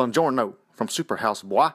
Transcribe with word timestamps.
Buongiorno 0.00 0.54
from 0.72 0.86
Superhouse, 0.86 1.44
boy. 1.44 1.68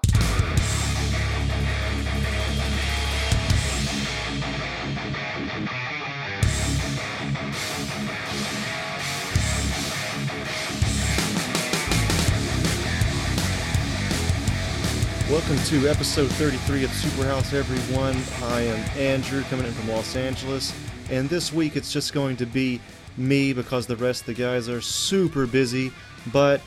Welcome 15.30 15.58
to 15.66 15.88
episode 15.88 16.32
33 16.32 16.84
of 16.84 16.90
Superhouse, 16.90 17.54
everyone. 17.54 18.20
I 18.50 18.62
am 18.62 18.80
Andrew 18.98 19.44
coming 19.52 19.68
in 19.68 19.72
from 19.74 19.90
Los 19.90 20.16
Angeles, 20.16 20.74
and 21.12 21.30
this 21.30 21.54
week 21.54 21.76
it's 21.76 21.94
just 21.94 22.12
going 22.12 22.38
to 22.38 22.48
be 22.48 22.82
me 23.18 23.54
because 23.54 23.86
the 23.86 23.96
rest 23.98 24.22
of 24.22 24.26
the 24.26 24.34
guys 24.34 24.68
are 24.68 24.82
super 24.82 25.46
busy. 25.46 25.92
But 26.34 26.60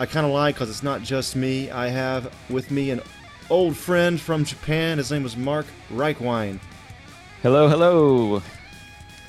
I 0.00 0.06
kind 0.06 0.24
of 0.24 0.32
lie 0.32 0.50
because 0.50 0.70
it's 0.70 0.82
not 0.82 1.02
just 1.02 1.36
me. 1.36 1.70
I 1.70 1.88
have 1.88 2.32
with 2.48 2.70
me 2.70 2.90
an 2.90 3.02
old 3.50 3.76
friend 3.76 4.18
from 4.18 4.46
Japan. 4.46 4.96
His 4.96 5.12
name 5.12 5.22
was 5.22 5.36
Mark 5.36 5.66
Reichwein. 5.92 6.58
Hello, 7.42 7.68
hello. 7.68 8.42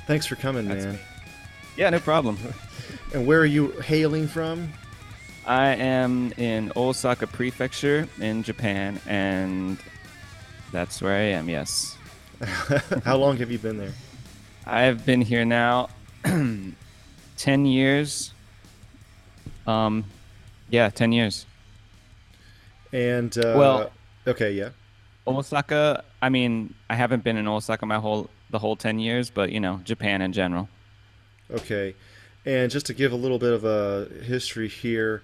Thanks 0.08 0.26
for 0.26 0.36
coming, 0.36 0.70
That's 0.70 0.86
man. 0.86 0.94
me. 0.94 1.00
Yeah, 1.76 1.90
no 1.90 2.00
problem. 2.00 2.38
And 3.14 3.28
where 3.28 3.42
are 3.42 3.46
you 3.46 3.72
hailing 3.82 4.26
from? 4.26 4.72
I 5.46 5.76
am 5.76 6.32
in 6.38 6.72
Osaka 6.78 7.28
Prefecture 7.28 8.08
in 8.22 8.42
Japan, 8.42 9.02
and 9.06 9.78
that's 10.72 11.02
where 11.02 11.14
I 11.14 11.36
am, 11.38 11.50
yes. 11.50 11.98
How 13.04 13.18
long 13.18 13.36
have 13.38 13.52
you 13.52 13.60
been 13.60 13.78
there? 13.78 13.92
I've 14.66 15.06
been 15.06 15.20
here 15.22 15.44
now 15.44 15.90
10 16.24 16.74
years. 17.66 18.34
Um, 19.68 20.06
yeah, 20.72 20.90
10 20.90 21.12
years. 21.12 21.46
And 22.92 23.38
uh, 23.38 23.54
Well- 23.56 23.92
okay, 24.26 24.52
yeah. 24.52 24.70
Osaka, 25.28 26.04
I 26.22 26.30
mean, 26.30 26.74
I 26.90 26.96
haven't 26.96 27.24
been 27.24 27.38
in 27.38 27.48
Osaka 27.48 27.86
my 27.86 28.00
whole 28.00 28.30
the 28.50 28.58
whole 28.60 28.76
10 28.76 28.98
years, 29.00 29.30
but 29.30 29.52
you 29.52 29.60
know, 29.60 29.80
Japan 29.84 30.22
in 30.22 30.34
general. 30.34 30.68
Okay. 31.52 31.94
And 32.46 32.72
just 32.72 32.88
to 32.88 32.94
give 32.94 33.12
a 33.12 33.16
little 33.16 33.38
bit 33.38 33.54
of 33.54 33.64
a 33.64 34.08
history 34.24 34.68
here, 34.68 35.22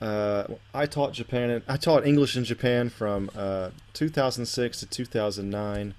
uh, 0.00 0.44
I 0.74 0.86
taught 0.86 1.12
Japan. 1.12 1.62
I 1.68 1.76
taught 1.76 2.04
English 2.06 2.36
in 2.36 2.44
Japan 2.44 2.88
from 2.88 3.30
uh, 3.36 3.70
2006 3.94 4.80
to 4.80 4.86
2009. 4.86 5.94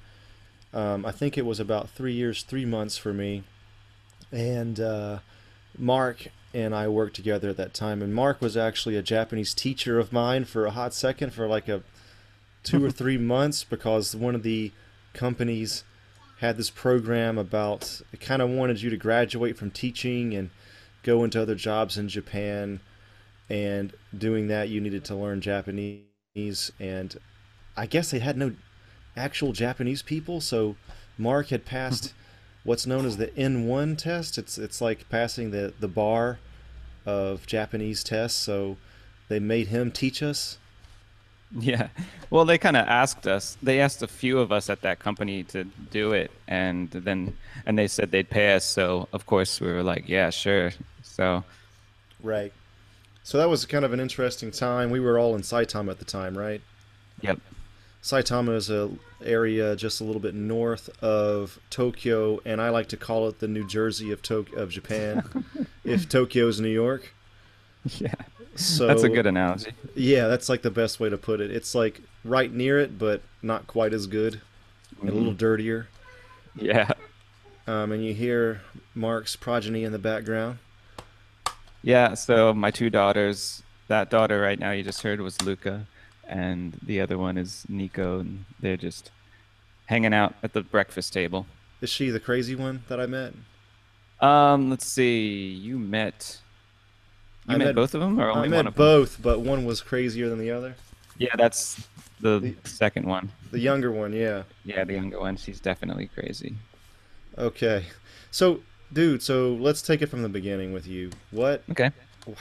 Um, 0.74 1.06
I 1.06 1.12
think 1.12 1.38
it 1.38 1.46
was 1.46 1.60
about 1.60 1.90
three 1.90 2.14
years, 2.14 2.44
three 2.44 2.66
months 2.66 2.98
for 2.98 3.14
me. 3.14 3.44
And 4.32 4.80
uh, 4.80 5.20
Mark 5.78 6.28
and 6.54 6.74
I 6.74 6.88
worked 6.88 7.16
together 7.16 7.50
at 7.50 7.58
that 7.58 7.74
time. 7.74 8.02
And 8.02 8.14
Mark 8.14 8.42
was 8.42 8.58
actually 8.58 8.96
a 8.96 9.02
Japanese 9.02 9.54
teacher 9.54 10.00
of 10.00 10.12
mine 10.12 10.46
for 10.46 10.66
a 10.66 10.72
hot 10.72 10.94
second, 10.94 11.34
for 11.34 11.48
like 11.48 11.68
a 11.68 11.84
two 12.64 12.84
or 12.84 12.92
three 13.00 13.18
months, 13.18 13.64
because 13.64 14.16
one 14.16 14.36
of 14.36 14.44
the 14.44 14.72
companies 15.14 15.84
had 16.40 16.58
this 16.58 16.70
program 16.70 17.38
about 17.38 18.02
it 18.14 18.22
kind 18.22 18.42
of 18.42 18.50
wanted 18.50 18.82
you 18.82 18.90
to 18.90 18.98
graduate 18.98 19.58
from 19.58 19.70
teaching 19.72 20.34
and 20.34 20.50
go 21.04 21.24
into 21.24 21.42
other 21.42 21.56
jobs 21.56 21.98
in 21.98 22.08
Japan. 22.08 22.80
And 23.50 23.94
doing 24.16 24.48
that 24.48 24.70
you 24.70 24.80
needed 24.80 25.04
to 25.06 25.16
learn 25.16 25.42
Japanese. 25.42 26.72
And 26.80 27.18
I 27.76 27.88
guess 27.88 28.12
they 28.12 28.20
had 28.20 28.38
no 28.38 28.54
actual 29.18 29.54
Japanese 29.54 30.04
people. 30.04 30.40
So 30.40 30.76
Mark 31.18 31.48
had 31.48 31.66
passed 31.66 32.14
what's 32.64 32.86
known 32.86 33.06
as 33.06 33.18
the 33.18 33.28
N1 33.28 33.98
test 33.98 34.38
it's 34.38 34.58
it's 34.58 34.82
like 34.82 35.10
passing 35.10 35.52
the 35.52 35.74
the 35.80 35.88
bar 35.88 36.40
of 37.06 37.46
Japanese 37.48 38.04
tests 38.04 38.40
so 38.40 38.78
they 39.28 39.40
made 39.40 39.68
him 39.68 39.92
teach 39.92 40.22
us 40.22 40.58
Yeah. 41.52 41.88
Well, 42.30 42.46
they 42.46 42.60
kind 42.60 42.78
of 42.78 42.88
asked 42.88 43.26
us. 43.26 43.58
They 43.64 43.80
asked 43.80 44.04
a 44.04 44.08
few 44.08 44.38
of 44.38 44.52
us 44.52 44.70
at 44.70 44.82
that 44.82 45.00
company 45.00 45.42
to 45.46 45.64
do 45.90 46.12
it, 46.14 46.30
and 46.48 46.92
then 46.92 47.36
and 47.66 47.76
they 47.76 47.88
said 47.88 48.12
they'd 48.12 48.30
pay 48.30 48.54
us. 48.54 48.64
So 48.64 49.08
of 49.14 49.26
course 49.26 49.60
we 49.60 49.66
were 49.66 49.82
like, 49.82 50.08
yeah, 50.08 50.30
sure. 50.30 50.74
So 51.02 51.44
right 52.24 52.54
so 53.24 53.38
that 53.38 53.50
was 53.50 53.66
kind 53.66 53.86
of 53.86 53.94
an 53.94 54.00
interesting 54.00 54.52
time 54.52 54.90
we 54.90 55.00
were 55.00 55.18
all 55.18 55.36
in 55.36 55.42
Saitama 55.42 55.92
at 55.92 56.00
the 56.00 56.06
time 56.06 56.38
right 56.38 56.62
yep. 57.22 57.40
Saitama 58.04 58.56
is 58.56 58.70
a 58.70 58.90
area 59.24 59.76
just 59.76 60.00
a 60.00 60.04
little 60.06 60.22
bit 60.22 60.34
north 60.34 60.90
of 61.04 61.60
Tokyo, 61.70 62.40
and 62.46 62.62
I 62.62 62.70
like 62.70 62.88
to 62.90 62.98
call 62.98 63.28
it 63.28 63.40
the 63.40 63.48
New 63.48 63.68
Jersey 63.68 64.12
of 64.12 64.22
Tok- 64.22 64.54
of 64.54 64.70
Japan. 64.70 65.46
if 65.84 66.08
Tokyo 66.08 66.48
is 66.48 66.62
New 66.62 66.70
York, 66.70 67.14
Yeah. 67.98 68.14
so 68.56 68.88
That's 68.88 69.04
a 69.04 69.10
good 69.10 69.26
analogy. 69.28 69.72
Yeah, 69.96 70.28
that's 70.28 70.48
like 70.48 70.62
the 70.62 70.72
best 70.72 71.00
way 71.00 71.10
to 71.10 71.18
put 71.18 71.42
it. 71.42 71.52
It's 71.52 71.76
like 71.76 72.02
right 72.24 72.52
near 72.54 72.80
it, 72.80 72.98
but 72.98 73.22
not 73.42 73.68
quite 73.68 73.94
as 73.94 74.08
good, 74.08 74.40
and 75.02 75.10
a 75.10 75.14
little 75.14 75.34
dirtier. 75.34 75.88
Yeah. 76.56 76.92
Um, 77.68 77.92
and 77.92 78.04
you 78.04 78.14
hear 78.14 78.62
Mark's 78.96 79.36
progeny 79.36 79.84
in 79.84 79.92
the 79.92 80.00
background. 80.00 80.58
Yeah. 81.84 82.14
So 82.16 82.54
my 82.54 82.72
two 82.72 82.90
daughters. 82.90 83.62
That 83.90 84.10
daughter 84.12 84.40
right 84.40 84.60
now 84.60 84.70
you 84.72 84.84
just 84.84 85.02
heard 85.02 85.20
was 85.20 85.42
Luca, 85.42 85.88
and 86.30 86.80
the 86.84 87.02
other 87.02 87.18
one 87.18 87.38
is 87.38 87.66
Nico, 87.68 88.20
and 88.20 88.46
they're 88.60 88.78
just 88.78 89.12
hanging 89.88 90.14
out 90.14 90.36
at 90.44 90.54
the 90.54 90.62
breakfast 90.62 91.12
table. 91.14 91.46
Is 91.82 91.90
she 91.90 92.10
the 92.10 92.20
crazy 92.20 92.56
one 92.56 92.84
that 92.88 93.00
I 93.00 93.06
met? 93.06 93.34
Um, 94.22 94.70
let's 94.70 94.86
see. 94.86 95.48
You 95.48 95.80
met. 95.80 96.40
You 97.48 97.56
I 97.56 97.58
met, 97.58 97.66
met- 97.68 97.76
both 97.76 97.94
of 97.96 98.02
them, 98.02 98.20
or 98.20 98.30
only 98.30 98.50
I 98.50 98.56
one 98.56 98.66
met 98.66 98.76
both, 98.76 99.22
but 99.22 99.40
one 99.40 99.66
was 99.66 99.82
crazier 99.82 100.30
than 100.30 100.40
the 100.40 100.52
other. 100.52 100.76
Yeah, 101.18 101.36
that's 101.38 101.88
the 102.20 102.40
The- 102.40 102.56
second 102.70 103.06
one. 103.06 103.32
The 103.52 103.60
younger 103.60 103.92
one, 103.92 104.14
yeah. 104.14 104.44
Yeah, 104.64 104.84
the 104.84 104.94
younger 104.94 105.20
one. 105.20 105.36
She's 105.38 105.60
definitely 105.60 106.08
crazy. 106.08 106.56
Okay. 107.38 107.86
So, 108.32 108.62
dude, 108.94 109.24
so 109.24 109.54
let's 109.54 109.82
take 109.82 110.02
it 110.02 110.08
from 110.08 110.22
the 110.22 110.30
beginning 110.30 110.72
with 110.74 110.86
you. 110.86 111.10
What 111.32 111.64
Okay. 111.72 111.92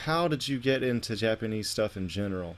how 0.03 0.27
did 0.27 0.47
you 0.47 0.59
get 0.59 0.83
into 0.83 1.15
Japanese 1.15 1.69
stuff 1.69 1.97
in 1.97 2.07
general? 2.09 2.57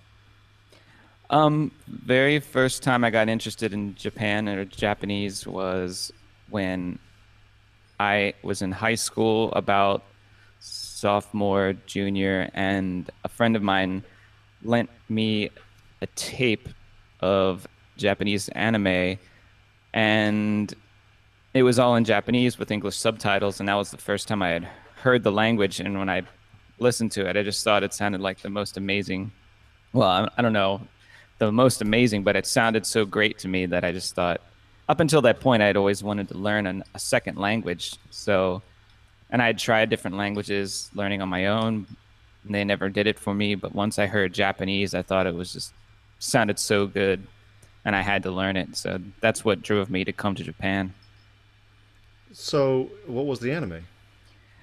Um, 1.32 1.72
very 1.88 2.42
first 2.42 2.84
time 2.84 3.06
I 3.06 3.10
got 3.10 3.30
interested 3.30 3.72
in 3.72 3.96
Japan 3.96 4.50
or 4.50 4.66
Japanese 4.66 5.48
was 5.48 6.12
when 6.50 7.00
I 8.02 8.34
was 8.44 8.62
in 8.62 8.74
high 8.74 8.96
school, 8.96 9.50
about 9.54 10.04
sophomore, 10.60 11.74
junior, 11.86 12.50
and 12.54 13.10
a 13.24 13.30
friend 13.30 13.56
of 13.56 13.64
mine 13.64 14.04
lent 14.62 14.90
me 15.08 15.50
a 16.02 16.08
tape 16.18 16.68
of 17.22 17.66
Japanese 17.96 18.50
anime, 18.50 19.18
and 19.94 20.74
it 21.54 21.64
was 21.64 21.80
all 21.80 21.96
in 21.96 22.04
Japanese 22.04 22.60
with 22.60 22.72
English 22.72 22.98
subtitles, 22.98 23.62
and 23.62 23.70
that 23.70 23.76
was 23.76 23.92
the 23.92 23.98
first 23.98 24.28
time 24.28 24.42
I 24.42 24.50
had 24.50 24.68
heard 24.96 25.24
the 25.24 25.32
language. 25.32 25.80
And 25.80 25.98
when 25.98 26.10
I 26.10 26.24
listened 26.80 27.14
to 27.14 27.26
it, 27.30 27.38
I 27.38 27.44
just 27.44 27.64
thought 27.64 27.84
it 27.84 27.94
sounded 27.94 28.20
like 28.20 28.42
the 28.42 28.50
most 28.50 28.76
amazing. 28.76 29.32
Well, 29.94 30.10
I, 30.10 30.28
I 30.38 30.42
don't 30.42 30.54
know, 30.54 30.82
the 31.42 31.52
most 31.52 31.82
amazing, 31.82 32.22
but 32.22 32.36
it 32.36 32.46
sounded 32.46 32.86
so 32.86 33.04
great 33.04 33.40
to 33.40 33.48
me 33.48 33.66
that 33.66 33.84
I 33.84 33.92
just 33.92 34.14
thought. 34.14 34.42
Up 34.88 35.00
until 35.00 35.24
that 35.24 35.40
point, 35.40 35.64
I 35.64 35.66
had 35.66 35.76
always 35.76 36.04
wanted 36.04 36.28
to 36.30 36.38
learn 36.38 36.68
an, 36.68 36.84
a 36.94 37.00
second 37.00 37.38
language. 37.38 37.96
So, 38.12 38.62
and 39.32 39.42
I 39.42 39.48
had 39.48 39.58
tried 39.58 39.90
different 39.90 40.18
languages, 40.18 40.92
learning 40.94 41.20
on 41.20 41.30
my 41.30 41.48
own. 41.48 41.88
And 42.46 42.56
they 42.56 42.64
never 42.64 42.90
did 42.90 43.08
it 43.08 43.18
for 43.18 43.34
me. 43.34 43.56
But 43.56 43.74
once 43.74 43.98
I 43.98 44.06
heard 44.06 44.34
Japanese, 44.36 44.94
I 44.94 45.02
thought 45.02 45.26
it 45.26 45.34
was 45.34 45.52
just 45.52 45.74
sounded 46.20 46.60
so 46.60 46.86
good, 46.86 47.26
and 47.86 47.96
I 47.96 48.02
had 48.02 48.22
to 48.24 48.32
learn 48.32 48.56
it. 48.56 48.78
So 48.78 49.00
that's 49.20 49.44
what 49.44 49.64
drove 49.64 49.90
me 49.90 50.04
to 50.04 50.14
come 50.14 50.36
to 50.36 50.44
Japan. 50.44 50.94
So, 52.34 52.90
what 53.08 53.26
was 53.26 53.40
the 53.40 53.52
anime? 53.52 53.84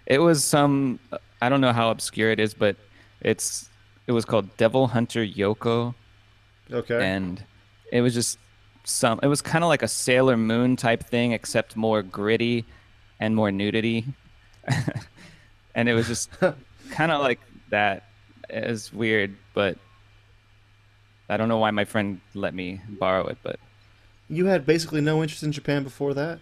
It 0.07 0.19
was 0.19 0.45
some 0.45 1.01
I 1.43 1.49
don't 1.49 1.61
know 1.61 1.73
how 1.73 1.91
obscure 1.91 2.31
it 2.31 2.39
is, 2.39 2.55
but 2.55 2.77
it's 3.21 3.69
it 4.07 4.13
was 4.13 4.25
called 4.25 4.57
Devil 4.57 4.87
Hunter 4.87 5.27
Yoko, 5.27 5.95
Okay. 6.73 7.03
and 7.03 7.43
it 7.91 8.01
was 8.01 8.15
just 8.15 8.39
some. 8.85 9.21
It 9.23 9.27
was 9.27 9.43
kind 9.43 9.65
of 9.65 9.69
like 9.69 9.83
a 9.83 9.89
Sailor 9.89 10.37
Moon 10.37 10.77
type 10.77 11.05
thing, 11.05 11.33
except 11.33 11.77
more 11.77 12.03
gritty 12.03 12.65
and 13.21 13.35
more 13.35 13.51
nudity, 13.51 14.05
and 15.75 15.89
it 15.89 15.95
was 15.95 16.07
just 16.07 16.31
kind 16.91 17.13
of 17.13 17.21
like 17.21 17.41
that. 17.71 18.05
It 18.49 18.69
was 18.69 18.93
weird, 18.93 19.37
but 19.55 19.77
I 21.29 21.37
don't 21.37 21.49
know 21.49 21.59
why 21.59 21.71
my 21.71 21.85
friend 21.85 22.21
let 22.35 22.55
me 22.55 22.81
borrow 22.89 23.27
it, 23.27 23.39
but 23.43 23.59
you 24.29 24.47
had 24.47 24.67
basically 24.67 25.01
no 25.01 25.23
interest 25.23 25.43
in 25.43 25.53
Japan 25.53 25.83
before 25.83 26.15
that? 26.15 26.39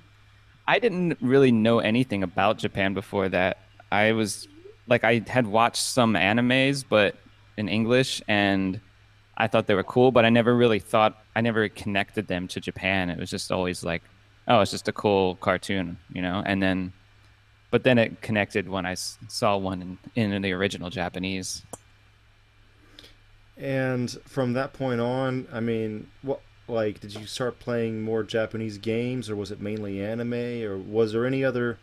I 0.68 0.78
didn't 0.78 1.18
really 1.20 1.52
know 1.52 1.78
anything 1.78 2.22
about 2.22 2.58
Japan 2.58 2.94
before 2.94 3.28
that. 3.28 3.58
I 3.92 4.12
was 4.12 4.48
like 4.88 5.04
I 5.04 5.22
had 5.26 5.46
watched 5.46 5.82
some 5.82 6.14
animes 6.14 6.84
but 6.88 7.16
in 7.56 7.68
English 7.68 8.22
and 8.28 8.80
I 9.36 9.46
thought 9.46 9.66
they 9.66 9.74
were 9.74 9.84
cool, 9.84 10.12
but 10.12 10.24
I 10.24 10.30
never 10.30 10.54
really 10.54 10.78
thought 10.78 11.22
I 11.34 11.40
never 11.40 11.68
connected 11.68 12.26
them 12.26 12.48
to 12.48 12.60
Japan. 12.60 13.10
It 13.10 13.18
was 13.18 13.30
just 13.30 13.52
always 13.52 13.84
like, 13.84 14.02
oh, 14.48 14.60
it's 14.60 14.70
just 14.70 14.88
a 14.88 14.92
cool 14.92 15.36
cartoon, 15.36 15.98
you 16.12 16.22
know? 16.22 16.42
And 16.44 16.62
then 16.62 16.92
but 17.70 17.82
then 17.82 17.98
it 17.98 18.22
connected 18.22 18.68
when 18.68 18.86
I 18.86 18.94
saw 18.94 19.56
one 19.56 19.98
in, 20.14 20.32
in 20.32 20.42
the 20.42 20.52
original 20.52 20.88
Japanese. 20.88 21.62
And 23.56 24.10
from 24.24 24.52
that 24.52 24.72
point 24.72 25.00
on, 25.00 25.48
I 25.52 25.60
mean, 25.60 26.08
what 26.22 26.40
like 26.68 27.00
did 27.00 27.14
you 27.14 27.26
start 27.26 27.58
playing 27.58 28.02
more 28.02 28.22
Japanese 28.22 28.78
games, 28.78 29.30
or 29.30 29.36
was 29.36 29.50
it 29.50 29.60
mainly 29.60 30.02
anime, 30.02 30.62
or 30.62 30.76
was 30.76 31.12
there 31.12 31.26
any 31.26 31.44
other 31.44 31.78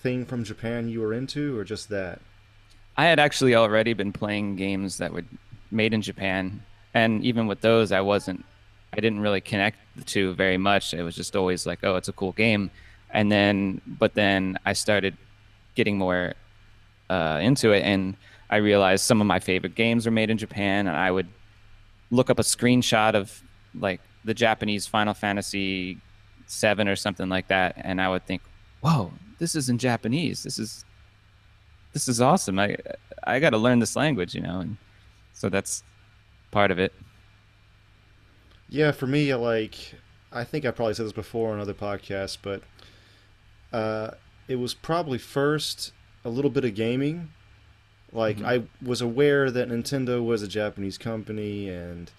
thing 0.00 0.24
from 0.24 0.44
Japan 0.44 0.88
you 0.88 1.00
were 1.00 1.12
into, 1.12 1.58
or 1.58 1.64
just 1.64 1.88
that? 1.88 2.20
I 2.96 3.04
had 3.06 3.18
actually 3.18 3.54
already 3.54 3.92
been 3.92 4.12
playing 4.12 4.56
games 4.56 4.98
that 4.98 5.12
were 5.12 5.24
made 5.70 5.94
in 5.94 6.02
Japan, 6.02 6.62
and 6.98 7.24
even 7.24 7.46
with 7.46 7.60
those, 7.60 7.92
I 7.92 8.00
wasn't, 8.00 8.44
I 8.92 9.00
didn't 9.00 9.20
really 9.20 9.40
connect 9.40 9.78
the 9.96 10.04
two 10.04 10.34
very 10.34 10.58
much. 10.58 10.94
It 10.94 11.02
was 11.02 11.14
just 11.14 11.36
always 11.36 11.66
like, 11.66 11.80
oh, 11.82 11.96
it's 11.96 12.08
a 12.08 12.12
cool 12.12 12.32
game, 12.32 12.70
and 13.10 13.30
then, 13.30 13.80
but 13.86 14.14
then 14.14 14.58
I 14.64 14.72
started 14.72 15.16
getting 15.74 15.98
more 15.98 16.34
uh, 17.10 17.38
into 17.42 17.72
it, 17.72 17.82
and 17.82 18.16
I 18.50 18.56
realized 18.56 19.04
some 19.04 19.20
of 19.20 19.26
my 19.26 19.40
favorite 19.40 19.74
games 19.74 20.06
were 20.06 20.12
made 20.12 20.30
in 20.30 20.38
Japan, 20.38 20.86
and 20.86 20.96
I 20.96 21.10
would 21.10 21.28
look 22.10 22.30
up 22.30 22.38
a 22.38 22.42
screenshot 22.42 23.14
of 23.14 23.42
like 23.74 24.00
the 24.24 24.34
Japanese 24.34 24.86
Final 24.86 25.14
Fantasy 25.14 25.98
seven 26.46 26.88
or 26.88 26.96
something 26.96 27.28
like 27.28 27.48
that, 27.48 27.74
and 27.76 28.00
I 28.00 28.08
would 28.08 28.24
think, 28.26 28.42
"Whoa, 28.80 29.12
this 29.38 29.54
is 29.54 29.68
in 29.68 29.78
Japanese. 29.78 30.42
This 30.42 30.58
is 30.58 30.84
this 31.92 32.08
is 32.08 32.20
awesome. 32.20 32.58
I 32.58 32.76
I 33.24 33.38
got 33.40 33.50
to 33.50 33.58
learn 33.58 33.78
this 33.78 33.96
language, 33.96 34.34
you 34.34 34.40
know." 34.40 34.60
And 34.60 34.76
so 35.34 35.48
that's 35.48 35.82
part 36.50 36.70
of 36.70 36.78
it. 36.78 36.92
Yeah, 38.68 38.92
for 38.92 39.06
me, 39.06 39.34
like 39.34 39.94
I 40.32 40.44
think 40.44 40.64
I 40.64 40.70
probably 40.70 40.94
said 40.94 41.06
this 41.06 41.12
before 41.12 41.52
on 41.52 41.60
other 41.60 41.74
podcasts, 41.74 42.36
but 42.40 42.62
uh, 43.72 44.12
it 44.46 44.56
was 44.56 44.74
probably 44.74 45.18
first 45.18 45.92
a 46.24 46.28
little 46.28 46.50
bit 46.50 46.64
of 46.64 46.74
gaming 46.74 47.30
like 48.12 48.36
mm-hmm. 48.36 48.46
I 48.46 48.62
was 48.82 49.00
aware 49.00 49.50
that 49.50 49.68
Nintendo 49.68 50.24
was 50.24 50.42
a 50.42 50.48
Japanese 50.48 50.96
company 50.96 51.68
and 51.68 52.10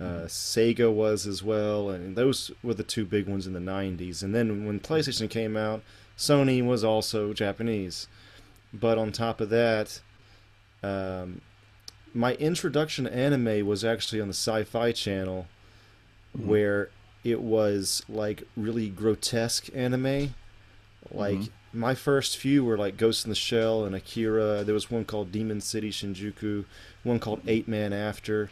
uh, 0.00 0.04
mm-hmm. 0.04 0.24
Sega 0.26 0.92
was 0.92 1.26
as 1.26 1.42
well, 1.42 1.90
and 1.90 2.16
those 2.16 2.50
were 2.62 2.74
the 2.74 2.82
two 2.82 3.04
big 3.04 3.28
ones 3.28 3.46
in 3.46 3.52
the 3.52 3.60
'90s. 3.60 4.22
And 4.22 4.34
then 4.34 4.66
when 4.66 4.80
PlayStation 4.80 5.30
came 5.30 5.56
out, 5.56 5.82
Sony 6.18 6.64
was 6.64 6.82
also 6.82 7.32
Japanese. 7.32 8.08
But 8.74 8.98
on 8.98 9.12
top 9.12 9.40
of 9.40 9.50
that, 9.50 10.00
um, 10.82 11.40
my 12.14 12.34
introduction 12.34 13.04
to 13.04 13.14
anime 13.14 13.66
was 13.66 13.84
actually 13.84 14.20
on 14.20 14.28
the 14.28 14.34
Sci-Fi 14.34 14.92
Channel, 14.92 15.46
mm-hmm. 16.36 16.48
where 16.48 16.90
it 17.24 17.40
was 17.40 18.04
like 18.08 18.42
really 18.56 18.88
grotesque 18.88 19.68
anime, 19.74 20.34
like 21.10 21.38
mm-hmm 21.38 21.52
my 21.72 21.94
first 21.94 22.36
few 22.36 22.64
were 22.64 22.76
like 22.76 22.96
Ghost 22.96 23.24
in 23.24 23.30
the 23.30 23.34
Shell 23.34 23.84
and 23.84 23.94
Akira. 23.94 24.62
There 24.64 24.74
was 24.74 24.90
one 24.90 25.04
called 25.04 25.32
Demon 25.32 25.60
City 25.60 25.90
Shinjuku, 25.90 26.64
one 27.02 27.18
called 27.18 27.40
Eight 27.46 27.66
Man 27.66 27.92
After, 27.92 28.50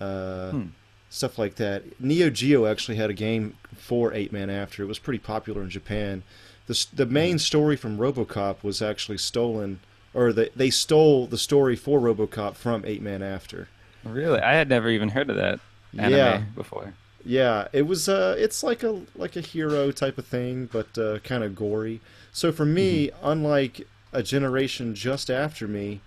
uh, 0.00 0.50
hmm. 0.50 0.62
stuff 1.10 1.38
like 1.38 1.56
that. 1.56 2.00
Neo 2.00 2.30
Geo 2.30 2.66
actually 2.66 2.96
had 2.96 3.10
a 3.10 3.14
game 3.14 3.56
for 3.76 4.12
Eight 4.14 4.32
Man 4.32 4.50
After. 4.50 4.82
It 4.82 4.86
was 4.86 4.98
pretty 4.98 5.18
popular 5.18 5.62
in 5.62 5.70
Japan. 5.70 6.22
The 6.66 6.86
the 6.94 7.06
main 7.06 7.34
hmm. 7.34 7.38
story 7.38 7.76
from 7.76 7.98
RoboCop 7.98 8.62
was 8.62 8.80
actually 8.80 9.18
stolen, 9.18 9.80
or 10.16 10.32
they 10.32 10.48
they 10.56 10.70
stole 10.70 11.26
the 11.26 11.38
story 11.38 11.76
for 11.76 12.00
RoboCop 12.00 12.56
from 12.56 12.84
Eight 12.86 13.02
Man 13.02 13.22
After. 13.22 13.68
Really, 14.02 14.40
I 14.40 14.54
had 14.54 14.68
never 14.68 14.88
even 14.88 15.10
heard 15.10 15.28
of 15.28 15.36
that 15.36 15.60
anime 15.96 16.12
yeah. 16.12 16.42
before. 16.54 16.94
Yeah, 17.24 17.68
it 17.72 17.82
was. 17.82 18.08
Uh, 18.08 18.34
it's 18.38 18.62
like 18.62 18.82
a 18.82 19.02
like 19.14 19.36
a 19.36 19.40
hero 19.40 19.92
type 19.92 20.16
of 20.16 20.26
thing, 20.26 20.70
but 20.72 20.96
uh, 20.96 21.18
kind 21.18 21.44
of 21.44 21.54
gory. 21.54 22.00
So 22.32 22.50
for 22.50 22.64
me, 22.64 23.08
mm-hmm. 23.08 23.26
unlike 23.26 23.86
a 24.12 24.22
generation 24.22 24.94
just 24.94 25.28
after 25.28 25.68
me, 25.68 26.00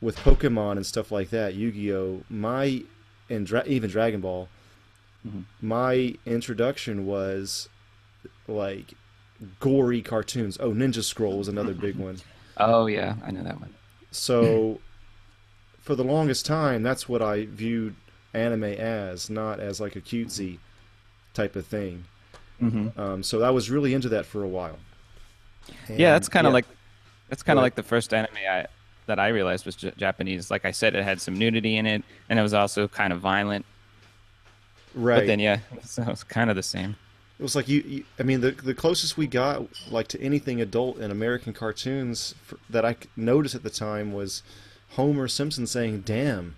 with 0.00 0.16
Pokemon 0.18 0.72
and 0.72 0.86
stuff 0.86 1.10
like 1.10 1.30
that, 1.30 1.54
Yu-Gi-Oh, 1.54 2.22
my 2.28 2.84
and 3.28 3.46
Dra- 3.46 3.64
even 3.66 3.90
Dragon 3.90 4.20
Ball, 4.20 4.48
mm-hmm. 5.26 5.40
my 5.60 6.14
introduction 6.24 7.04
was 7.04 7.68
like 8.46 8.94
gory 9.58 10.02
cartoons. 10.02 10.56
Oh, 10.60 10.70
Ninja 10.70 11.02
Scroll 11.02 11.38
was 11.38 11.48
another 11.48 11.74
big 11.74 11.96
one. 12.08 12.18
Oh 12.56 12.86
yeah, 12.86 13.16
I 13.24 13.30
know 13.30 13.42
that 13.42 13.60
one. 13.60 13.74
So 14.10 14.80
for 15.80 15.94
the 15.94 16.04
longest 16.04 16.46
time, 16.46 16.82
that's 16.82 17.08
what 17.08 17.22
I 17.22 17.46
viewed 17.46 17.94
anime 18.32 18.64
as, 18.64 19.30
not 19.30 19.60
as 19.60 19.80
like 19.80 19.96
a 19.96 20.00
cutesy 20.00 20.58
type 21.34 21.56
of 21.56 21.66
thing. 21.66 22.04
Mm-hmm. 22.62 22.98
Um, 22.98 23.22
so 23.22 23.42
I 23.42 23.50
was 23.50 23.70
really 23.70 23.94
into 23.94 24.08
that 24.10 24.26
for 24.26 24.42
a 24.42 24.48
while. 24.48 24.78
And, 25.88 25.98
yeah, 25.98 26.12
that's 26.12 26.28
kind 26.28 26.46
of 26.46 26.52
yeah. 26.52 26.54
like 26.54 26.66
that's 27.28 27.42
kind 27.42 27.58
of 27.58 27.62
like 27.62 27.74
the 27.74 27.82
first 27.82 28.12
anime 28.12 28.36
I, 28.48 28.66
that 29.06 29.18
I 29.18 29.28
realized 29.28 29.66
was 29.66 29.76
J- 29.76 29.92
Japanese. 29.96 30.50
Like 30.50 30.64
I 30.64 30.70
said, 30.70 30.94
it 30.94 31.04
had 31.04 31.20
some 31.20 31.38
nudity 31.38 31.76
in 31.76 31.86
it, 31.86 32.04
and 32.28 32.38
it 32.38 32.42
was 32.42 32.54
also 32.54 32.86
kind 32.86 33.12
of 33.12 33.20
violent. 33.20 33.64
Right. 34.94 35.20
But 35.20 35.26
then, 35.26 35.40
yeah, 35.40 35.58
so 35.82 36.02
it 36.02 36.08
was 36.08 36.24
kind 36.24 36.50
of 36.50 36.56
the 36.56 36.62
same. 36.62 36.96
It 37.38 37.42
was 37.42 37.56
like 37.56 37.68
you, 37.68 37.80
you, 37.80 38.04
I 38.18 38.22
mean, 38.22 38.40
the 38.40 38.52
the 38.52 38.74
closest 38.74 39.16
we 39.16 39.26
got 39.26 39.66
like 39.90 40.08
to 40.08 40.20
anything 40.20 40.60
adult 40.60 40.98
in 40.98 41.10
American 41.10 41.52
cartoons 41.52 42.34
for, 42.42 42.58
that 42.70 42.84
I 42.84 42.96
noticed 43.16 43.54
at 43.54 43.64
the 43.64 43.70
time 43.70 44.12
was 44.12 44.42
Homer 44.90 45.26
Simpson 45.26 45.66
saying 45.66 46.02
"damn" 46.02 46.56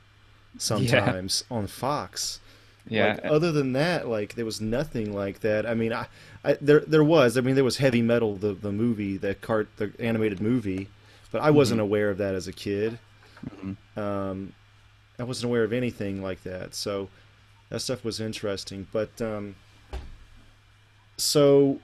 sometimes 0.58 1.44
yeah. 1.50 1.56
on 1.56 1.66
Fox. 1.66 2.40
Yeah. 2.88 3.14
Like, 3.14 3.24
other 3.24 3.52
than 3.52 3.72
that, 3.72 4.06
like 4.06 4.34
there 4.34 4.44
was 4.44 4.60
nothing 4.60 5.12
like 5.14 5.40
that. 5.40 5.66
I 5.66 5.74
mean, 5.74 5.92
I, 5.92 6.06
I, 6.44 6.58
there 6.60 6.80
there 6.80 7.04
was. 7.04 7.36
I 7.36 7.40
mean, 7.40 7.54
there 7.54 7.64
was 7.64 7.78
Heavy 7.78 8.02
Metal, 8.02 8.36
the 8.36 8.52
the 8.52 8.72
movie, 8.72 9.16
the 9.16 9.34
cart, 9.34 9.68
the 9.76 9.92
animated 9.98 10.40
movie, 10.40 10.88
but 11.32 11.40
I 11.40 11.50
wasn't 11.50 11.78
mm-hmm. 11.78 11.84
aware 11.84 12.10
of 12.10 12.18
that 12.18 12.34
as 12.34 12.46
a 12.46 12.52
kid. 12.52 12.98
Mm-hmm. 13.48 13.98
Um, 13.98 14.52
I 15.18 15.24
wasn't 15.24 15.50
aware 15.50 15.64
of 15.64 15.72
anything 15.72 16.22
like 16.22 16.42
that. 16.44 16.74
So 16.74 17.08
that 17.70 17.80
stuff 17.80 18.04
was 18.04 18.20
interesting. 18.20 18.86
But 18.92 19.20
um, 19.20 19.56
so 21.16 21.78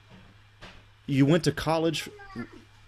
you 1.07 1.27
went 1.27 1.45
to 1.45 1.53
college. 1.53 2.09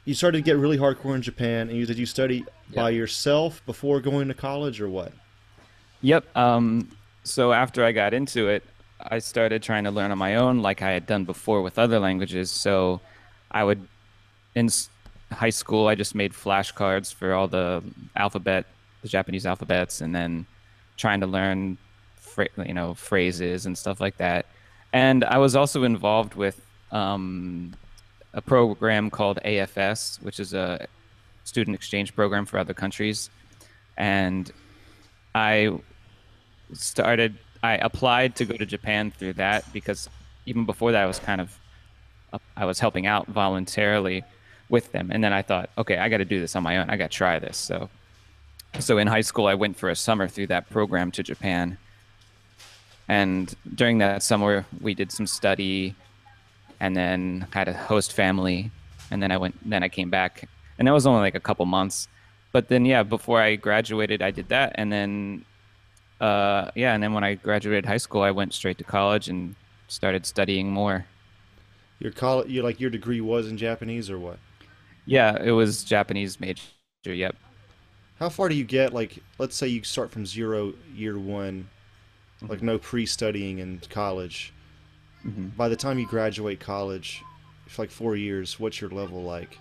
You 0.05 0.15
started 0.15 0.39
to 0.39 0.43
get 0.43 0.57
really 0.57 0.79
hardcore 0.79 1.15
in 1.15 1.23
Japan, 1.23 1.69
and 1.69 1.79
you 1.79 1.87
did 1.87 1.99
you 1.99 2.07
study 2.07 2.37
yep. 2.37 2.75
by 2.75 2.91
yourself 2.91 3.63
before 3.67 4.01
going 4.01 4.29
to 4.29 4.35
college, 4.35 4.81
or 4.81 4.89
what? 4.89 5.13
Yep. 6.03 6.37
Um, 6.37 6.91
so 7.23 7.53
after 7.53 7.85
I 7.85 7.93
got 7.93 8.13
into 8.13 8.49
it, 8.49 8.63
I 9.01 9.19
started 9.19 9.63
trying 9.63 9.85
to 9.85 9.91
learn 9.91 10.11
on 10.11 10.19
my 10.19 10.37
own, 10.37 10.61
like 10.61 10.83
I 10.83 10.91
had 10.91 11.07
done 11.07 11.25
before 11.25 11.63
with 11.63 11.79
other 11.79 11.99
languages. 11.99 12.51
So 12.51 13.01
I 13.51 13.65
would, 13.65 13.87
in 14.55 14.69
high 15.33 15.51
school, 15.51 15.89
I 15.89 15.95
just 15.95 16.15
made 16.15 16.33
flashcards 16.33 17.13
for 17.13 17.33
all 17.33 17.49
the 17.49 17.83
alphabet, 18.17 18.67
the 19.03 19.09
Japanese 19.09 19.47
alphabets, 19.47 20.01
and 20.01 20.15
then 20.15 20.47
trying 20.97 21.21
to 21.21 21.27
learn, 21.27 21.79
you 22.37 22.75
know, 22.75 22.95
phrases 22.95 23.67
and 23.67 23.77
stuff 23.77 24.01
like 24.01 24.17
that. 24.19 24.47
And 24.95 25.25
I 25.25 25.39
was 25.39 25.57
also 25.57 25.83
involved 25.83 26.37
with 26.37 26.65
um, 26.93 27.75
a 28.33 28.41
program 28.41 29.11
called 29.11 29.41
AFS, 29.45 30.23
which 30.23 30.39
is 30.39 30.55
a 30.55 30.87
student 31.43 31.75
exchange 31.75 32.15
program 32.15 32.47
for 32.47 32.59
other 32.59 32.75
countries. 32.75 33.29
And 33.97 34.53
I 35.35 35.77
started 36.73 37.37
I 37.65 37.75
applied 37.79 38.37
to 38.37 38.45
go 38.45 38.57
to 38.57 38.65
Japan 38.65 39.11
through 39.11 39.33
that 39.35 39.71
because 39.73 40.09
even 40.47 40.65
before 40.65 40.93
that 40.93 41.03
I 41.03 41.07
was 41.07 41.19
kind 41.19 41.41
of 41.41 41.59
I 42.57 42.65
was 42.65 42.79
helping 42.79 43.07
out 43.07 43.27
voluntarily 43.27 44.23
with 44.69 44.93
them. 44.93 45.11
And 45.11 45.25
then 45.25 45.33
I 45.33 45.43
thought 45.43 45.71
okay 45.77 45.99
I 45.99 46.09
got 46.09 46.19
to 46.19 46.25
do 46.25 46.39
this 46.39 46.55
on 46.55 46.63
my 46.63 46.79
own. 46.79 46.89
I 46.89 46.97
got 46.97 47.11
to 47.11 47.17
try 47.17 47.41
this. 47.41 47.57
So 47.57 47.91
so 48.79 48.99
in 48.99 49.09
high 49.09 49.23
school 49.23 49.49
I 49.49 49.55
went 49.55 49.77
for 49.77 49.91
a 49.91 49.97
summer 49.97 50.29
through 50.29 50.47
that 50.49 50.71
program 50.71 51.11
to 51.13 51.25
Japan 51.25 51.79
and 53.09 53.55
during 53.75 53.99
that 53.99 54.23
summer 54.23 54.65
we 54.81 54.95
did 54.95 55.13
some 55.13 55.27
study 55.27 55.95
and 56.81 56.97
then 56.97 57.47
had 57.53 57.69
a 57.69 57.73
host 57.73 58.13
family 58.13 58.71
and 59.11 59.23
then 59.23 59.31
I 59.31 59.37
went 59.37 59.57
then 59.69 59.83
I 59.83 59.89
came 59.89 60.11
back 60.11 60.49
and 60.79 60.89
that 60.89 60.93
was 60.93 61.07
only 61.07 61.21
like 61.21 61.35
a 61.35 61.41
couple 61.41 61.67
months 61.67 62.09
but 62.53 62.69
then 62.69 62.85
yeah 62.85 63.03
before 63.03 63.41
I 63.41 63.57
graduated 63.57 64.23
I 64.23 64.31
did 64.31 64.49
that 64.49 64.73
and 64.77 64.93
then 64.93 65.45
uh, 66.21 66.71
yeah, 66.75 66.95
and 66.95 67.03
then 67.03 67.13
when 67.13 67.25
I 67.25 67.35
graduated 67.35 67.85
high 67.85 67.99
school, 67.99 68.23
I 68.23 68.31
went 68.31 68.55
straight 68.55 68.79
to 68.79 68.85
college 68.85 69.29
and 69.29 69.55
started 69.89 70.25
studying 70.27 70.71
more. 70.71 71.05
Your 71.99 72.13
college, 72.13 72.49
you 72.49 72.63
like 72.63 72.81
your 72.81 72.91
degree 72.91 73.21
was 73.21 73.49
in 73.49 73.57
Japanese 73.57 74.11
or 74.11 74.19
what? 74.19 74.39
Yeah, 75.07 75.37
it 75.43 75.51
was 75.51 75.85
Japanese 75.85 76.41
major. 76.41 76.63
Yep. 77.05 77.37
How 78.19 78.29
far 78.29 78.49
do 78.49 78.55
you 78.55 78.65
get? 78.65 78.95
Like, 78.95 79.19
let's 79.39 79.57
say 79.57 79.69
you 79.69 79.83
start 79.83 80.11
from 80.11 80.25
zero 80.25 80.73
year 80.95 81.19
one, 81.19 81.69
mm-hmm. 82.45 82.53
like 82.53 82.63
no 82.63 82.79
pre-studying 82.79 83.59
in 83.59 83.81
college. 83.91 84.53
Mm-hmm. 85.27 85.49
By 85.49 85.69
the 85.69 85.77
time 85.77 85.99
you 85.99 86.07
graduate 86.07 86.61
college, 86.61 87.23
for 87.67 87.83
like 87.83 87.91
four 87.91 88.17
years, 88.17 88.61
what's 88.61 88.81
your 88.81 88.91
level 88.91 89.23
like? 89.23 89.59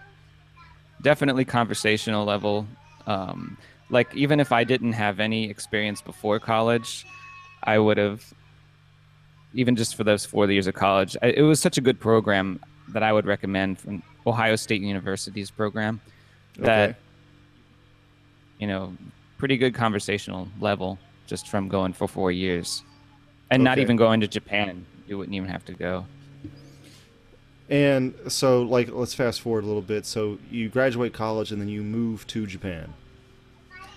Definitely 1.02 1.46
conversational 1.46 2.26
level. 2.26 2.68
Um, 3.08 3.58
like 3.90 4.14
even 4.16 4.40
if 4.40 4.52
I 4.52 4.64
didn't 4.64 4.94
have 4.94 5.20
any 5.20 5.50
experience 5.50 6.02
before 6.02 6.40
college, 6.40 7.06
I 7.64 7.80
would 7.80 7.98
have 7.98 8.34
even 9.54 9.76
just 9.76 9.96
for 9.96 10.04
those 10.04 10.26
four 10.26 10.50
years 10.50 10.68
of 10.68 10.74
college. 10.74 11.16
I, 11.22 11.28
it 11.28 11.42
was 11.42 11.60
such 11.60 11.78
a 11.78 11.82
good 11.82 12.00
program 12.00 12.60
that 12.90 13.04
I 13.04 13.14
would 13.14 13.26
recommend 13.26 13.80
from 13.80 14.04
Ohio 14.26 14.56
State 14.56 14.82
University's 14.82 15.52
program 15.52 16.02
that 16.58 16.90
okay. 16.92 17.00
you 18.60 18.68
know 18.68 18.96
pretty 19.38 19.58
good 19.58 19.74
conversational 19.74 20.48
level 20.60 20.98
just 21.28 21.48
from 21.48 21.68
going 21.68 21.94
for 21.94 22.08
four 22.08 22.32
years, 22.32 22.84
and 23.50 23.64
not 23.64 23.80
even 23.80 23.96
going 23.96 24.22
to 24.22 24.28
Japan. 24.28 24.86
You 25.08 25.18
wouldn't 25.18 25.36
even 25.36 25.50
have 25.50 25.66
to 25.66 25.74
go. 25.74 26.06
And 27.70 28.14
so, 28.28 28.62
like, 28.64 28.90
let's 28.92 29.14
fast 29.14 29.42
forward 29.42 29.64
a 29.64 29.68
little 29.68 29.82
bit. 29.82 30.06
So 30.06 30.38
you 30.52 30.70
graduate 30.70 31.14
college, 31.14 31.52
and 31.52 31.62
then 31.62 31.70
you 31.70 31.82
move 31.82 32.28
to 32.28 32.46
Japan. 32.46 32.94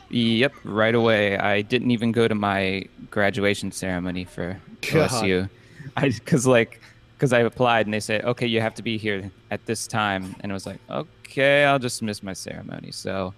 Yep, 0.09 0.53
right 0.65 0.95
away. 0.95 1.37
I 1.37 1.63
didn't 1.63 1.91
even 1.91 2.13
go 2.13 2.29
to 2.29 2.35
my 2.35 2.85
graduation 3.11 3.73
ceremony 3.73 4.25
for 4.25 4.61
God. 4.93 5.11
OSU. 5.11 5.51
I 5.97 6.11
because 6.11 6.47
like 6.47 6.81
because 7.17 7.33
I 7.33 7.41
applied 7.41 7.87
and 7.87 7.95
they 7.95 8.01
said, 8.01 8.25
okay, 8.25 8.47
you 8.47 8.61
have 8.61 8.75
to 8.75 8.83
be 8.83 8.99
here 8.99 9.31
at 9.51 9.65
this 9.67 9.87
time, 9.87 10.37
and 10.41 10.53
I 10.53 10.55
was 10.55 10.67
like, 10.67 10.79
okay, 10.91 11.65
I'll 11.65 11.79
just 11.79 12.03
miss 12.03 12.23
my 12.23 12.35
ceremony. 12.35 12.93
So 12.93 13.35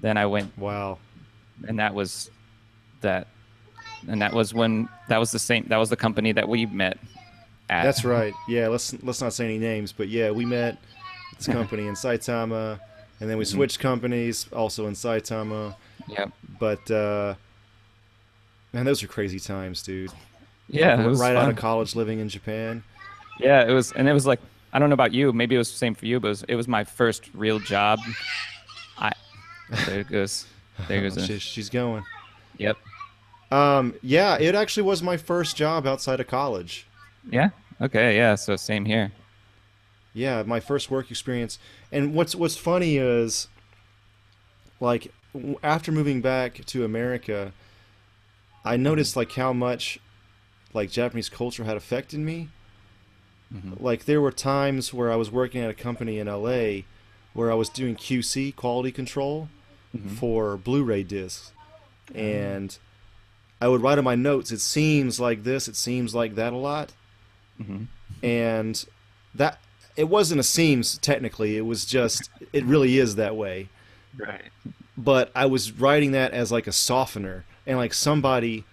then 0.00 0.16
I 0.16 0.26
went, 0.26 0.56
Wow. 0.58 0.98
and 1.68 1.78
that 1.78 1.94
was 1.94 2.30
that, 3.02 3.26
and 4.08 4.20
that 4.22 4.32
was 4.32 4.52
when 4.54 4.88
that 5.08 5.18
was 5.18 5.30
the 5.32 5.38
same. 5.38 5.66
That 5.68 5.76
was 5.76 5.90
the 5.90 5.96
company 5.96 6.32
that 6.32 6.48
we 6.48 6.66
met 6.66 6.98
at. 7.70 7.84
That's 7.84 8.04
right. 8.04 8.34
Yeah. 8.48 8.68
Let's 8.68 8.94
let's 9.02 9.20
not 9.20 9.32
say 9.32 9.44
any 9.44 9.58
names, 9.58 9.92
but 9.92 10.08
yeah, 10.08 10.30
we 10.30 10.44
met 10.44 10.78
this 11.36 11.46
company 11.46 11.86
in 11.86 11.94
Saitama, 11.94 12.80
and 13.20 13.30
then 13.30 13.38
we 13.38 13.44
Mm-hmm. 13.44 13.56
switched 13.56 13.78
companies, 13.80 14.46
also 14.52 14.86
in 14.86 14.94
Saitama. 14.94 15.74
Yep. 16.08 16.32
But 16.58 16.90
uh, 16.90 17.34
man, 18.72 18.84
those 18.84 19.02
are 19.02 19.08
crazy 19.08 19.38
times, 19.40 19.82
dude. 19.82 20.10
Yeah, 20.68 21.00
it 21.02 21.06
was 21.06 21.20
right 21.20 21.36
out 21.36 21.48
of 21.50 21.56
college, 21.56 21.94
living 21.94 22.18
in 22.18 22.28
Japan. 22.28 22.82
Yeah, 23.38 23.64
it 23.68 23.72
was, 23.72 23.92
and 23.92 24.08
it 24.08 24.12
was 24.12 24.26
like 24.26 24.40
I 24.72 24.78
don't 24.78 24.88
know 24.88 24.94
about 24.94 25.12
you. 25.12 25.32
Maybe 25.32 25.54
it 25.54 25.58
was 25.58 25.70
the 25.70 25.76
same 25.76 25.94
for 25.94 26.06
you, 26.06 26.18
but 26.18 26.28
it 26.28 26.30
was, 26.30 26.42
it 26.44 26.54
was 26.54 26.68
my 26.68 26.84
first 26.84 27.28
real 27.34 27.58
job. 27.58 27.98
I 28.96 29.12
there 29.86 30.00
it 30.00 30.08
goes. 30.08 30.46
There 30.88 30.98
it 30.98 31.02
goes. 31.14 31.18
Oh, 31.18 31.26
she, 31.26 31.38
she's 31.38 31.68
going. 31.70 32.04
Yep. 32.58 32.76
Um, 33.52 33.94
yeah, 34.02 34.38
it 34.40 34.54
actually 34.54 34.84
was 34.84 35.02
my 35.02 35.16
first 35.16 35.56
job 35.56 35.86
outside 35.86 36.20
of 36.20 36.26
college. 36.26 36.86
Yeah. 37.30 37.50
Okay. 37.80 38.16
Yeah. 38.16 38.34
So 38.34 38.56
same 38.56 38.84
here. 38.86 39.12
Yeah, 40.14 40.42
my 40.42 40.60
first 40.60 40.90
work 40.90 41.10
experience. 41.10 41.58
And 41.90 42.14
what's 42.14 42.34
what's 42.34 42.56
funny 42.56 42.96
is, 42.96 43.48
like, 44.80 45.12
after 45.62 45.92
moving 45.92 46.20
back 46.20 46.64
to 46.66 46.84
America, 46.84 47.52
I 48.64 48.76
noticed 48.76 49.16
like 49.16 49.32
how 49.32 49.52
much, 49.52 49.98
like, 50.72 50.90
Japanese 50.90 51.28
culture 51.28 51.64
had 51.64 51.76
affected 51.76 52.20
me. 52.20 52.48
Like, 53.78 54.06
there 54.06 54.22
were 54.22 54.32
times 54.32 54.94
where 54.94 55.12
I 55.12 55.16
was 55.16 55.30
working 55.30 55.60
at 55.60 55.68
a 55.68 55.74
company 55.74 56.18
in 56.18 56.26
LA, 56.26 56.84
where 57.34 57.52
I 57.52 57.54
was 57.54 57.68
doing 57.68 57.96
QC 57.96 58.56
quality 58.56 58.90
control 58.90 59.48
for 60.18 60.56
Blu-ray 60.56 61.02
discs, 61.02 61.52
and 62.14 62.78
I 63.62 63.68
would 63.68 63.82
write 63.82 63.98
in 63.98 64.04
my 64.04 64.14
notes. 64.14 64.50
It 64.50 64.60
seems 64.60 65.20
like 65.20 65.44
this. 65.44 65.68
It 65.68 65.76
seems 65.76 66.14
like 66.14 66.34
that 66.34 66.52
a 66.52 66.56
lot 66.56 66.92
mm-hmm. 67.62 67.84
and 68.24 68.84
that 69.34 69.58
it 69.96 70.08
wasn't 70.08 70.40
a 70.40 70.42
seems 70.42 70.98
technically 70.98 71.56
it 71.56 71.62
was 71.62 71.84
just 71.84 72.30
it 72.52 72.64
really 72.64 72.98
is 72.98 73.16
that 73.16 73.36
way 73.36 73.68
Right. 74.16 74.50
but 74.96 75.30
i 75.34 75.46
was 75.46 75.72
writing 75.72 76.12
that 76.12 76.32
as 76.32 76.52
like 76.52 76.66
a 76.66 76.72
softener 76.72 77.44
and 77.66 77.78
like 77.78 77.94
somebody 77.94 78.64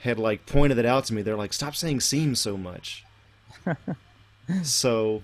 had 0.00 0.18
like 0.18 0.44
pointed 0.46 0.78
it 0.78 0.86
out 0.86 1.04
to 1.06 1.14
me 1.14 1.22
they're 1.22 1.36
like 1.36 1.52
stop 1.52 1.76
saying 1.76 2.00
seems 2.00 2.40
so 2.40 2.56
much 2.56 3.04
so 4.62 5.22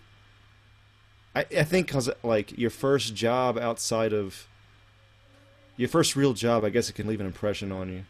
i 1.35 1.41
i 1.41 1.65
think 1.65 1.89
cuz 1.89 2.09
like 2.23 2.57
your 2.57 2.71
first 2.71 3.15
job 3.17 3.59
outside 3.59 4.13
of 4.13 4.47
your 5.77 5.89
first 5.89 6.15
real 6.15 6.35
job 6.35 6.65
i 6.65 6.71
guess 6.71 6.89
it 6.89 6.93
can 6.93 7.09
leave 7.09 7.21
an 7.21 7.27
impression 7.27 7.73
on 7.73 7.89
you 7.89 8.05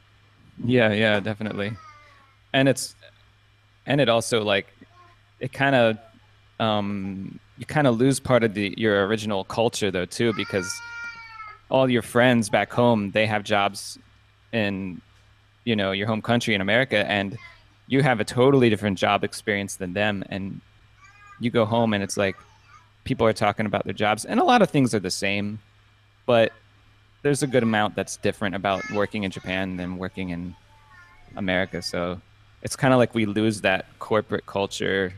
Yeah. 0.63 0.93
Yeah. 0.93 1.21
Definitely. 1.21 1.73
And 2.53 2.69
it's, 2.69 2.95
and 3.87 4.01
it 4.01 4.09
also 4.09 4.43
like, 4.45 4.73
it 5.41 5.53
kind 5.53 5.75
of, 5.75 5.99
um, 6.61 7.41
you 7.59 7.67
kind 7.67 7.87
of 7.87 7.99
lose 7.99 8.21
part 8.21 8.43
of 8.43 8.55
the 8.55 8.75
your 8.77 9.07
original 9.07 9.45
culture 9.45 9.91
though 9.91 10.05
too 10.05 10.33
because 10.35 10.81
all 11.71 11.89
your 11.89 12.03
friends 12.03 12.49
back 12.49 12.73
home 12.73 13.11
they 13.13 13.27
have 13.27 13.45
jobs 13.45 13.99
in 14.53 15.01
you 15.65 15.77
know 15.77 15.93
your 15.93 16.07
home 16.07 16.23
country 16.23 16.55
in 16.55 16.61
america 16.61 17.09
and 17.11 17.39
you 17.87 18.03
have 18.03 18.21
a 18.21 18.25
totally 18.25 18.71
different 18.71 18.99
job 18.99 19.25
experience 19.25 19.77
than 19.77 19.93
them 19.93 20.25
and 20.31 20.61
you 21.41 21.51
go 21.51 21.65
home 21.65 21.95
and 21.95 22.03
it's 22.03 22.17
like 22.17 22.37
people 23.05 23.27
are 23.27 23.33
talking 23.33 23.67
about 23.67 23.85
their 23.85 23.95
jobs 23.95 24.25
and 24.25 24.41
a 24.41 24.45
lot 24.45 24.63
of 24.63 24.71
things 24.71 24.95
are 24.95 25.01
the 25.01 25.11
same 25.11 25.59
but 26.27 26.53
there's 27.25 27.43
a 27.43 27.47
good 27.49 27.65
amount 27.65 27.97
that's 27.97 28.19
different 28.19 28.55
about 28.55 28.89
working 28.93 29.25
in 29.25 29.31
japan 29.33 29.77
than 29.77 29.97
working 29.99 30.31
in 30.31 30.55
america 31.37 31.83
so 31.83 32.21
it's 32.63 32.77
kind 32.77 32.95
of 32.95 32.99
like 32.99 33.15
we 33.15 33.27
lose 33.27 33.63
that 33.63 33.87
corporate 33.99 34.47
culture 34.47 35.15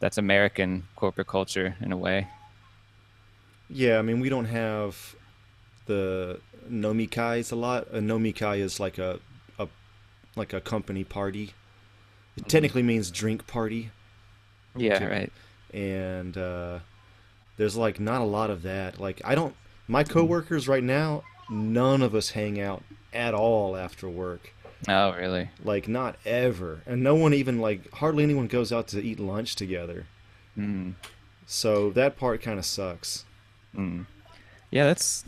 that's 0.00 0.18
american 0.18 0.84
corporate 0.96 1.28
culture 1.28 1.76
in 1.82 1.92
a 1.92 1.96
way 1.96 2.26
Yeah, 3.68 3.98
I 3.98 4.02
mean, 4.02 4.20
we 4.20 4.28
don't 4.28 4.44
have 4.46 5.14
the 5.86 6.40
nomikais 6.70 7.52
a 7.52 7.56
lot. 7.56 7.88
A 7.92 7.98
nomikai 7.98 8.58
is 8.58 8.80
like 8.80 8.98
a, 8.98 9.20
a 9.58 9.68
like 10.36 10.52
a 10.52 10.60
company 10.60 11.04
party. 11.04 11.54
It 12.36 12.48
technically 12.48 12.82
means 12.82 13.10
drink 13.10 13.46
party, 13.46 13.90
yeah 14.76 14.94
Okay. 14.94 15.06
right 15.06 15.32
and 15.72 16.36
uh, 16.38 16.78
there's 17.56 17.76
like 17.76 18.00
not 18.00 18.20
a 18.20 18.24
lot 18.24 18.50
of 18.50 18.62
that. 18.62 19.00
Like 19.00 19.20
I 19.24 19.34
don't, 19.34 19.56
my 19.88 20.04
coworkers 20.04 20.68
right 20.68 20.84
now, 20.84 21.24
none 21.50 22.02
of 22.02 22.14
us 22.14 22.30
hang 22.30 22.60
out 22.60 22.82
at 23.12 23.34
all 23.34 23.76
after 23.76 24.08
work. 24.08 24.52
oh 24.88 25.12
really 25.14 25.50
Like 25.62 25.88
not 25.88 26.16
ever, 26.24 26.82
and 26.86 27.02
no 27.02 27.14
one 27.14 27.34
even 27.34 27.60
like 27.60 27.90
hardly 27.94 28.24
anyone 28.24 28.46
goes 28.46 28.72
out 28.72 28.88
to 28.88 29.02
eat 29.02 29.18
lunch 29.20 29.54
together. 29.56 30.06
mm. 30.58 30.94
So 31.46 31.90
that 31.90 32.16
part 32.16 32.40
kind 32.42 32.58
of 32.58 32.64
sucks. 32.64 33.24
Mm. 33.76 34.06
Yeah, 34.70 34.84
that's. 34.84 35.24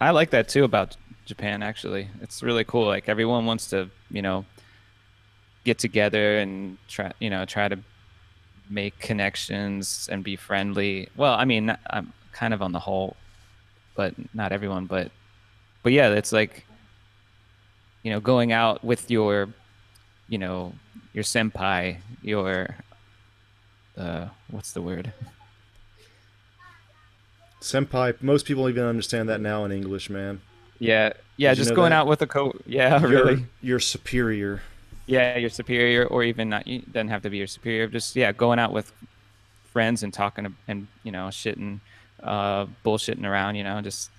I 0.00 0.10
like 0.10 0.30
that 0.30 0.48
too 0.48 0.62
about 0.64 0.96
Japan. 1.26 1.62
Actually, 1.62 2.08
it's 2.22 2.42
really 2.42 2.64
cool. 2.64 2.86
Like 2.86 3.08
everyone 3.08 3.46
wants 3.46 3.68
to, 3.70 3.90
you 4.10 4.22
know, 4.22 4.44
get 5.64 5.78
together 5.78 6.38
and 6.38 6.78
try, 6.88 7.12
you 7.18 7.28
know, 7.30 7.44
try 7.44 7.68
to 7.68 7.78
make 8.70 8.98
connections 9.00 10.08
and 10.10 10.22
be 10.22 10.36
friendly. 10.36 11.08
Well, 11.16 11.34
I 11.34 11.44
mean, 11.44 11.76
I'm 11.90 12.12
kind 12.32 12.54
of 12.54 12.62
on 12.62 12.70
the 12.72 12.78
whole, 12.78 13.16
but 13.96 14.14
not 14.32 14.52
everyone. 14.52 14.86
But, 14.86 15.10
but 15.82 15.92
yeah, 15.92 16.10
it's 16.10 16.32
like, 16.32 16.64
you 18.02 18.10
know, 18.10 18.20
going 18.20 18.52
out 18.52 18.84
with 18.84 19.10
your, 19.10 19.48
you 20.28 20.38
know, 20.38 20.74
your 21.12 21.24
senpai, 21.24 21.98
your, 22.22 22.76
uh, 23.96 24.28
what's 24.50 24.72
the 24.72 24.82
word? 24.82 25.12
Senpai. 27.60 28.20
Most 28.22 28.46
people 28.46 28.68
even 28.68 28.84
understand 28.84 29.28
that 29.28 29.40
now 29.40 29.64
in 29.64 29.72
English, 29.72 30.08
man. 30.08 30.40
Yeah, 30.78 31.12
yeah, 31.36 31.50
Did 31.50 31.58
you 31.58 31.60
just 31.60 31.70
know 31.70 31.76
going 31.76 31.90
that? 31.90 31.96
out 32.00 32.06
with 32.06 32.22
a 32.22 32.26
co. 32.26 32.54
Yeah, 32.66 33.00
Your- 33.06 33.10
really. 33.10 33.46
your 33.60 33.80
superior. 33.80 34.62
Yeah, 35.06 35.36
your 35.36 35.50
superior, 35.50 36.06
or 36.06 36.22
even 36.22 36.48
not. 36.48 36.66
You 36.66 36.80
doesn't 36.82 37.08
have 37.08 37.22
to 37.22 37.30
be 37.30 37.38
your 37.38 37.48
superior. 37.48 37.88
Just 37.88 38.14
yeah, 38.14 38.30
going 38.32 38.58
out 38.58 38.72
with 38.72 38.92
friends 39.72 40.02
and 40.02 40.14
talking 40.14 40.54
and 40.68 40.86
you 41.02 41.10
know 41.12 41.26
shitting, 41.26 41.80
uh, 42.22 42.66
bullshitting 42.84 43.26
around. 43.26 43.56
You 43.56 43.64
know, 43.64 43.80
just 43.82 44.10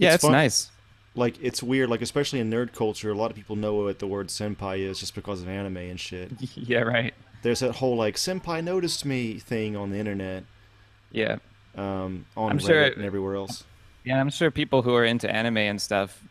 yeah, 0.00 0.14
It's 0.14 0.24
it's, 0.24 0.30
nice. 0.30 0.70
like 1.14 1.36
it's 1.42 1.62
weird 1.62 1.88
like 1.90 2.02
especially 2.02 2.40
in 2.40 2.50
nerd 2.50 2.72
culture 2.72 3.10
a 3.10 3.14
lot 3.14 3.30
of 3.30 3.36
people 3.36 3.54
know 3.56 3.74
what 3.84 3.98
the 3.98 4.06
word 4.06 4.28
senpai 4.28 4.78
is 4.78 4.98
just 4.98 5.14
because 5.14 5.42
of 5.42 5.48
anime 5.48 5.76
and 5.76 5.98
shit 6.00 6.30
yeah, 6.56 6.78
right. 6.80 7.14
there's 7.42 7.60
that 7.60 7.72
whole 7.76 7.96
like 7.96 8.16
senpai 8.16 8.62
noticed 8.64 9.04
me 9.04 9.38
thing 9.38 9.76
on 9.76 9.90
the 9.90 9.98
internet 9.98 10.44
Yeah, 11.12 11.36
um, 11.76 12.24
on 12.36 12.52
I'm 12.52 12.58
Reddit 12.58 12.66
sure- 12.66 12.82
and 12.84 13.04
everywhere 13.04 13.34
else 13.36 13.64
yeah. 14.04 14.18
I'm 14.20 14.30
sure 14.30 14.50
people 14.50 14.80
who 14.82 14.94
are 14.94 15.04
into 15.04 15.30
anime 15.30 15.58
and 15.58 15.80
stuff, 15.80 16.22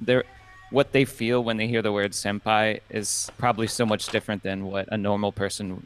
they're 0.00 0.24
what 0.70 0.92
they 0.92 1.04
feel 1.04 1.42
when 1.44 1.56
they 1.58 1.66
hear 1.66 1.82
the 1.82 1.92
word 1.92 2.12
senpai 2.12 2.80
is 2.88 3.30
probably 3.36 3.66
so 3.66 3.84
much 3.84 4.06
different 4.08 4.42
than 4.42 4.64
what 4.64 4.88
a 4.90 4.96
normal 4.96 5.30
person 5.32 5.84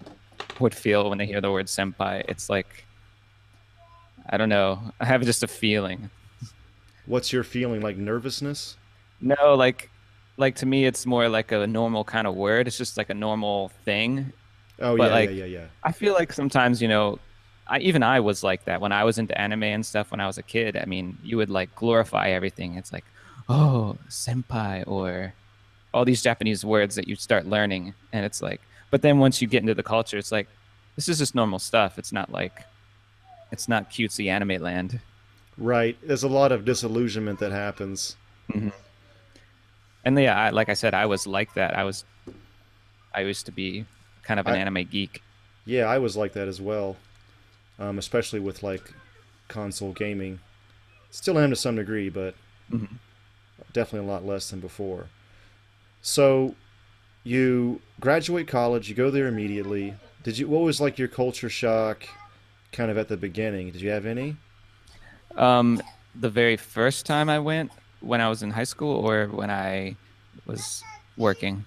would 0.61 0.75
feel 0.75 1.09
when 1.09 1.19
they 1.19 1.26
hear 1.26 1.41
the 1.41 1.50
word 1.50 1.67
senpai. 1.67 2.23
It's 2.29 2.49
like 2.49 2.85
I 4.29 4.37
don't 4.37 4.49
know. 4.49 4.93
I 5.00 5.07
have 5.07 5.23
just 5.23 5.43
a 5.43 5.49
feeling. 5.49 6.09
What's 7.06 7.32
your 7.32 7.44
feeling 7.44 7.80
like 7.80 7.96
nervousness 7.96 8.76
No, 9.20 9.54
like 9.54 9.90
like 10.37 10.56
to 10.56 10.66
me 10.66 10.84
it's 10.87 11.06
more 11.06 11.28
like 11.28 11.52
a 11.52 11.66
normal 11.66 12.02
kind 12.04 12.26
of 12.26 12.34
word. 12.34 12.66
It's 12.66 12.76
just 12.78 12.96
like 12.96 13.08
a 13.11 13.14
normal 13.14 13.70
thing. 13.84 14.32
oh 14.80 14.96
But, 14.96 15.04
yeah, 15.08 15.14
like- 15.14 15.30
yeah 15.30 15.37
yeah 15.44 15.58
yeah 15.58 15.66
I 15.82 15.92
feel 15.92 16.12
like 16.14 16.32
sometimes, 16.32 16.82
you 16.82 16.88
know, 16.88 17.18
I 17.66 17.78
even 17.78 18.02
I 18.02 18.20
was 18.20 18.42
like 18.42 18.64
that 18.64 18.80
when 18.80 18.92
I 18.92 19.04
was 19.04 19.16
into 19.18 19.38
anime 19.40 19.62
and 19.64 19.87
stuff 19.87 20.11
when 20.11 20.20
I 20.20 20.26
was 20.26 20.37
a 20.38 20.42
kid. 20.42 20.76
I 20.76 20.84
mean, 20.87 21.16
you 21.23 21.37
would 21.38 21.50
like 21.50 21.75
glorify 21.76 22.28
everything. 22.30 22.75
It's 22.76 22.92
like, 22.92 23.04
"Oh, 23.49 23.96
senpai" 24.11 24.84
or 24.87 25.32
all 25.94 26.04
these 26.04 26.20
Japanese 26.23 26.64
words 26.64 26.94
that 26.96 27.06
you 27.08 27.14
start 27.16 27.46
learning 27.46 27.94
and 28.12 28.25
it's 28.26 28.42
like 28.42 28.61
but 28.90 29.00
then 29.02 29.18
once 29.18 29.40
you 29.40 29.46
get 29.49 29.62
into 29.62 29.75
the 29.75 29.82
culture, 29.82 30.18
it's 30.18 30.30
like 30.32 30.49
this 30.96 31.08
is 31.08 31.18
just 31.18 31.34
normal 31.34 31.58
stuff. 31.58 31.99
It's 31.99 32.12
not 32.12 32.30
like 32.32 32.64
it's 33.52 33.68
not 33.68 33.90
cutesy 33.90 34.28
anime 34.28 34.61
land. 34.62 35.00
Right 35.56 35.96
there's 36.02 36.23
a 36.25 36.28
lot 36.28 36.50
of 36.52 36.64
disillusionment 36.64 37.38
that 37.38 37.52
happens 37.52 38.16
And 40.06 40.18
yeah, 40.18 40.38
I, 40.38 40.50
like 40.50 40.68
I 40.68 40.75
said, 40.75 40.92
I 40.92 41.06
was 41.06 41.26
like 41.26 41.54
that. 41.54 41.75
I 41.78 41.84
was, 41.84 42.04
I 43.14 43.20
used 43.23 43.46
to 43.46 43.52
be 43.52 43.87
kind 44.23 44.38
of 44.38 44.46
an 44.46 44.52
I- 44.52 44.58
anime 44.58 44.84
geek. 44.84 45.23
Yeah, 45.64 45.84
I 45.87 45.96
was 45.96 46.14
like 46.14 46.34
that 46.34 46.46
as 46.46 46.61
well, 46.61 46.96
um, 47.78 47.99
especially 47.99 48.38
with 48.38 48.62
like 48.62 48.92
console 49.49 49.92
gaming. 49.92 50.40
Still 51.11 51.38
am 51.38 51.49
to 51.50 51.56
some 51.56 51.76
degree, 51.76 52.11
but 52.11 52.34
Mhm. 52.70 52.99
definitely 53.73 54.06
a 54.06 54.12
lot 54.12 54.26
less 54.26 54.50
than 54.50 54.61
before. 54.61 55.06
So, 56.02 56.54
you 57.23 57.80
graduate 57.99 58.46
college, 58.46 58.90
you 58.90 58.94
go 58.94 59.11
there 59.11 59.26
immediately. 59.26 59.94
Did 60.23 60.37
you? 60.37 60.49
What 60.49 60.61
was 60.62 60.82
like 60.82 60.99
your 60.99 61.08
culture 61.08 61.49
shock, 61.49 62.04
kind 62.73 62.90
of 62.90 62.99
at 62.99 63.08
the 63.08 63.16
beginning? 63.16 63.70
Did 63.70 63.80
you 63.80 63.88
have 63.88 64.04
any? 64.04 64.37
Um, 65.37 65.83
the 66.14 66.31
very 66.31 66.57
first 66.57 67.07
time 67.07 67.29
I 67.29 67.38
went, 67.38 67.73
when 68.00 68.21
I 68.21 68.29
was 68.29 68.43
in 68.43 68.50
high 68.50 68.64
school, 68.64 68.97
or 68.97 69.26
when 69.26 69.50
I 69.50 69.97
was 70.47 70.83
working, 71.17 71.64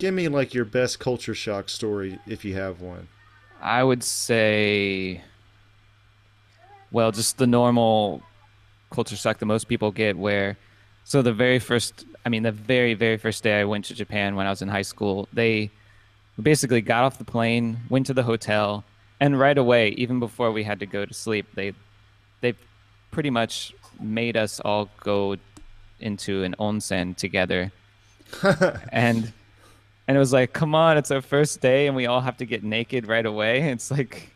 Give 0.00 0.14
me 0.14 0.28
like 0.28 0.54
your 0.54 0.64
best 0.64 0.98
culture 0.98 1.34
shock 1.34 1.68
story 1.68 2.18
if 2.26 2.42
you 2.42 2.54
have 2.54 2.80
one. 2.80 3.06
I 3.60 3.84
would 3.84 4.02
say, 4.02 5.20
well, 6.90 7.12
just 7.12 7.36
the 7.36 7.46
normal 7.46 8.22
culture 8.90 9.14
shock 9.14 9.38
that 9.40 9.44
most 9.44 9.68
people 9.68 9.90
get. 9.90 10.16
Where, 10.16 10.56
so 11.04 11.20
the 11.20 11.34
very 11.34 11.58
first, 11.58 12.06
I 12.24 12.30
mean, 12.30 12.44
the 12.44 12.50
very 12.50 12.94
very 12.94 13.18
first 13.18 13.42
day 13.42 13.60
I 13.60 13.64
went 13.64 13.84
to 13.86 13.94
Japan 13.94 14.36
when 14.36 14.46
I 14.46 14.50
was 14.50 14.62
in 14.62 14.68
high 14.68 14.80
school, 14.80 15.28
they 15.34 15.70
basically 16.40 16.80
got 16.80 17.04
off 17.04 17.18
the 17.18 17.24
plane, 17.24 17.76
went 17.90 18.06
to 18.06 18.14
the 18.14 18.22
hotel, 18.22 18.82
and 19.20 19.38
right 19.38 19.58
away, 19.58 19.90
even 19.90 20.18
before 20.18 20.50
we 20.50 20.62
had 20.64 20.80
to 20.80 20.86
go 20.86 21.04
to 21.04 21.12
sleep, 21.12 21.46
they 21.54 21.74
they 22.40 22.54
pretty 23.10 23.30
much 23.30 23.74
made 24.00 24.36
us 24.36 24.60
all 24.60 24.88
go 25.00 25.36
into 26.00 26.42
an 26.42 26.54
onsen 26.58 27.16
together. 27.16 27.72
and 28.92 29.32
and 30.08 30.16
it 30.16 30.20
was 30.20 30.32
like, 30.32 30.52
come 30.52 30.74
on, 30.74 30.96
it's 30.96 31.10
our 31.10 31.20
first 31.20 31.60
day 31.60 31.86
and 31.86 31.94
we 31.94 32.06
all 32.06 32.20
have 32.20 32.36
to 32.38 32.46
get 32.46 32.64
naked 32.64 33.06
right 33.06 33.26
away. 33.26 33.62
It's 33.72 33.90
like 33.90 34.30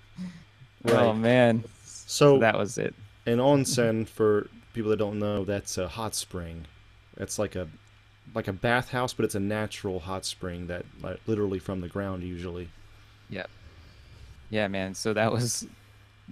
oh 0.87 1.13
man. 1.13 1.65
So 1.85 2.39
that 2.39 2.57
was 2.57 2.79
it. 2.79 2.95
An 3.27 3.39
onsen, 3.39 4.07
for 4.07 4.49
people 4.75 4.91
that 4.91 4.99
don't 4.99 5.19
know, 5.19 5.45
that's 5.45 5.79
a 5.79 5.89
hot 5.89 6.15
spring. 6.15 6.67
It's 7.17 7.39
like 7.39 7.57
a 7.57 7.67
like 8.35 8.49
a 8.49 8.53
bathhouse, 8.53 9.15
but 9.15 9.25
it's 9.25 9.35
a 9.35 9.41
natural 9.41 10.01
hot 10.01 10.25
spring 10.25 10.67
that 10.67 10.85
like, 11.03 11.21
literally 11.27 11.59
from 11.59 11.81
the 11.81 11.89
ground 11.89 12.23
usually. 12.23 12.69
Yep. 13.31 13.49
Yeah, 14.51 14.69
man. 14.69 14.95
So 14.95 15.13
that 15.15 15.33
was 15.33 15.67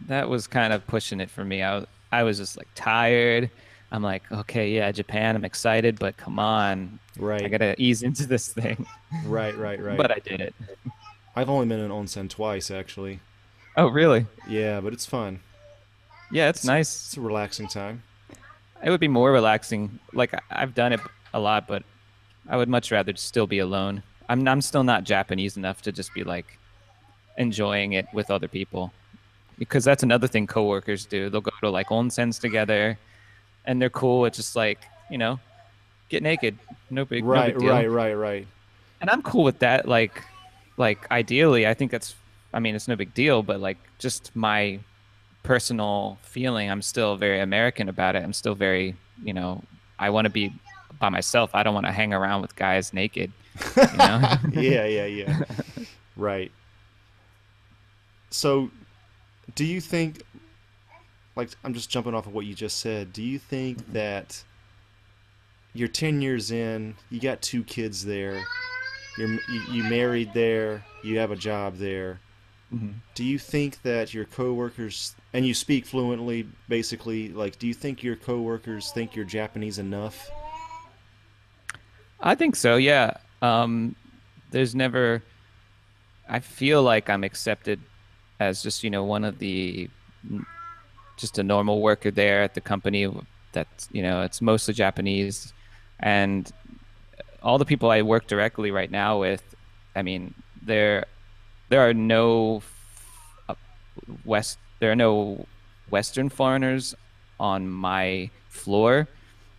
that 0.06 0.28
was 0.28 0.46
kind 0.46 0.72
of 0.72 0.86
pushing 0.86 1.20
it 1.20 1.30
for 1.30 1.44
me. 1.44 1.62
I 1.62 1.84
I 2.12 2.22
was 2.22 2.38
just 2.38 2.56
like 2.56 2.68
tired. 2.74 3.50
I'm 3.90 4.02
like, 4.02 4.30
okay, 4.30 4.70
yeah, 4.70 4.90
Japan. 4.92 5.34
I'm 5.36 5.44
excited, 5.44 5.98
but 5.98 6.16
come 6.16 6.38
on, 6.38 6.98
Right. 7.18 7.42
I 7.44 7.48
gotta 7.48 7.74
ease 7.78 8.02
into 8.02 8.26
this 8.26 8.48
thing. 8.52 8.86
Right, 9.26 9.56
right, 9.56 9.78
right. 9.82 9.96
But 9.98 10.10
I 10.12 10.18
did 10.20 10.40
it. 10.40 10.54
I've 11.36 11.50
only 11.50 11.66
been 11.66 11.80
in 11.80 11.90
onsen 11.90 12.28
twice 12.30 12.70
actually. 12.70 13.20
Oh, 13.76 13.88
really? 13.88 14.26
Yeah, 14.48 14.80
but 14.80 14.92
it's 14.92 15.06
fun. 15.06 15.40
Yeah, 16.30 16.48
it's 16.48 16.64
nice. 16.64 16.88
It's 17.06 17.16
a 17.16 17.20
relaxing 17.20 17.68
time. 17.68 18.02
It 18.82 18.90
would 18.90 19.00
be 19.00 19.08
more 19.08 19.32
relaxing. 19.32 19.98
Like 20.12 20.32
I- 20.34 20.40
I've 20.50 20.74
done 20.74 20.92
it 20.92 21.00
a 21.34 21.40
lot, 21.40 21.66
but 21.66 21.82
I 22.48 22.56
would 22.56 22.68
much 22.68 22.90
rather 22.90 23.14
still 23.16 23.46
be 23.46 23.58
alone. 23.58 24.02
I'm 24.28 24.46
I'm 24.48 24.60
still 24.62 24.84
not 24.84 25.04
Japanese 25.04 25.56
enough 25.58 25.82
to 25.82 25.92
just 25.92 26.14
be 26.14 26.24
like 26.24 26.58
enjoying 27.36 27.92
it 27.92 28.06
with 28.12 28.30
other 28.30 28.48
people. 28.48 28.92
Because 29.62 29.84
that's 29.84 30.02
another 30.02 30.26
thing 30.26 30.46
coworkers 30.46 31.06
do. 31.06 31.30
They'll 31.30 31.40
go 31.40 31.52
to 31.60 31.70
like 31.70 31.88
onsens 31.88 32.40
together 32.40 32.98
and 33.64 33.80
they're 33.80 33.90
cool. 33.90 34.24
It's 34.26 34.36
just 34.36 34.56
like, 34.56 34.80
you 35.08 35.18
know, 35.18 35.38
get 36.08 36.22
naked. 36.22 36.58
No 36.90 37.04
big, 37.04 37.22
no 37.24 37.30
Right, 37.30 37.52
big 37.54 37.60
deal. 37.60 37.70
right, 37.70 37.88
right, 37.90 38.14
right. 38.14 38.46
And 39.00 39.08
I'm 39.08 39.22
cool 39.22 39.44
with 39.44 39.60
that. 39.60 39.86
Like 39.86 40.24
like 40.78 41.08
ideally 41.10 41.66
I 41.66 41.74
think 41.74 41.90
that's 41.90 42.14
I 42.52 42.58
mean 42.60 42.74
it's 42.74 42.88
no 42.88 42.96
big 42.96 43.14
deal, 43.14 43.42
but 43.42 43.60
like 43.60 43.78
just 43.98 44.34
my 44.34 44.80
personal 45.42 46.18
feeling, 46.22 46.70
I'm 46.70 46.82
still 46.82 47.16
very 47.16 47.40
American 47.40 47.88
about 47.88 48.16
it. 48.16 48.22
I'm 48.22 48.32
still 48.32 48.54
very, 48.54 48.96
you 49.22 49.32
know, 49.32 49.62
I 49.98 50.10
want 50.10 50.24
to 50.26 50.30
be 50.30 50.52
by 50.98 51.08
myself. 51.08 51.54
I 51.54 51.62
don't 51.62 51.74
want 51.74 51.86
to 51.86 51.92
hang 51.92 52.12
around 52.12 52.42
with 52.42 52.56
guys 52.56 52.92
naked. 52.92 53.30
You 53.76 53.96
know? 53.98 54.20
yeah, 54.52 54.86
yeah, 54.86 55.04
yeah. 55.06 55.42
right. 56.16 56.50
So, 58.30 58.70
do 59.54 59.64
you 59.64 59.80
think, 59.80 60.22
like, 61.36 61.50
I'm 61.64 61.74
just 61.74 61.90
jumping 61.90 62.14
off 62.14 62.26
of 62.26 62.34
what 62.34 62.46
you 62.46 62.54
just 62.54 62.78
said, 62.78 63.12
do 63.12 63.22
you 63.22 63.38
think 63.38 63.92
that 63.92 64.42
you're 65.74 65.88
10 65.88 66.20
years 66.20 66.50
in, 66.50 66.94
you 67.10 67.20
got 67.20 67.40
two 67.42 67.64
kids 67.64 68.04
there, 68.04 68.44
you're, 69.18 69.28
you, 69.32 69.60
you 69.70 69.84
married 69.84 70.32
there, 70.34 70.84
you 71.02 71.18
have 71.18 71.30
a 71.30 71.36
job 71.36 71.76
there. 71.76 72.20
Mhm. 72.72 72.94
Do 73.14 73.24
you 73.24 73.38
think 73.38 73.82
that 73.82 74.14
your 74.14 74.24
coworkers, 74.24 75.14
and 75.34 75.46
you 75.46 75.52
speak 75.52 75.84
fluently, 75.84 76.46
basically, 76.68 77.28
like, 77.28 77.58
do 77.58 77.66
you 77.66 77.74
think 77.74 78.02
your 78.02 78.16
coworkers 78.16 78.90
think 78.92 79.14
you're 79.14 79.26
Japanese 79.26 79.78
enough? 79.78 80.30
I 82.20 82.34
think 82.34 82.56
so. 82.56 82.76
Yeah. 82.76 83.14
Um, 83.42 83.96
there's 84.52 84.74
never. 84.74 85.22
I 86.28 86.38
feel 86.38 86.82
like 86.82 87.10
I'm 87.10 87.24
accepted 87.24 87.80
as 88.48 88.62
just 88.62 88.82
you 88.84 88.90
know 88.90 89.04
one 89.04 89.24
of 89.24 89.38
the, 89.38 89.88
just 91.16 91.38
a 91.38 91.42
normal 91.42 91.80
worker 91.80 92.10
there 92.10 92.42
at 92.42 92.54
the 92.54 92.60
company. 92.60 93.02
That 93.52 93.68
you 93.92 94.02
know 94.02 94.22
it's 94.22 94.40
mostly 94.40 94.74
Japanese, 94.74 95.52
and 96.00 96.50
all 97.42 97.58
the 97.58 97.64
people 97.64 97.90
I 97.90 98.02
work 98.02 98.26
directly 98.26 98.70
right 98.70 98.90
now 98.90 99.20
with. 99.20 99.42
I 99.94 100.02
mean, 100.02 100.34
there, 100.62 101.06
there 101.68 101.86
are 101.86 101.94
no 101.94 102.62
west. 104.24 104.58
There 104.80 104.90
are 104.90 104.96
no 104.96 105.46
Western 105.90 106.28
foreigners 106.28 106.94
on 107.38 107.68
my 107.68 108.30
floor. 108.48 109.08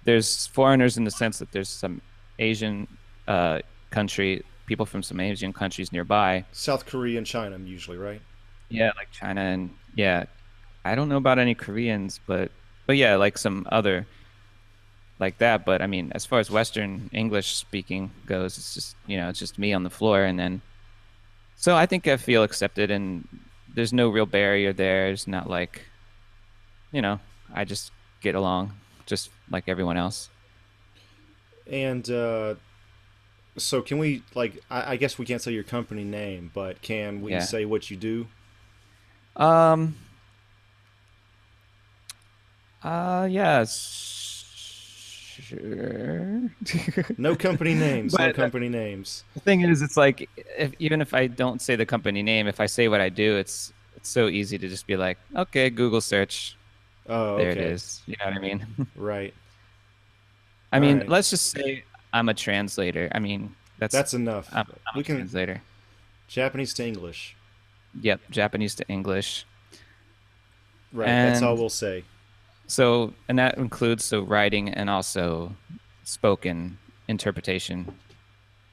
There's 0.04 0.48
foreigners 0.48 0.98
in 0.98 1.04
the 1.04 1.12
sense 1.12 1.40
that 1.40 1.52
there's 1.52 1.70
some 1.70 2.02
Asian 2.40 2.88
uh, 3.28 3.60
country, 3.90 4.44
people 4.66 4.86
from 4.86 5.04
some 5.04 5.20
Asian 5.20 5.54
countries 5.54 5.92
nearby. 5.92 6.44
South 6.52 6.86
Korea 6.86 7.18
and 7.18 7.28
China, 7.28 7.58
usually, 7.58 7.98
right? 7.98 8.22
Yeah, 8.74 8.92
like 8.98 9.12
China 9.12 9.42
and 9.42 9.78
yeah, 9.96 10.26
I 10.86 10.96
don't 10.96 11.10
know 11.10 11.18
about 11.18 11.40
any 11.40 11.56
Koreans, 11.56 12.20
but 12.28 12.52
but 12.88 12.98
yeah, 12.98 13.16
like 13.18 13.38
some 13.38 13.68
other 13.72 14.10
like 15.20 15.38
that. 15.40 15.66
But 15.66 15.82
I 15.82 15.88
mean, 15.88 16.12
as 16.14 16.26
far 16.26 16.40
as 16.40 16.50
Western 16.52 17.10
English 17.14 17.56
speaking 17.56 18.12
goes, 18.26 18.58
it's 18.58 18.74
just 18.74 18.98
you 19.06 19.18
know 19.18 19.30
it's 19.30 19.40
just 19.40 19.60
me 19.60 19.74
on 19.74 19.84
the 19.84 19.90
floor, 19.90 20.24
and 20.24 20.40
then 20.40 20.62
so 21.56 21.76
I 21.76 21.88
think 21.88 22.08
I 22.08 22.18
feel 22.18 22.44
accepted, 22.44 22.92
and 22.92 23.28
there's 23.68 23.94
no 23.94 24.10
real 24.10 24.26
barrier 24.28 24.74
there. 24.74 25.10
It's 25.12 25.28
not 25.28 25.50
like 25.50 25.84
you 26.92 27.02
know 27.02 27.20
I 27.54 27.66
just 27.66 27.92
get 28.22 28.36
along 28.36 28.74
just 29.06 29.30
like 29.50 29.66
everyone 29.68 29.98
else. 29.98 30.30
And 31.70 32.10
uh, 32.10 32.56
so, 33.58 33.82
can 33.82 34.00
we 34.00 34.24
like? 34.34 34.64
I, 34.70 34.94
I 34.94 34.96
guess 34.98 35.18
we 35.20 35.26
can't 35.26 35.42
say 35.42 35.52
your 35.52 35.64
company 35.64 36.04
name, 36.04 36.50
but 36.54 36.82
can 36.82 37.22
we 37.22 37.40
Yeah. 37.40 37.40
say 37.40 37.66
what 37.66 37.90
you 37.92 37.98
do? 37.98 38.28
Um. 39.36 39.96
Uh, 42.84 43.28
yes. 43.32 44.10
Sure. 45.42 46.50
No 47.18 47.36
company 47.36 47.74
names. 47.88 48.14
no 48.14 48.28
But- 48.28 48.36
company 48.36 48.70
names. 48.70 49.24
the 49.34 49.40
thing 49.40 49.62
is, 49.62 49.82
it's 49.82 49.98
like 49.98 50.30
if, 50.58 50.74
even 50.80 51.02
if 51.02 51.14
I 51.14 51.28
don't 51.28 51.62
say 51.62 51.76
the 51.76 51.86
company 51.86 52.22
name, 52.22 52.48
if 52.48 52.60
I 52.60 52.66
say 52.68 52.88
what 52.88 53.02
I 53.02 53.10
do, 53.10 53.38
it's 53.38 53.74
it's 53.96 54.10
so 54.10 54.28
easy 54.28 54.58
to 54.58 54.68
just 54.68 54.86
be 54.86 54.96
like, 54.98 55.18
okay, 55.36 55.70
Google 55.70 56.02
search, 56.02 56.58
Oh, 57.08 57.38
there 57.38 57.52
okay. 57.52 57.60
it 57.62 57.66
is. 57.72 58.02
You 58.06 58.16
know 58.20 58.26
what 58.26 58.36
I 58.36 58.40
mean? 58.40 58.66
Right. 58.96 59.34
I 60.72 60.80
mean, 60.80 60.94
Alright. 60.96 61.10
let's 61.10 61.30
just 61.30 61.52
say 61.52 61.84
I'm 62.12 62.30
a 62.30 62.34
translator. 62.34 63.10
I 63.14 63.20
mean, 63.20 63.56
that's 63.80 63.94
That's 63.94 64.14
enough. 64.14 64.50
I'm, 64.52 64.66
I'm 64.88 64.94
we 64.96 65.02
a 65.02 65.04
can 65.04 65.16
translator. 65.18 65.62
Japanese 66.28 66.74
to 66.76 66.86
English. 66.86 67.36
Yep, 68.02 68.22
Japanese 68.32 68.76
to 68.76 68.88
English. 68.88 69.46
Right. 70.92 71.08
that's 71.08 71.42
all 71.42 71.56
we'll 71.56 71.70
say. 71.70 72.04
So, 72.68 73.14
and 73.28 73.38
that 73.40 73.58
includes 73.58 74.04
so 74.06 74.22
writing 74.22 74.70
and 74.70 74.90
also 74.90 75.56
spoken 76.04 76.78
interpretation 77.08 77.94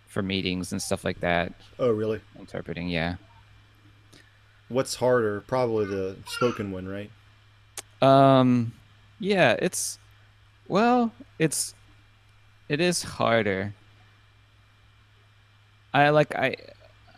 for 0.07 0.23
meetings 0.23 0.73
and 0.73 0.81
stuff 0.81 1.05
like 1.05 1.21
that. 1.21 1.53
Oh, 1.79 1.91
really? 1.91 2.21
Interpreting, 2.39 2.89
yeah. 2.89 3.17
What's 4.69 4.95
harder? 4.95 5.41
Probably 5.43 5.87
the 5.87 6.17
spoken 6.27 6.73
one, 6.73 6.87
right? 6.87 7.11
Um, 8.03 8.73
yeah, 9.19 9.57
it's 9.59 9.99
well, 10.69 11.13
it's 11.39 11.75
it 12.69 12.81
is 12.81 13.03
harder. 13.03 13.75
I 15.93 16.11
like 16.11 16.35
I 16.37 16.57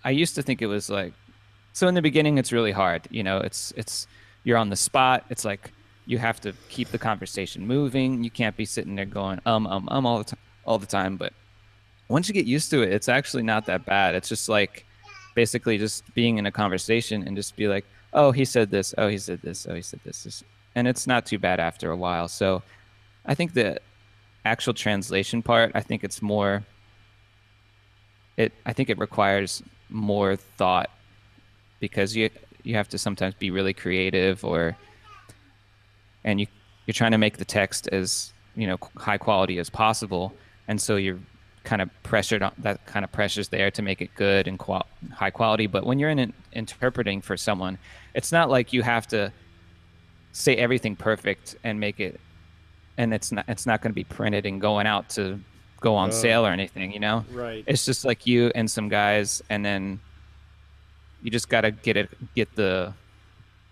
I 0.03 0.11
used 0.11 0.35
to 0.37 0.43
think 0.43 0.63
it 0.63 0.67
was 0.67 0.89
like 0.89 1.13
so 1.73 1.89
in 1.89 1.95
the 1.95 2.03
beginning 2.03 2.39
it's 2.39 2.53
really 2.53 2.73
hard, 2.73 3.09
you 3.11 3.23
know, 3.23 3.39
it's 3.39 3.73
it's 3.77 4.07
you're 4.45 4.59
on 4.59 4.71
the 4.71 4.77
spot. 4.77 5.25
It's 5.31 5.45
like 5.45 5.73
you 6.07 6.19
have 6.19 6.41
to 6.41 6.53
keep 6.69 6.89
the 6.89 6.99
conversation 6.99 7.67
moving. 7.67 8.25
You 8.25 8.31
can't 8.31 8.57
be 8.57 8.65
sitting 8.65 8.95
there 8.97 9.05
going 9.05 9.41
um 9.47 9.67
um 9.67 9.89
um 9.91 10.07
all 10.07 10.19
the 10.19 10.25
time 10.25 10.39
all 10.65 10.79
the 10.79 10.87
time, 10.87 11.17
but 11.17 11.33
once 12.09 12.29
you 12.29 12.35
get 12.35 12.47
used 12.47 12.71
to 12.71 12.83
it, 12.83 12.93
it's 12.93 13.09
actually 13.09 13.43
not 13.43 13.67
that 13.67 13.85
bad. 13.85 14.15
It's 14.15 14.29
just 14.29 14.49
like 14.49 14.85
basically 15.35 15.79
just 15.79 16.03
being 16.15 16.39
in 16.39 16.47
a 16.47 16.53
conversation 16.53 17.27
and 17.27 17.35
just 17.37 17.57
be 17.57 17.69
like, 17.69 17.85
oh, 18.13 18.33
he 18.33 18.45
said 18.45 18.71
this, 18.71 18.95
oh, 18.99 19.09
he 19.09 19.19
said 19.19 19.41
this, 19.43 19.67
oh, 19.69 19.75
he 19.75 19.83
said 19.83 20.01
this, 20.05 20.25
this. 20.25 20.45
and 20.75 20.87
it's 20.87 21.07
not 21.07 21.25
too 21.25 21.39
bad 21.39 21.59
after 21.59 21.91
a 21.91 21.97
while. 21.97 22.29
So 22.29 22.63
I 23.25 23.35
think 23.35 23.55
the 23.55 23.81
actual 24.45 24.75
translation 24.75 25.43
part, 25.43 25.73
I 25.75 25.81
think 25.81 26.05
it's 26.05 26.21
more. 26.21 26.65
It 28.37 28.53
I 28.67 28.73
think 28.73 28.91
it 28.91 28.99
requires 28.99 29.63
more 29.91 30.37
thought 30.37 30.91
because 31.83 32.15
you 32.17 32.31
you 32.63 32.77
have 32.77 32.89
to 32.89 32.97
sometimes 32.97 33.35
be 33.35 33.51
really 33.51 33.75
creative 33.75 34.45
or 34.45 34.77
and 36.25 36.41
you 36.41 36.47
you're 36.87 36.95
trying 36.95 37.11
to 37.11 37.19
make 37.19 37.37
the 37.37 37.45
text 37.45 37.89
as 37.89 38.33
you 38.57 38.67
know 38.69 38.79
high 38.97 39.19
quality 39.19 39.59
as 39.59 39.69
possible 39.69 40.33
and 40.69 40.81
so 40.81 40.95
you're 40.97 41.19
kind 41.65 41.83
of 41.83 41.91
pressured 42.05 42.43
on 42.43 42.53
that 42.59 42.85
kind 42.87 43.05
of 43.05 43.11
pressure's 43.13 43.49
there 43.49 43.71
to 43.71 43.83
make 43.83 44.01
it 44.01 44.11
good 44.15 44.47
and 44.49 44.59
qual- 44.59 44.87
high 45.13 45.31
quality 45.31 45.67
but 45.67 45.85
when 45.85 45.99
you're 45.99 46.11
in 46.11 46.19
an, 46.21 46.33
interpreting 46.53 47.21
for 47.21 47.37
someone 47.37 47.77
it's 48.15 48.31
not 48.33 48.49
like 48.49 48.73
you 48.73 48.83
have 48.83 49.07
to 49.09 49.33
say 50.33 50.57
everything 50.57 50.95
perfect 50.97 51.57
and 51.65 51.79
make 51.81 51.99
it 52.01 52.21
and 52.97 53.13
it's 53.13 53.33
not 53.33 53.45
it's 53.49 53.67
not 53.67 53.81
going 53.83 53.91
to 53.91 53.95
be 53.95 54.05
printed 54.05 54.47
and 54.47 54.61
going 54.61 54.87
out 54.87 55.09
to 55.09 55.39
go 55.81 55.97
on 55.97 56.11
Oh. 56.11 56.13
sale 56.13 56.47
or 56.47 56.51
anything 56.51 56.93
you 56.93 57.01
know 57.01 57.25
Right. 57.33 57.65
it's 57.67 57.85
just 57.85 58.05
like 58.05 58.25
you 58.27 58.53
and 58.55 58.71
some 58.71 58.89
guys 58.89 59.43
and 59.51 59.65
then 59.65 59.99
you 61.23 61.31
just 61.31 61.49
got 61.49 61.63
to 61.63 61.71
get 61.71 61.97
it 61.97 62.09
get 62.35 62.55
the 62.57 62.93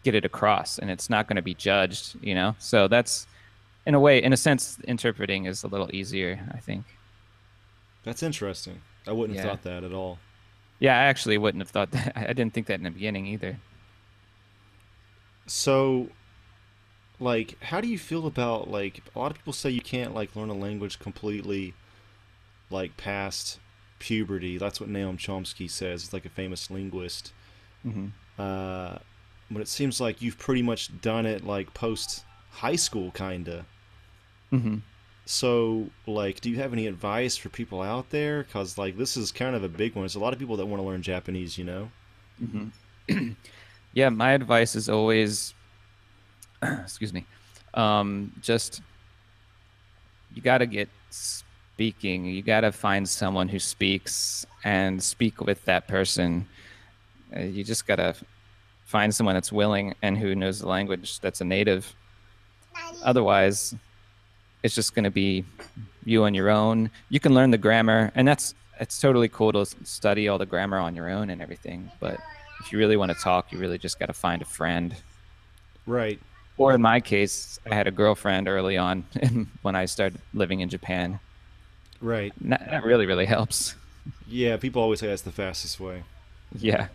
get 0.03 0.15
it 0.15 0.25
across 0.25 0.79
and 0.79 0.91
it's 0.91 1.11
not 1.11 1.27
going 1.29 1.37
to 1.37 1.43
be 1.43 1.55
judged 1.55 2.17
you 2.23 2.35
know 2.35 2.55
so 2.59 2.89
that's 2.89 3.27
in 3.87 3.95
a 3.95 4.01
way 4.01 4.23
in 4.23 4.33
a 4.33 4.37
sense 4.37 4.79
interpreting 4.87 5.45
is 5.47 5.63
a 5.65 5.69
little 5.69 5.89
easier 5.95 6.41
i 6.55 6.59
think 6.59 6.85
That's 8.05 8.23
interesting. 8.23 8.81
I 9.07 9.13
wouldn't 9.13 9.39
have 9.39 9.49
thought 9.49 9.63
that 9.63 9.85
at 9.85 9.93
all. 9.93 10.19
yeah 10.79 10.95
i 10.99 11.05
actually 11.05 11.37
wouldn't 11.39 11.61
have 11.63 11.71
thought 11.71 11.91
that 11.97 12.13
i 12.17 12.33
didn't 12.33 12.55
think 12.55 12.67
that 12.69 12.75
in 12.81 12.85
the 12.85 12.91
beginning 12.91 13.27
either 13.27 13.59
So, 15.47 16.11
like, 17.19 17.61
how 17.65 17.81
do 17.81 17.89
you 17.89 17.99
feel 17.99 18.27
about 18.27 18.71
like 18.71 19.03
a 19.15 19.19
lot 19.19 19.31
of 19.33 19.37
people 19.39 19.53
say 19.53 19.71
you 19.71 19.81
can't 19.81 20.15
like 20.15 20.37
learn 20.37 20.49
a 20.51 20.55
language 20.55 20.99
completely, 20.99 21.75
like 22.71 22.97
past 22.97 23.59
puberty. 23.99 24.57
That's 24.59 24.81
what 24.81 24.89
Noam 24.89 25.19
Chomsky 25.19 25.69
says. 25.69 26.03
He's 26.03 26.13
like 26.13 26.25
a 26.25 26.31
famous 26.31 26.71
linguist. 26.71 27.33
Hmm 27.83 28.13
Uh, 28.39 28.99
but 29.51 29.61
it 29.63 29.69
seems 29.69 30.01
like 30.01 30.23
you've 30.23 30.39
pretty 30.39 30.63
much 30.63 31.01
done 31.01 31.27
it 31.27 31.45
like 31.45 31.75
post 31.75 32.25
high 32.51 32.77
school, 32.77 33.11
kinda. 33.13 33.67
hmm 34.51 34.83
So, 35.27 35.91
like, 36.07 36.41
do 36.41 36.51
you 36.51 36.57
have 36.57 36.73
any 36.75 36.87
advice 36.87 37.37
for 37.37 37.49
people 37.49 37.81
out 37.81 38.11
there? 38.11 38.43
Because 38.43 38.77
like 38.77 38.97
this 38.99 39.17
is 39.17 39.33
kind 39.33 39.55
of 39.57 39.63
a 39.65 39.69
big 39.69 39.95
one. 39.95 40.03
There's 40.03 40.15
a 40.17 40.21
lot 40.21 40.33
of 40.33 40.39
people 40.39 40.57
that 40.57 40.67
want 40.67 40.83
to 40.83 40.87
learn 40.87 41.03
Japanese, 41.03 41.57
you 41.57 41.65
know. 41.65 41.91
hmm 42.39 42.69
yeah 43.93 44.09
my 44.09 44.33
advice 44.33 44.75
is 44.77 44.89
always 44.89 45.55
excuse 46.63 47.13
me 47.13 47.25
um, 47.75 48.33
just 48.41 48.83
you 50.35 50.43
got 50.43 50.59
to 50.59 50.67
get 50.67 50.89
speaking 51.11 52.25
you 52.27 52.43
got 52.43 52.61
to 52.61 52.73
find 52.73 53.09
someone 53.09 53.49
who 53.49 53.59
speaks 53.59 54.47
and 54.65 55.03
speak 55.03 55.41
with 55.41 55.65
that 55.65 55.89
person 55.89 56.47
uh, 57.37 57.41
you 57.41 57.63
just 57.65 57.87
got 57.87 57.97
to 57.97 58.15
find 58.85 59.15
someone 59.15 59.35
that's 59.35 59.53
willing 59.53 59.95
and 60.03 60.19
who 60.19 60.35
knows 60.35 60.59
the 60.61 60.69
language 60.69 61.21
that's 61.21 61.41
a 61.41 61.45
native 61.45 61.95
otherwise 63.03 63.75
it's 64.63 64.75
just 64.75 64.95
going 64.95 65.05
to 65.05 65.11
be 65.11 65.45
you 66.05 66.25
on 66.25 66.35
your 66.35 66.51
own 66.51 66.91
you 67.09 67.21
can 67.21 67.35
learn 67.35 67.51
the 67.51 67.59
grammar 67.59 68.11
and 68.15 68.27
that's 68.27 68.55
it's 68.81 68.99
totally 69.01 69.29
cool 69.29 69.53
to 69.53 69.65
study 69.85 70.29
all 70.29 70.39
the 70.39 70.47
grammar 70.47 70.79
on 70.79 70.95
your 70.95 71.09
own 71.09 71.31
and 71.31 71.41
everything 71.43 71.91
but 72.01 72.19
if 72.61 72.73
you 72.73 72.79
really 72.79 72.97
want 72.97 73.11
to 73.11 73.19
talk 73.19 73.53
you 73.53 73.59
really 73.59 73.79
just 73.79 73.99
got 73.99 74.07
to 74.07 74.13
find 74.13 74.43
a 74.43 74.45
friend 74.45 74.95
Right. 75.87 76.21
or 76.59 76.73
in 76.75 76.83
my 76.83 77.01
case 77.01 77.59
i 77.71 77.75
had 77.75 77.87
a 77.87 77.91
girlfriend 77.91 78.49
early 78.49 78.77
on 78.77 79.05
when 79.63 79.75
i 79.77 79.85
started 79.85 80.21
living 80.35 80.61
in 80.61 80.69
japan 80.69 81.21
Right. 82.03 82.33
That, 82.41 82.67
that 82.71 82.85
really 82.85 83.05
really 83.07 83.27
helps 83.27 83.75
Yeah. 84.27 84.57
People 84.57 84.81
always 84.83 85.01
say 85.01 85.09
that's 85.09 85.21
the 85.21 85.31
fastest 85.33 85.79
way. 85.79 86.03
yeah 86.59 86.89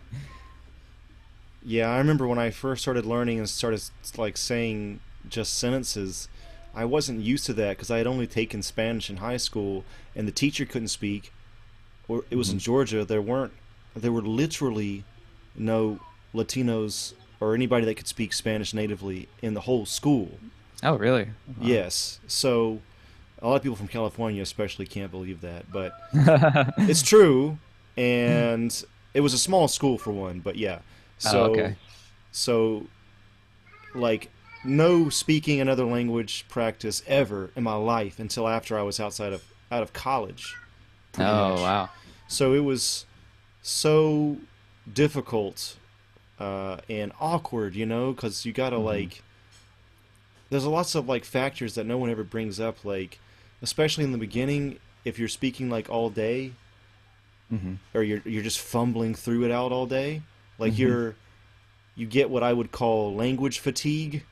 Yeah, 1.64 1.90
I 1.90 1.98
remember 1.98 2.26
when 2.28 2.38
I 2.38 2.50
first 2.50 2.82
started 2.82 3.04
learning 3.04 3.38
and 3.38 3.48
started 3.48 3.82
like 4.16 4.36
saying 4.36 5.00
just 5.28 5.58
sentences, 5.58 6.28
I 6.74 6.84
wasn't 6.84 7.22
used 7.22 7.46
to 7.46 7.54
that 7.54 7.70
because 7.70 7.90
I 7.90 7.98
had 7.98 8.06
only 8.06 8.26
taken 8.26 8.62
Spanish 8.62 9.10
in 9.10 9.16
high 9.16 9.38
school 9.38 9.84
and 10.14 10.28
the 10.28 10.32
teacher 10.32 10.64
couldn't 10.64 10.88
speak. 10.88 11.32
Or 12.06 12.24
it 12.30 12.36
was 12.36 12.50
in 12.50 12.58
mm-hmm. 12.58 12.64
Georgia. 12.64 13.04
There 13.04 13.20
weren't. 13.20 13.52
There 13.96 14.12
were 14.12 14.22
literally 14.22 15.04
no 15.56 15.98
Latinos 16.34 17.14
or 17.40 17.54
anybody 17.54 17.84
that 17.86 17.94
could 17.94 18.06
speak 18.06 18.32
Spanish 18.32 18.72
natively 18.72 19.28
in 19.42 19.54
the 19.54 19.62
whole 19.62 19.86
school. 19.86 20.38
oh 20.82 20.96
really 20.96 21.28
Yes. 21.60 22.20
So 22.26 22.80
a 23.40 23.48
lot 23.48 23.56
of 23.56 23.62
people 23.62 23.76
from 23.76 23.88
California 23.88 24.42
especially 24.42 24.86
can't 24.86 25.10
believe 25.10 25.40
that, 25.40 25.72
but 25.72 25.94
it's 26.78 27.02
true 27.02 27.58
and 27.96 28.84
it 29.16 29.20
was 29.20 29.34
a 29.34 29.38
small 29.38 29.66
school 29.66 29.98
for 29.98 30.12
one, 30.12 30.40
but 30.40 30.56
yeah. 30.56 30.80
So 31.18 31.40
oh, 31.40 31.50
okay 31.50 31.76
so 32.36 32.86
like 33.94 34.30
no 34.62 35.08
speaking 35.08 35.58
another 35.58 35.86
language 35.86 36.44
practice 36.50 37.02
ever 37.06 37.50
in 37.56 37.62
my 37.62 37.74
life 37.74 38.18
until 38.18 38.46
after 38.46 38.78
I 38.78 38.82
was 38.82 39.00
outside 39.00 39.32
of 39.32 39.42
out 39.72 39.82
of 39.82 39.94
college. 39.94 40.54
oh 41.18 41.22
much. 41.22 41.60
wow 41.60 41.88
So 42.28 42.52
it 42.52 42.60
was 42.60 43.06
so 43.62 44.36
difficult 44.92 45.76
uh, 46.38 46.76
and 46.90 47.12
awkward, 47.18 47.74
you 47.74 47.86
know, 47.86 48.12
because 48.12 48.44
you 48.44 48.52
gotta 48.52 48.78
like. 48.78 49.22
There's 50.50 50.64
a 50.64 50.70
lots 50.70 50.94
of 50.94 51.08
like 51.08 51.24
factors 51.24 51.74
that 51.74 51.86
no 51.86 51.96
one 51.96 52.10
ever 52.10 52.22
brings 52.22 52.60
up, 52.60 52.84
like 52.84 53.18
especially 53.62 54.04
in 54.04 54.12
the 54.12 54.18
beginning, 54.18 54.78
if 55.04 55.18
you're 55.18 55.26
speaking 55.26 55.70
like 55.70 55.88
all 55.88 56.10
day, 56.10 56.52
hmm 57.50 57.74
or 57.94 58.02
you're 58.02 58.22
you're 58.24 58.42
just 58.42 58.58
fumbling 58.60 59.14
through 59.14 59.44
it 59.44 59.50
out 59.50 59.72
all 59.72 59.86
day, 59.86 60.22
like 60.58 60.76
you're 60.78 61.14
you 61.94 62.06
get 62.06 62.28
what 62.30 62.42
I 62.42 62.52
would 62.52 62.72
call 62.72 63.14
language 63.14 63.58
fatigue. 63.60 64.24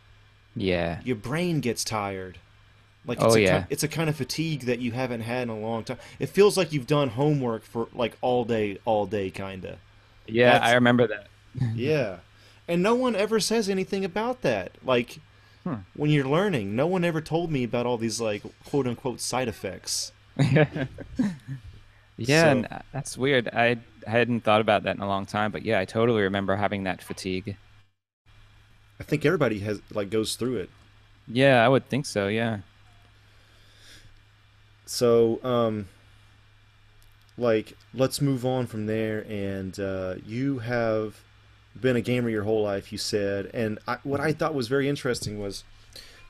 yeah 0.56 1.00
Your 1.04 1.16
brain 1.16 1.60
gets 1.60 1.82
tired. 1.84 2.38
Like 3.06 3.18
Oh, 3.20 3.26
it's 3.26 3.36
a 3.36 3.40
yeah. 3.42 3.60
ki- 3.62 3.66
it's 3.70 3.82
a 3.82 3.88
kind 3.88 4.08
of 4.10 4.16
fatigue 4.16 4.62
that 4.62 4.78
you 4.80 4.92
haven't 4.92 5.20
had 5.22 5.42
in 5.44 5.48
a 5.50 5.58
long 5.58 5.84
time. 5.84 5.98
It 6.18 6.28
feels 6.30 6.56
like 6.56 6.72
you've 6.72 6.86
done 6.86 7.08
homework 7.10 7.62
for 7.64 7.88
like 7.94 8.16
all 8.20 8.44
day, 8.44 8.78
all 8.84 9.06
day, 9.06 9.30
kinda. 9.30 9.78
yeah 10.26 10.52
That's- 10.52 10.70
i 10.70 10.74
remember 10.74 11.06
that 11.06 11.26
Yeah. 11.74 12.16
And 12.66 12.82
no 12.82 12.94
one 12.94 13.14
ever 13.14 13.40
says 13.40 13.68
anything 13.68 14.04
about 14.04 14.40
that. 14.42 14.72
Like 14.84 15.18
Hmm. 15.64 15.76
when 15.94 16.10
you're 16.10 16.28
learning, 16.28 16.76
no 16.76 16.86
one 16.86 17.04
ever 17.04 17.20
told 17.22 17.50
me 17.50 17.64
about 17.64 17.86
all 17.86 17.96
these 17.98 18.20
like 18.20 18.42
quote 18.68 18.86
unquote 18.86 19.20
side 19.20 19.48
effects. 19.48 20.12
yeah 22.16 22.42
So- 22.42 22.48
and 22.50 22.66
uh, 22.70 22.78
that's 22.92 23.16
weird 23.18 23.48
i 23.52 23.76
I 24.06 24.10
hadn't 24.10 24.42
thought 24.42 24.60
about 24.60 24.82
that 24.84 24.96
in 24.96 25.02
a 25.02 25.08
long 25.08 25.24
time 25.26 25.50
but 25.50 25.62
yeah 25.64 25.78
i 25.80 25.84
totally 25.84 26.22
remember 26.22 26.56
having 26.56 26.84
that 26.84 27.02
fatigue 27.02 27.56
I 29.00 29.02
think 29.02 29.24
everybody 29.24 29.58
has 29.60 29.80
like 29.92 30.08
goes 30.10 30.36
through 30.36 30.56
it. 30.58 30.70
yeah 31.26 31.64
i 31.64 31.68
would 31.68 31.88
think 31.88 32.06
so 32.06 32.28
yeah 32.28 32.58
So, 34.86 35.40
um 35.42 35.88
like 37.36 37.72
let's 37.92 38.20
move 38.20 38.44
on 38.46 38.66
from 38.66 38.86
there 38.86 39.24
and 39.28 39.78
uh 39.80 40.14
you 40.24 40.58
have 40.60 41.20
been 41.80 41.96
a 41.96 42.00
gamer 42.00 42.28
your 42.28 42.44
whole 42.44 42.62
life, 42.62 42.92
you 42.92 42.98
said. 42.98 43.50
And 43.52 43.80
I, 43.88 43.96
what 44.04 44.20
I 44.20 44.32
thought 44.32 44.54
was 44.54 44.68
very 44.68 44.88
interesting 44.88 45.40
was 45.40 45.64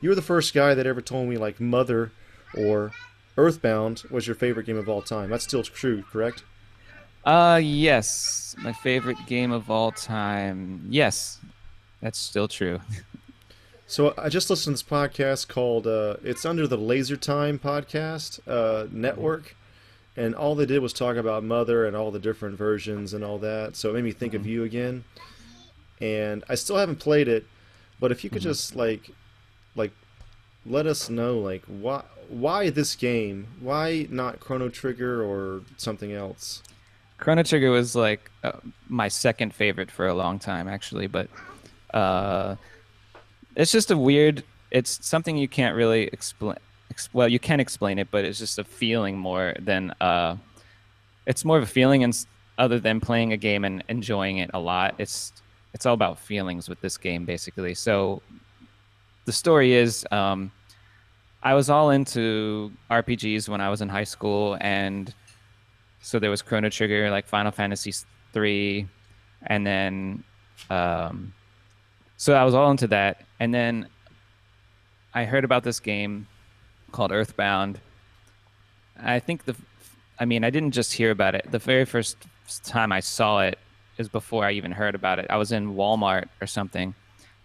you 0.01 0.09
were 0.09 0.15
the 0.15 0.23
first 0.23 0.55
guy 0.55 0.73
that 0.75 0.87
ever 0.87 1.03
told 1.03 1.29
me 1.29 1.37
like 1.37 1.61
Mother 1.61 2.13
or 2.57 2.93
Earthbound 3.37 4.05
was 4.11 4.27
your 4.27 4.37
favorite 4.37 4.67
game 4.67 4.77
of 4.77 4.89
all 4.89 5.03
time. 5.03 5.31
That's 5.31 5.45
still 5.45 5.63
true, 5.63 6.03
correct? 6.11 6.45
Uh, 7.25 7.61
yes. 7.63 8.55
My 8.59 8.73
favorite 8.73 9.19
game 9.27 9.51
of 9.51 9.71
all 9.71 9.91
time. 9.91 10.87
Yes, 10.89 11.41
that's 12.01 12.19
still 12.19 12.49
true. 12.49 12.81
So 13.87 14.15
I 14.17 14.29
just 14.31 14.49
listened 14.49 14.77
to 14.77 14.83
this 14.83 14.91
podcast 14.91 15.49
called 15.49 15.87
uh, 15.87 16.17
it's 16.25 16.47
under 16.47 16.67
the 16.67 16.79
Laser 16.79 17.17
Time 17.17 17.59
podcast 17.59 18.41
uh, 18.49 18.89
network, 18.91 19.55
and 20.17 20.35
all 20.35 20.55
they 20.55 20.65
did 20.67 20.81
was 20.81 20.93
talk 20.93 21.17
about 21.17 21.45
Mother 21.45 21.87
and 21.87 21.95
all 21.95 22.11
the 22.11 22.19
different 22.19 22.57
versions 22.57 23.13
and 23.13 23.23
all 23.23 23.39
that. 23.39 23.77
So 23.77 23.91
it 23.91 23.93
made 23.93 24.05
me 24.05 24.13
think 24.13 24.33
of 24.33 24.47
you 24.47 24.65
again. 24.65 25.05
And 26.01 26.45
I 26.49 26.55
still 26.55 26.77
haven't 26.77 26.97
played 26.97 27.29
it, 27.29 27.47
but 28.01 28.11
if 28.11 28.25
you 28.25 28.31
could 28.31 28.43
just 28.43 28.75
like, 28.75 29.11
like, 29.77 29.93
let 30.67 30.87
us 30.87 31.11
know 31.11 31.39
like 31.39 31.65
why 31.67 32.03
why 32.29 32.71
this 32.71 32.95
game? 32.97 33.47
Why 33.61 34.07
not 34.11 34.41
Chrono 34.41 34.69
Trigger 34.69 35.23
or 35.23 35.63
something 35.77 36.13
else? 36.13 36.63
Chrono 37.19 37.43
Trigger 37.43 37.71
was 37.71 37.95
like 37.95 38.31
uh, 38.43 38.53
my 38.89 39.09
second 39.09 39.55
favorite 39.55 39.91
for 39.91 40.07
a 40.07 40.15
long 40.15 40.39
time, 40.39 40.69
actually. 40.69 41.07
But 41.07 41.29
uh, 41.93 42.57
it's 43.57 43.73
just 43.73 43.91
a 43.91 43.97
weird. 43.97 44.43
It's 44.71 45.07
something 45.07 45.37
you 45.37 45.49
can't 45.49 45.77
really 45.77 46.05
explain. 46.05 46.57
Ex- 46.91 47.09
well, 47.13 47.29
you 47.29 47.39
can 47.39 47.61
explain 47.61 47.99
it, 47.99 48.11
but 48.11 48.25
it's 48.25 48.39
just 48.39 48.59
a 48.59 48.65
feeling 48.65 49.17
more 49.17 49.55
than 49.59 49.95
uh, 50.01 50.37
it's 51.27 51.45
more 51.45 51.57
of 51.57 51.63
a 51.63 51.67
feeling, 51.67 52.05
and 52.05 52.27
other 52.59 52.79
than 52.79 53.01
playing 53.01 53.33
a 53.33 53.37
game 53.37 53.65
and 53.65 53.85
enjoying 53.89 54.39
it 54.39 54.51
a 54.55 54.59
lot, 54.59 54.95
it's 54.99 55.33
it's 55.73 55.87
all 55.87 55.95
about 55.95 56.19
feelings 56.19 56.69
with 56.69 56.81
this 56.81 56.97
game 56.97 57.25
basically. 57.25 57.75
So 57.75 58.23
the 59.25 59.33
story 59.33 59.75
is, 59.75 60.07
um, 60.11 60.51
I 61.43 61.55
was 61.55 61.69
all 61.71 61.91
into 61.91 62.73
RPGs 62.91 63.49
when 63.49 63.61
I 63.61 63.69
was 63.69 63.81
in 63.83 63.89
high 63.89 64.05
school, 64.05 64.57
and 64.61 65.13
so 66.01 66.19
there 66.19 66.31
was 66.31 66.43
Chrono 66.43 66.71
Trigger, 66.71 67.11
like 67.11 67.27
Final 67.27 67.53
Fantasy 67.53 67.93
three, 68.33 68.89
and 69.47 69.67
then 69.67 70.25
um, 70.71 71.33
so 72.17 72.35
I 72.35 72.45
was 72.45 72.55
all 72.55 72.71
into 72.71 72.87
that, 72.89 73.23
and 73.41 73.53
then 73.53 73.89
I 75.13 75.25
heard 75.25 75.45
about 75.45 75.63
this 75.65 75.81
game 75.81 76.27
called 76.93 77.13
Earthbound. 77.13 77.81
I 79.01 79.19
think 79.19 79.45
the, 79.45 79.55
I 80.19 80.25
mean, 80.25 80.45
I 80.45 80.51
didn't 80.51 80.73
just 80.73 80.93
hear 80.93 81.11
about 81.11 81.35
it. 81.35 81.51
The 81.51 81.59
very 81.59 81.85
first 81.85 82.17
time 82.65 82.93
I 82.93 83.01
saw 83.01 83.41
it 83.41 83.59
is 83.99 84.09
before 84.09 84.45
I 84.45 84.53
even 84.53 84.73
heard 84.73 84.95
about 84.95 85.19
it. 85.19 85.27
I 85.29 85.37
was 85.37 85.53
in 85.53 85.75
Walmart 85.75 86.29
or 86.41 86.47
something, 86.47 86.95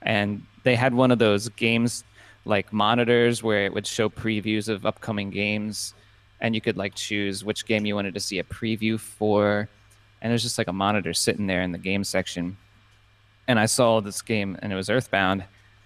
and 0.01 0.43
they 0.63 0.75
had 0.75 0.93
one 0.93 1.11
of 1.11 1.19
those 1.19 1.49
games 1.49 2.03
like 2.45 2.71
monitors 2.73 3.43
where 3.43 3.65
it 3.65 3.73
would 3.73 3.85
show 3.85 4.09
previews 4.09 4.69
of 4.69 4.85
upcoming 4.85 5.29
games, 5.29 5.93
and 6.41 6.55
you 6.55 6.61
could 6.61 6.77
like 6.77 6.95
choose 6.95 7.43
which 7.43 7.65
game 7.65 7.85
you 7.85 7.95
wanted 7.95 8.13
to 8.13 8.19
see 8.19 8.39
a 8.39 8.43
preview 8.43 8.99
for. 8.99 9.67
And 10.21 10.31
there's 10.31 10.43
just 10.43 10.57
like 10.57 10.67
a 10.67 10.73
monitor 10.73 11.13
sitting 11.13 11.47
there 11.47 11.61
in 11.61 11.71
the 11.71 11.77
game 11.77 12.03
section. 12.03 12.57
And 13.47 13.59
I 13.59 13.65
saw 13.67 13.99
this 14.01 14.21
game, 14.21 14.57
and 14.61 14.71
it 14.71 14.75
was 14.75 14.89
Earthbound, 14.89 15.43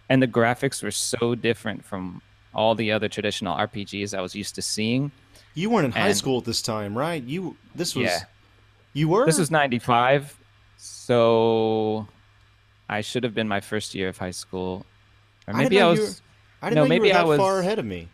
and 0.09 0.21
the 0.21 0.27
graphics 0.27 0.83
were 0.83 0.91
so 0.91 1.33
different 1.35 1.85
from 1.85 2.21
all 2.53 2.75
the 2.75 2.91
other 2.91 3.07
traditional 3.09 3.55
RPGs 3.55 4.17
I 4.17 4.21
was 4.21 4.35
used 4.35 4.55
to 4.55 4.61
seeing. 4.61 5.11
You 5.55 5.69
weren't 5.69 5.85
in 5.85 5.91
high 5.91 6.09
And- 6.09 6.17
school 6.17 6.39
at 6.39 6.45
this 6.45 6.61
time, 6.61 6.97
right? 6.97 7.23
You 7.23 7.55
this 7.75 7.95
was 7.95 8.05
Yeah. 8.05 8.19
you 8.93 9.07
were 9.07 9.25
This 9.25 9.39
was 9.39 9.49
95, 9.51 10.35
so 10.77 12.07
I 12.89 13.01
should 13.01 13.23
have 13.23 13.33
been 13.33 13.47
my 13.47 13.61
first 13.61 13.95
year 13.95 14.09
of 14.09 14.17
high 14.17 14.31
school. 14.31 14.85
Or 15.47 15.53
I 15.53 15.57
maybe 15.57 15.81
I, 15.81 15.91
you 15.93 15.99
was 16.01 16.21
I 16.61 16.69
didn't 16.69 16.75
no, 16.75 16.83
know 16.83 16.89
maybe 16.89 17.07
you 17.07 17.13
were 17.13 17.19
I 17.19 17.23
was- 17.23 17.39
far 17.39 17.59
ahead 17.59 17.79
of 17.79 17.85
me. 17.85 18.09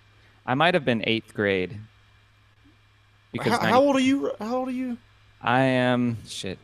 I 0.45 0.55
might 0.55 0.73
have 0.73 0.85
been 0.85 1.01
8th 1.01 1.33
grade. 1.33 1.77
Because 3.31 3.51
How, 3.51 3.57
90 3.59 3.71
how 3.71 3.81
old 3.81 3.95
are 3.97 3.99
you? 3.99 4.31
How 4.39 4.55
old 4.57 4.67
are 4.69 4.71
you? 4.71 4.97
I 5.41 5.61
am 5.61 6.17
shit. 6.25 6.57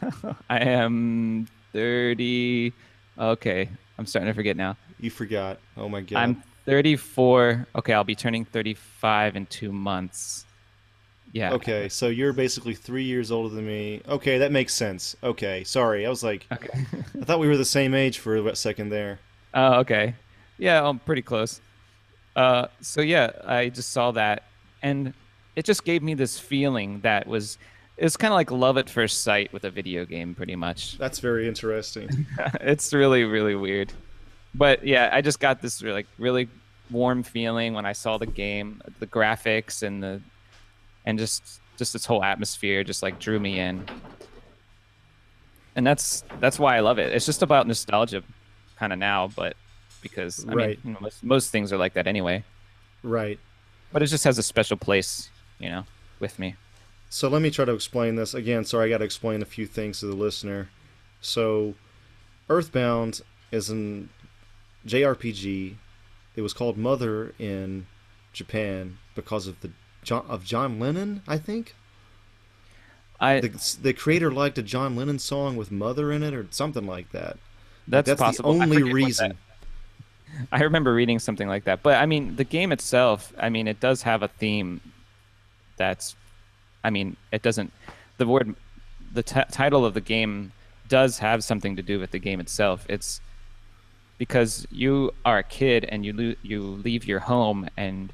I 0.50 0.58
am 0.60 1.48
30 1.72 2.72
Okay, 3.18 3.68
I'm 3.98 4.06
starting 4.06 4.28
to 4.30 4.34
forget 4.34 4.56
now. 4.56 4.76
You 4.98 5.10
forgot. 5.10 5.58
Oh 5.76 5.88
my 5.88 6.00
god. 6.00 6.18
I'm 6.18 6.42
34. 6.66 7.66
Okay, 7.76 7.92
I'll 7.92 8.04
be 8.04 8.14
turning 8.14 8.44
35 8.44 9.36
in 9.36 9.46
2 9.46 9.72
months. 9.72 10.44
Yeah. 11.32 11.52
Okay, 11.52 11.88
so 11.88 12.08
you're 12.08 12.32
basically 12.32 12.74
three 12.74 13.04
years 13.04 13.30
older 13.30 13.54
than 13.54 13.66
me. 13.66 14.02
Okay, 14.08 14.38
that 14.38 14.50
makes 14.52 14.74
sense. 14.74 15.16
Okay, 15.22 15.62
sorry. 15.64 16.06
I 16.06 16.10
was 16.10 16.24
like, 16.24 16.46
Okay. 16.52 16.86
I 17.20 17.24
thought 17.24 17.38
we 17.38 17.46
were 17.48 17.56
the 17.56 17.64
same 17.64 17.94
age 17.94 18.18
for 18.18 18.36
a 18.36 18.56
second 18.56 18.88
there. 18.88 19.20
Oh, 19.54 19.80
okay. 19.80 20.14
Yeah, 20.58 20.84
I'm 20.86 20.98
pretty 20.98 21.22
close. 21.22 21.60
Uh, 22.36 22.66
so 22.80 23.00
yeah, 23.00 23.30
I 23.44 23.68
just 23.68 23.90
saw 23.90 24.10
that, 24.12 24.44
and 24.82 25.14
it 25.56 25.64
just 25.64 25.84
gave 25.84 26.02
me 26.02 26.14
this 26.14 26.38
feeling 26.38 27.00
that 27.00 27.26
was 27.26 27.58
it's 27.96 28.16
kind 28.16 28.32
of 28.32 28.36
like 28.36 28.50
love 28.50 28.78
at 28.78 28.88
first 28.88 29.22
sight 29.22 29.52
with 29.52 29.64
a 29.64 29.70
video 29.70 30.04
game, 30.04 30.34
pretty 30.34 30.56
much. 30.56 30.96
That's 30.98 31.18
very 31.18 31.46
interesting. 31.48 32.26
it's 32.60 32.92
really 32.92 33.24
really 33.24 33.54
weird, 33.54 33.92
but 34.54 34.86
yeah, 34.86 35.10
I 35.12 35.20
just 35.20 35.40
got 35.40 35.60
this 35.60 35.82
like 35.82 36.06
really 36.18 36.48
warm 36.90 37.22
feeling 37.22 37.74
when 37.74 37.84
I 37.86 37.92
saw 37.92 38.16
the 38.18 38.26
game, 38.26 38.80
the 39.00 39.06
graphics 39.06 39.82
and 39.82 40.02
the 40.02 40.20
and 41.04 41.18
just 41.18 41.60
just 41.78 41.92
this 41.92 42.04
whole 42.04 42.22
atmosphere 42.22 42.84
just 42.84 43.02
like 43.02 43.18
drew 43.18 43.40
me 43.40 43.58
in. 43.58 43.84
And 45.76 45.86
that's 45.86 46.22
that's 46.40 46.58
why 46.58 46.76
I 46.76 46.80
love 46.80 46.98
it. 46.98 47.12
It's 47.12 47.26
just 47.26 47.42
about 47.42 47.66
nostalgia, 47.66 48.22
kind 48.76 48.92
of 48.92 48.98
now, 48.98 49.28
but 49.28 49.56
because 50.02 50.44
I 50.48 50.54
Right. 50.54 50.84
mean 50.84 50.96
most, 51.00 51.22
most 51.24 51.50
things 51.50 51.72
are 51.72 51.78
like 51.78 51.94
that 51.94 52.06
anyway. 52.06 52.44
right. 53.02 53.38
But 53.92 54.02
it 54.02 54.06
just 54.06 54.24
has 54.24 54.38
a 54.38 54.42
special 54.42 54.76
place, 54.76 55.30
you 55.58 55.68
know, 55.68 55.84
with 56.20 56.38
me. 56.38 56.54
So 57.08 57.28
let 57.28 57.42
me 57.42 57.50
try 57.50 57.64
to 57.64 57.72
explain 57.72 58.14
this 58.14 58.34
again. 58.34 58.64
Sorry, 58.64 58.86
I 58.86 58.88
got 58.88 58.98
to 58.98 59.04
explain 59.04 59.42
a 59.42 59.46
few 59.46 59.66
things 59.66 60.00
to 60.00 60.06
the 60.06 60.14
listener. 60.14 60.68
So, 61.20 61.74
Earthbound 62.48 63.20
is 63.50 63.68
an 63.68 64.10
JRPG. 64.86 65.74
It 66.36 66.40
was 66.42 66.52
called 66.54 66.78
Mother 66.78 67.34
in 67.38 67.86
Japan 68.32 68.98
because 69.16 69.48
of 69.48 69.60
the 69.60 69.72
John, 70.02 70.24
of 70.28 70.44
John 70.44 70.78
Lennon, 70.78 71.22
I 71.28 71.38
think. 71.38 71.74
I 73.20 73.40
The, 73.40 73.76
the 73.82 73.92
creator 73.92 74.30
liked 74.32 74.56
a 74.58 74.62
John 74.62 74.96
Lennon 74.96 75.18
song 75.18 75.56
with 75.56 75.70
Mother 75.70 76.10
in 76.12 76.22
it, 76.22 76.32
or 76.34 76.46
something 76.50 76.86
like 76.86 77.12
that. 77.12 77.36
that's, 77.86 78.06
That's 78.06 78.20
possible. 78.20 78.54
the 78.54 78.62
only 78.62 78.82
what 78.82 78.92
reason. 78.92 79.28
that- 79.30 79.36
I 80.52 80.62
remember 80.62 80.94
reading 80.94 81.18
something 81.18 81.48
like 81.48 81.64
that. 81.64 81.82
But 81.82 81.96
I 81.96 82.06
mean, 82.06 82.36
the 82.36 82.44
game 82.44 82.70
itself, 82.72 83.32
I 83.38 83.48
mean, 83.48 83.66
it 83.66 83.80
does 83.80 84.02
have 84.02 84.22
a 84.22 84.28
theme 84.28 84.80
that's, 85.76 86.14
I 86.84 86.90
mean, 86.90 87.16
it 87.32 87.42
doesn't, 87.42 87.72
the 88.16 88.26
word, 88.26 88.54
the 89.12 89.22
t- 89.24 89.40
title 89.50 89.84
of 89.84 89.92
the 89.94 90.00
game 90.00 90.52
does 90.88 91.18
have 91.18 91.42
something 91.42 91.74
to 91.76 91.82
do 91.82 91.98
with 91.98 92.12
the 92.12 92.18
game 92.20 92.38
itself. 92.40 92.86
It's 92.88 93.20
because 94.18 94.66
you 94.70 95.12
are 95.24 95.38
a 95.38 95.42
kid 95.42 95.84
and 95.86 96.06
you, 96.06 96.12
lo- 96.12 96.34
you 96.42 96.62
leave 96.62 97.04
your 97.06 97.20
home 97.20 97.68
and 97.76 98.12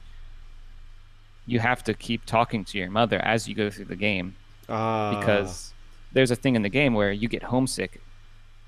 you 1.46 1.60
have 1.60 1.82
to 1.84 1.94
keep 1.94 2.24
talking 2.26 2.64
to 2.64 2.78
your 2.78 2.90
mother 2.90 3.18
as 3.18 3.48
you 3.48 3.54
go 3.54 3.70
through 3.70 3.84
the 3.84 3.96
game 3.96 4.34
Ah, 4.68 5.18
because 5.18 5.72
there's 6.12 6.30
a 6.30 6.36
thing 6.36 6.56
in 6.56 6.62
the 6.62 6.68
game 6.68 6.94
where 6.94 7.12
you 7.12 7.28
get 7.28 7.42
homesick 7.42 8.00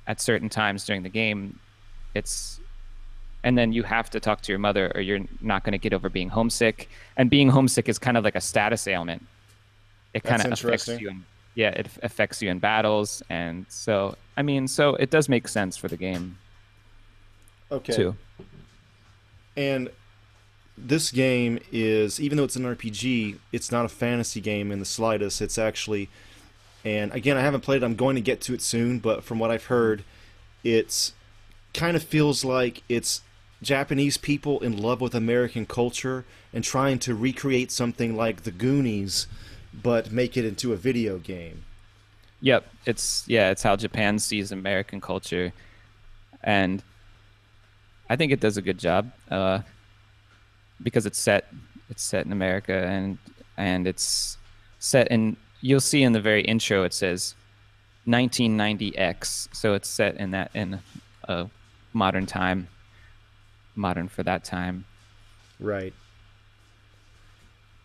at 0.06 0.20
certain 0.20 0.48
times 0.48 0.84
during 0.84 1.02
the 1.02 1.08
game. 1.08 1.58
It's 2.14 2.60
and 3.44 3.56
then 3.56 3.72
you 3.72 3.82
have 3.84 4.10
to 4.10 4.20
talk 4.20 4.42
to 4.42 4.52
your 4.52 4.58
mother 4.58 4.90
or 4.94 5.00
you're 5.00 5.20
not 5.40 5.62
going 5.64 5.72
to 5.72 5.78
get 5.78 5.92
over 5.92 6.08
being 6.08 6.28
homesick. 6.28 6.88
And 7.16 7.30
being 7.30 7.48
homesick 7.48 7.88
is 7.88 7.98
kind 7.98 8.16
of 8.16 8.24
like 8.24 8.34
a 8.34 8.40
status 8.40 8.86
ailment. 8.86 9.24
It 10.12 10.24
kind 10.24 10.44
of 10.44 10.52
affects 10.52 10.88
you 10.88 11.10
in 11.10 11.24
yeah, 11.54 11.70
it 11.70 11.88
affects 12.02 12.40
you 12.40 12.50
in 12.50 12.60
battles 12.60 13.22
and 13.28 13.66
so 13.68 14.16
I 14.36 14.42
mean, 14.42 14.68
so 14.68 14.94
it 14.94 15.10
does 15.10 15.28
make 15.28 15.48
sense 15.48 15.76
for 15.76 15.88
the 15.88 15.96
game 15.96 16.38
okay. 17.72 17.92
too. 17.92 18.14
And 19.56 19.90
this 20.86 21.10
game 21.10 21.58
is, 21.72 22.20
even 22.20 22.38
though 22.38 22.44
it's 22.44 22.56
an 22.56 22.64
RPG, 22.64 23.38
it's 23.52 23.72
not 23.72 23.84
a 23.84 23.88
fantasy 23.88 24.40
game 24.40 24.70
in 24.70 24.78
the 24.78 24.84
slightest. 24.84 25.40
It's 25.40 25.58
actually, 25.58 26.08
and 26.84 27.12
again, 27.12 27.36
I 27.36 27.40
haven't 27.40 27.62
played 27.62 27.82
it. 27.82 27.84
I'm 27.84 27.96
going 27.96 28.16
to 28.16 28.22
get 28.22 28.40
to 28.42 28.54
it 28.54 28.62
soon, 28.62 28.98
but 28.98 29.24
from 29.24 29.38
what 29.38 29.50
I've 29.50 29.66
heard, 29.66 30.04
it's 30.64 31.12
kind 31.74 31.96
of 31.96 32.02
feels 32.02 32.44
like 32.44 32.82
it's 32.88 33.22
Japanese 33.62 34.16
people 34.16 34.60
in 34.60 34.76
love 34.76 35.00
with 35.00 35.14
American 35.14 35.66
culture 35.66 36.24
and 36.52 36.62
trying 36.62 36.98
to 37.00 37.14
recreate 37.14 37.70
something 37.70 38.16
like 38.16 38.42
the 38.42 38.50
Goonies, 38.50 39.26
but 39.72 40.12
make 40.12 40.36
it 40.36 40.44
into 40.44 40.72
a 40.72 40.76
video 40.76 41.18
game. 41.18 41.64
Yep, 42.40 42.68
it's 42.86 43.24
yeah, 43.26 43.50
it's 43.50 43.64
how 43.64 43.74
Japan 43.74 44.20
sees 44.20 44.52
American 44.52 45.00
culture, 45.00 45.52
and 46.42 46.82
I 48.08 48.14
think 48.14 48.30
it 48.30 48.38
does 48.38 48.56
a 48.56 48.62
good 48.62 48.78
job 48.78 49.10
uh, 49.28 49.60
because 50.82 51.06
it's 51.06 51.18
set 51.18 51.52
it's 51.90 52.02
set 52.02 52.26
in 52.26 52.32
America 52.32 52.86
and 52.86 53.18
and 53.56 53.86
it's 53.86 54.38
set 54.78 55.08
in. 55.08 55.36
You'll 55.60 55.80
see 55.80 56.02
in 56.02 56.12
the 56.12 56.20
very 56.20 56.42
intro 56.42 56.84
it 56.84 56.94
says 56.94 57.34
1990X, 58.06 59.48
so 59.54 59.74
it's 59.74 59.88
set 59.88 60.16
in 60.16 60.30
that 60.30 60.50
in 60.54 60.80
a 61.24 61.48
modern 61.92 62.26
time, 62.26 62.68
modern 63.74 64.08
for 64.08 64.22
that 64.22 64.44
time. 64.44 64.84
Right. 65.58 65.92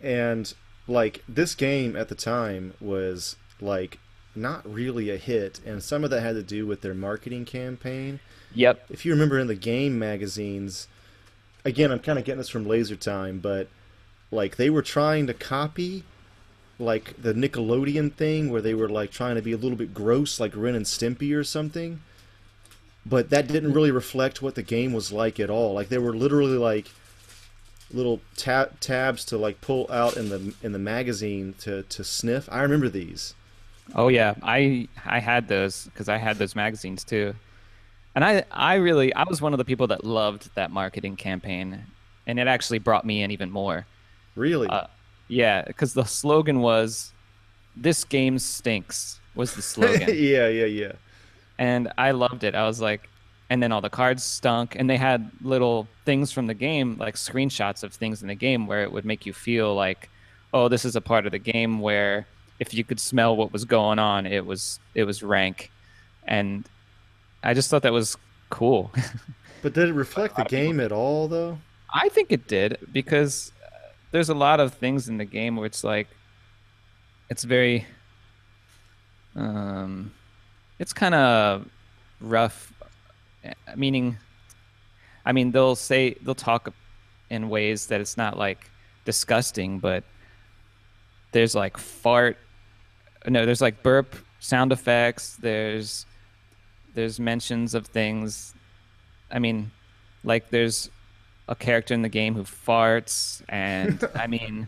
And 0.01 0.53
like 0.87 1.23
this 1.27 1.55
game 1.55 1.95
at 1.95 2.09
the 2.09 2.15
time 2.15 2.73
was 2.79 3.35
like 3.61 3.99
not 4.35 4.69
really 4.71 5.09
a 5.09 5.17
hit 5.17 5.59
and 5.65 5.81
some 5.81 6.03
of 6.03 6.09
that 6.09 6.21
had 6.21 6.33
to 6.35 6.43
do 6.43 6.65
with 6.65 6.81
their 6.81 6.93
marketing 6.93 7.45
campaign. 7.45 8.19
Yep, 8.55 8.85
If 8.89 9.05
you 9.05 9.11
remember 9.11 9.39
in 9.39 9.47
the 9.47 9.55
game 9.55 9.97
magazines, 9.97 10.87
again, 11.65 11.91
I'm 11.91 11.99
kind 11.99 12.19
of 12.19 12.25
getting 12.25 12.39
this 12.39 12.49
from 12.49 12.67
Laser 12.67 12.95
Time, 12.95 13.39
but 13.39 13.67
like 14.31 14.55
they 14.55 14.69
were 14.69 14.81
trying 14.81 15.27
to 15.27 15.33
copy 15.33 16.03
like 16.79 17.21
the 17.21 17.33
Nickelodeon 17.33 18.13
thing 18.13 18.49
where 18.49 18.61
they 18.61 18.73
were 18.73 18.89
like 18.89 19.11
trying 19.11 19.35
to 19.35 19.41
be 19.41 19.51
a 19.51 19.57
little 19.57 19.77
bit 19.77 19.93
gross 19.93 20.39
like 20.39 20.55
Ren 20.55 20.75
and 20.75 20.85
Stimpy 20.85 21.35
or 21.35 21.43
something. 21.43 22.01
But 23.05 23.29
that 23.29 23.47
didn't 23.47 23.73
really 23.73 23.91
reflect 23.91 24.41
what 24.41 24.55
the 24.55 24.63
game 24.63 24.93
was 24.93 25.11
like 25.11 25.39
at 25.39 25.49
all. 25.49 25.73
Like 25.73 25.89
they 25.89 25.97
were 25.97 26.15
literally 26.15 26.57
like 26.57 26.87
little 27.91 28.21
tab 28.35 28.79
tabs 28.79 29.23
to 29.25 29.37
like 29.37 29.61
pull 29.61 29.85
out 29.89 30.17
in 30.17 30.29
the 30.29 30.53
in 30.63 30.71
the 30.71 30.79
magazine 30.79 31.53
to 31.59 31.83
to 31.83 32.03
sniff. 32.03 32.49
I 32.51 32.61
remember 32.61 32.89
these. 32.89 33.35
Oh 33.93 34.07
yeah, 34.07 34.35
I 34.41 34.87
I 35.05 35.19
had 35.19 35.47
those 35.47 35.85
because 35.85 36.09
I 36.09 36.17
had 36.17 36.37
those 36.37 36.55
magazines 36.55 37.03
too, 37.03 37.35
and 38.15 38.23
I 38.23 38.43
I 38.51 38.75
really 38.75 39.13
I 39.13 39.23
was 39.23 39.41
one 39.41 39.53
of 39.53 39.57
the 39.57 39.65
people 39.65 39.87
that 39.87 40.03
loved 40.03 40.49
that 40.55 40.71
marketing 40.71 41.15
campaign, 41.15 41.83
and 42.27 42.39
it 42.39 42.47
actually 42.47 42.79
brought 42.79 43.05
me 43.05 43.23
in 43.23 43.31
even 43.31 43.49
more. 43.49 43.85
Really? 44.35 44.67
Uh, 44.67 44.87
yeah, 45.27 45.63
because 45.63 45.93
the 45.93 46.05
slogan 46.05 46.59
was 46.59 47.13
"This 47.75 48.03
game 48.03 48.39
stinks" 48.39 49.19
was 49.35 49.55
the 49.55 49.61
slogan. 49.61 50.09
yeah, 50.13 50.47
yeah, 50.47 50.65
yeah. 50.65 50.93
and 51.57 51.91
I 51.97 52.11
loved 52.11 52.43
it. 52.43 52.55
I 52.55 52.67
was 52.67 52.81
like, 52.81 53.09
and 53.49 53.61
then 53.61 53.71
all 53.71 53.81
the 53.81 53.89
cards 53.89 54.23
stunk, 54.23 54.75
and 54.75 54.89
they 54.89 54.97
had 54.97 55.29
little 55.41 55.87
things 56.05 56.31
from 56.31 56.47
the 56.47 56.53
game, 56.53 56.97
like 56.99 57.15
screenshots 57.15 57.83
of 57.83 57.93
things 57.93 58.21
in 58.21 58.27
the 58.27 58.35
game, 58.35 58.67
where 58.67 58.83
it 58.83 58.91
would 58.91 59.05
make 59.05 59.25
you 59.25 59.33
feel 59.33 59.73
like, 59.73 60.09
oh, 60.53 60.67
this 60.67 60.85
is 60.85 60.95
a 60.95 61.01
part 61.01 61.25
of 61.25 61.31
the 61.31 61.39
game 61.39 61.79
where 61.79 62.27
if 62.59 62.73
you 62.73 62.83
could 62.83 62.99
smell 62.99 63.35
what 63.35 63.51
was 63.51 63.65
going 63.65 63.99
on, 63.99 64.25
it 64.25 64.45
was 64.45 64.79
it 64.93 65.03
was 65.05 65.23
rank, 65.23 65.71
and 66.25 66.67
I 67.43 67.53
just 67.53 67.69
thought 67.69 67.83
that 67.83 67.93
was 67.93 68.17
cool. 68.49 68.91
But 69.63 69.71
did 69.71 69.87
it 69.87 69.93
reflect 69.93 70.35
the 70.35 70.43
game 70.43 70.81
at 70.81 70.91
all, 70.91 71.29
though? 71.29 71.57
I 71.89 72.09
think 72.09 72.33
it 72.33 72.49
did 72.49 72.79
because 72.91 73.53
uh, 73.63 73.69
there's 74.11 74.27
a 74.27 74.33
lot 74.33 74.59
of 74.59 74.73
things 74.73 75.07
in 75.07 75.17
the 75.17 75.25
game 75.25 75.55
where 75.55 75.65
it's 75.65 75.85
like 75.85 76.09
it's 77.29 77.45
very 77.45 77.85
um 79.35 80.11
it's 80.79 80.91
kind 80.91 81.15
of 81.15 81.65
rough 82.19 82.73
uh, 83.45 83.51
meaning 83.77 84.17
I 85.25 85.31
mean 85.31 85.51
they'll 85.51 85.75
say 85.75 86.15
they'll 86.21 86.35
talk 86.35 86.73
in 87.29 87.47
ways 87.47 87.87
that 87.87 88.01
it's 88.01 88.17
not 88.17 88.37
like 88.37 88.69
disgusting 89.05 89.79
but 89.79 90.03
there's 91.31 91.55
like 91.55 91.77
fart 91.77 92.37
no 93.27 93.45
there's 93.45 93.61
like 93.61 93.81
burp 93.81 94.15
sound 94.39 94.71
effects 94.71 95.37
there's 95.37 96.05
there's 96.93 97.19
mentions 97.19 97.73
of 97.73 97.87
things 97.87 98.53
I 99.33 99.39
mean, 99.39 99.71
like 100.23 100.51
there's 100.51 100.89
a 101.49 101.55
character 101.55 101.93
in 101.93 102.03
the 102.03 102.09
game 102.09 102.35
who 102.35 102.43
farts, 102.43 103.41
and 103.49 104.07
I 104.15 104.27
mean, 104.27 104.67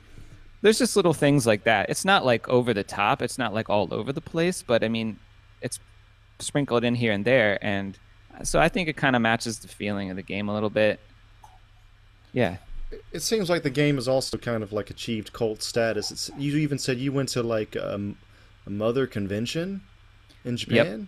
there's 0.61 0.79
just 0.79 0.95
little 0.95 1.13
things 1.13 1.45
like 1.45 1.63
that. 1.63 1.89
It's 1.89 2.03
not 2.03 2.25
like 2.25 2.49
over 2.49 2.73
the 2.73 2.83
top. 2.83 3.21
It's 3.21 3.37
not 3.37 3.53
like 3.53 3.69
all 3.69 3.93
over 3.93 4.11
the 4.11 4.21
place, 4.21 4.63
but 4.63 4.83
I 4.83 4.89
mean, 4.89 5.19
it's 5.61 5.79
sprinkled 6.39 6.83
in 6.83 6.95
here 6.95 7.13
and 7.13 7.23
there, 7.23 7.63
and 7.63 7.97
so 8.43 8.59
I 8.59 8.67
think 8.67 8.89
it 8.89 8.97
kind 8.97 9.15
of 9.15 9.21
matches 9.21 9.59
the 9.59 9.67
feeling 9.69 10.09
of 10.09 10.17
the 10.17 10.23
game 10.23 10.49
a 10.49 10.53
little 10.53 10.71
bit. 10.71 10.99
Yeah. 12.33 12.57
It 13.11 13.21
seems 13.21 13.49
like 13.49 13.63
the 13.63 13.69
game 13.69 13.95
has 13.95 14.07
also 14.07 14.37
kind 14.37 14.61
of 14.61 14.73
like 14.73 14.89
achieved 14.89 15.31
cult 15.31 15.63
status. 15.63 16.11
It's, 16.11 16.29
you 16.37 16.57
even 16.57 16.77
said 16.77 16.97
you 16.97 17.11
went 17.13 17.29
to 17.29 17.43
like 17.43 17.77
um, 17.77 18.17
a 18.65 18.69
mother 18.69 19.07
convention 19.07 19.81
in 20.43 20.57
Japan. 20.57 20.99
Yep, 20.99 21.07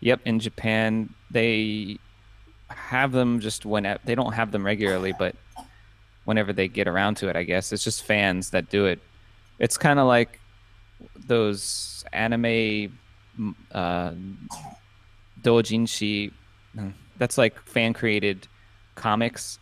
in 0.00 0.40
Japan 0.40 1.12
they 1.30 1.98
have 2.68 3.12
them 3.12 3.40
just 3.40 3.64
when 3.64 3.98
they 4.04 4.14
don't 4.14 4.32
have 4.32 4.52
them 4.52 4.64
regularly, 4.64 5.12
but 5.18 5.34
whenever 6.24 6.52
they 6.52 6.68
get 6.68 6.86
around 6.86 7.16
to 7.16 7.28
it, 7.28 7.36
I 7.36 7.42
guess 7.42 7.72
it's 7.72 7.84
just 7.84 8.04
fans 8.04 8.50
that 8.50 8.68
do 8.68 8.86
it. 8.86 9.00
It's 9.58 9.78
kind 9.78 9.98
of 9.98 10.06
like 10.06 10.38
those 11.16 12.04
anime 12.12 12.98
uh, 13.72 14.12
doujinshi. 15.42 16.32
That's 17.16 17.38
like 17.38 17.58
fan 17.60 17.94
created 17.94 18.46
comics. 18.94 19.58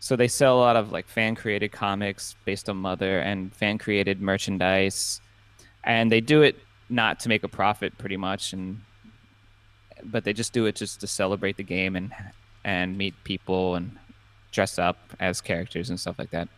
So 0.00 0.16
they 0.16 0.28
sell 0.28 0.58
a 0.58 0.60
lot 0.60 0.76
of 0.76 0.90
like 0.90 1.06
fan 1.06 1.36
created 1.36 1.70
comics 1.70 2.34
based 2.44 2.68
on 2.68 2.76
Mother 2.76 3.20
and 3.20 3.54
fan 3.54 3.78
created 3.78 4.20
merchandise, 4.20 5.20
and 5.84 6.10
they 6.10 6.20
do 6.20 6.42
it 6.42 6.56
not 6.88 7.20
to 7.20 7.28
make 7.28 7.44
a 7.44 7.48
profit, 7.48 7.96
pretty 7.96 8.16
much, 8.16 8.52
and 8.52 8.80
but 10.04 10.24
they 10.24 10.32
just 10.32 10.52
do 10.52 10.66
it 10.66 10.76
just 10.76 11.00
to 11.00 11.06
celebrate 11.06 11.56
the 11.56 11.62
game 11.62 11.96
and 11.96 12.12
and 12.64 12.96
meet 12.96 13.14
people 13.24 13.74
and 13.74 13.98
dress 14.52 14.78
up 14.78 14.98
as 15.18 15.40
characters 15.40 15.90
and 15.90 15.98
stuff 15.98 16.18
like 16.18 16.30
that. 16.30 16.48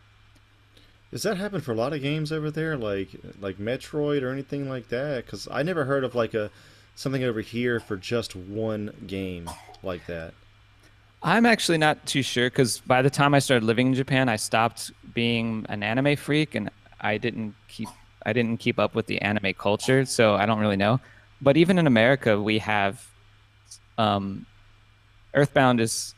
Does 1.11 1.23
that 1.23 1.37
happen 1.37 1.61
for 1.61 1.73
a 1.73 1.77
lot 1.77 1.93
of 1.93 2.03
games 2.03 2.33
over 2.33 2.51
there, 2.51 2.77
like 2.77 3.09
like 3.41 3.59
Metroid 3.59 4.23
or 4.23 4.31
anything 4.31 4.69
like 4.69 4.89
that? 4.89 5.25
Because 5.25 5.47
I 5.51 5.63
never 5.63 5.85
heard 5.85 6.05
of 6.05 6.15
like 6.15 6.35
a 6.35 6.51
something 6.97 7.25
over 7.25 7.41
here 7.41 7.81
for 7.81 7.97
just 7.97 8.35
one 8.35 8.93
game 9.07 9.49
like 9.83 10.07
that. 10.07 10.35
I'm 11.23 11.47
actually 11.47 11.79
not 11.79 12.05
too 12.05 12.23
sure 12.23 12.51
because 12.51 12.81
by 12.81 13.01
the 13.01 13.11
time 13.11 13.33
I 13.33 13.39
started 13.39 13.65
living 13.65 13.89
in 13.89 13.95
Japan, 13.95 14.29
I 14.29 14.37
stopped 14.37 14.91
being 15.15 15.65
an 15.69 15.83
anime 15.83 16.17
freak 16.17 16.55
and 16.55 16.69
I 17.01 17.17
didn't 17.19 17.55
keep 17.69 17.89
I 18.27 18.33
didn't 18.33 18.59
keep 18.59 18.79
up 18.79 18.95
with 18.95 19.07
the 19.07 19.21
anime 19.23 19.55
culture, 19.55 20.05
so 20.05 20.35
I 20.35 20.47
don't 20.47 20.59
really 20.59 20.77
know. 20.77 21.01
But 21.41 21.57
even 21.57 21.79
in 21.79 21.87
America, 21.87 22.41
we 22.41 22.59
have 22.59 23.07
um, 23.99 24.47
Earthbound 25.35 25.81
is 25.81 26.15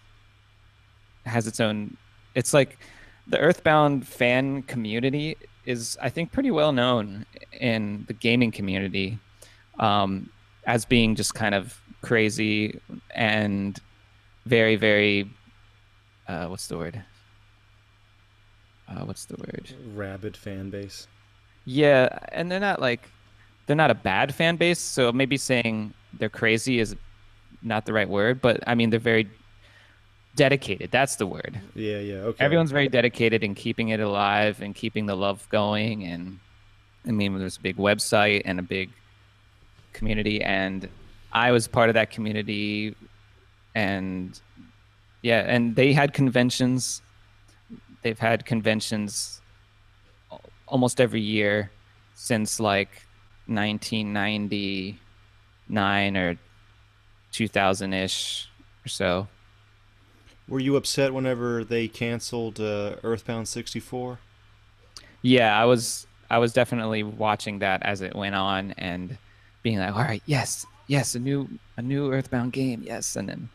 has 1.24 1.46
its 1.46 1.60
own. 1.60 1.96
It's 2.34 2.54
like 2.54 2.78
the 3.26 3.38
Earthbound 3.38 4.06
fan 4.06 4.62
community 4.62 5.36
is, 5.64 5.98
I 6.00 6.08
think, 6.08 6.32
pretty 6.32 6.50
well 6.50 6.72
known 6.72 7.26
in 7.52 8.04
the 8.06 8.12
gaming 8.12 8.52
community 8.52 9.18
um, 9.78 10.30
as 10.66 10.84
being 10.84 11.14
just 11.14 11.34
kind 11.34 11.54
of 11.54 11.80
crazy 12.02 12.80
and 13.14 13.78
very, 14.44 14.76
very. 14.76 15.30
Uh, 16.28 16.46
what's 16.46 16.66
the 16.66 16.76
word? 16.76 17.02
Uh, 18.88 19.00
what's 19.04 19.24
the 19.24 19.36
word? 19.36 19.72
Rabid 19.94 20.36
fan 20.36 20.70
base. 20.70 21.08
Yeah, 21.64 22.18
and 22.30 22.50
they're 22.50 22.60
not 22.60 22.80
like 22.80 23.10
they're 23.66 23.76
not 23.76 23.90
a 23.90 23.94
bad 23.94 24.34
fan 24.34 24.56
base. 24.56 24.78
So 24.78 25.12
maybe 25.12 25.36
saying 25.36 25.92
they're 26.12 26.28
crazy 26.28 26.78
is 26.78 26.94
not 27.66 27.84
the 27.84 27.92
right 27.92 28.08
word, 28.08 28.40
but 28.40 28.62
I 28.66 28.74
mean 28.74 28.90
they're 28.90 29.00
very 29.00 29.28
dedicated. 30.36 30.90
That's 30.90 31.16
the 31.16 31.26
word. 31.26 31.60
Yeah, 31.74 31.98
yeah. 31.98 32.16
Okay. 32.16 32.44
Everyone's 32.44 32.70
very 32.70 32.88
dedicated 32.88 33.42
in 33.42 33.54
keeping 33.54 33.88
it 33.88 34.00
alive 34.00 34.62
and 34.62 34.74
keeping 34.74 35.06
the 35.06 35.16
love 35.16 35.46
going. 35.50 36.04
And 36.04 36.38
I 37.06 37.10
mean, 37.10 37.38
there's 37.38 37.56
a 37.56 37.60
big 37.60 37.76
website 37.76 38.42
and 38.44 38.58
a 38.58 38.62
big 38.62 38.90
community, 39.92 40.42
and 40.42 40.88
I 41.32 41.50
was 41.50 41.66
part 41.66 41.88
of 41.88 41.94
that 41.94 42.10
community. 42.10 42.94
And 43.74 44.38
yeah, 45.22 45.40
and 45.40 45.74
they 45.74 45.92
had 45.92 46.12
conventions. 46.12 47.02
They've 48.02 48.18
had 48.18 48.46
conventions 48.46 49.40
almost 50.68 51.00
every 51.00 51.20
year 51.20 51.70
since 52.14 52.60
like 52.60 53.02
1999 53.46 56.16
or 56.16 56.38
2000 57.36 57.92
ish 57.92 58.48
or 58.84 58.88
so. 58.88 59.28
Were 60.48 60.58
you 60.58 60.76
upset 60.76 61.12
whenever 61.12 61.64
they 61.64 61.86
canceled 61.86 62.58
uh, 62.60 62.96
Earthbound 63.02 63.46
64? 63.46 64.18
Yeah, 65.20 65.60
I 65.60 65.66
was. 65.66 66.06
I 66.30 66.38
was 66.38 66.52
definitely 66.52 67.02
watching 67.02 67.60
that 67.60 67.82
as 67.82 68.00
it 68.00 68.16
went 68.16 68.34
on 68.34 68.72
and 68.78 69.18
being 69.62 69.78
like, 69.78 69.94
"All 69.94 70.02
right, 70.02 70.22
yes, 70.24 70.64
yes, 70.86 71.14
a 71.14 71.18
new 71.18 71.48
a 71.76 71.82
new 71.82 72.10
Earthbound 72.12 72.52
game, 72.52 72.82
yes." 72.84 73.16
And 73.16 73.28
then 73.28 73.48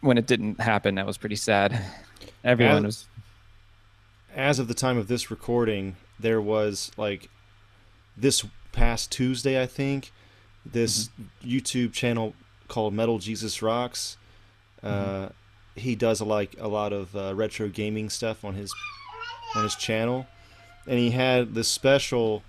when 0.00 0.18
it 0.18 0.26
didn't 0.26 0.60
happen, 0.60 0.96
that 0.96 1.06
was 1.06 1.18
pretty 1.18 1.36
sad. 1.36 1.80
Everyone 2.44 2.78
as, 2.78 2.84
was. 2.84 3.06
As 4.34 4.58
of 4.58 4.68
the 4.68 4.74
time 4.74 4.98
of 4.98 5.06
this 5.06 5.30
recording, 5.30 5.96
there 6.18 6.40
was 6.40 6.90
like 6.96 7.28
this 8.16 8.44
past 8.72 9.12
Tuesday, 9.12 9.62
I 9.62 9.66
think, 9.66 10.12
this 10.64 11.08
mm-hmm. 11.08 11.48
YouTube 11.48 11.92
channel 11.92 12.34
called 12.68 12.94
Metal 12.94 13.18
Jesus 13.18 13.62
Rocks. 13.62 14.16
Uh, 14.82 14.88
mm-hmm. 14.88 15.26
He 15.74 15.94
does 15.94 16.20
a, 16.20 16.24
like 16.24 16.54
a 16.58 16.68
lot 16.68 16.92
of 16.92 17.14
uh, 17.16 17.34
retro 17.34 17.68
gaming 17.68 18.10
stuff 18.10 18.44
on 18.44 18.54
his 18.54 18.74
on 19.54 19.64
his 19.64 19.74
channel, 19.74 20.26
and 20.86 20.98
he 20.98 21.10
had 21.10 21.54
this 21.54 21.68
special 21.68 22.42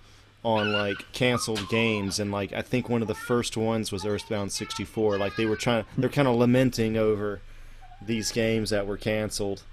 on 0.44 0.74
like 0.74 0.98
canceled 1.14 1.68
games, 1.70 2.20
and 2.20 2.32
like 2.32 2.52
I 2.54 2.62
think 2.62 2.90
one 2.90 3.02
of 3.02 3.08
the 3.08 3.16
first 3.16 3.56
ones 3.56 3.92
was 3.92 4.06
Earthbound 4.06 4.52
64. 4.52 5.18
Like 5.18 5.36
they 5.36 5.46
were 5.46 5.56
trying, 5.56 5.86
they're 5.98 6.10
kind 6.10 6.28
of 6.28 6.36
lamenting 6.36 6.98
over 6.98 7.42
these 8.02 8.32
games 8.32 8.70
that 8.72 8.86
were 8.86 8.98
canceled. 8.98 9.64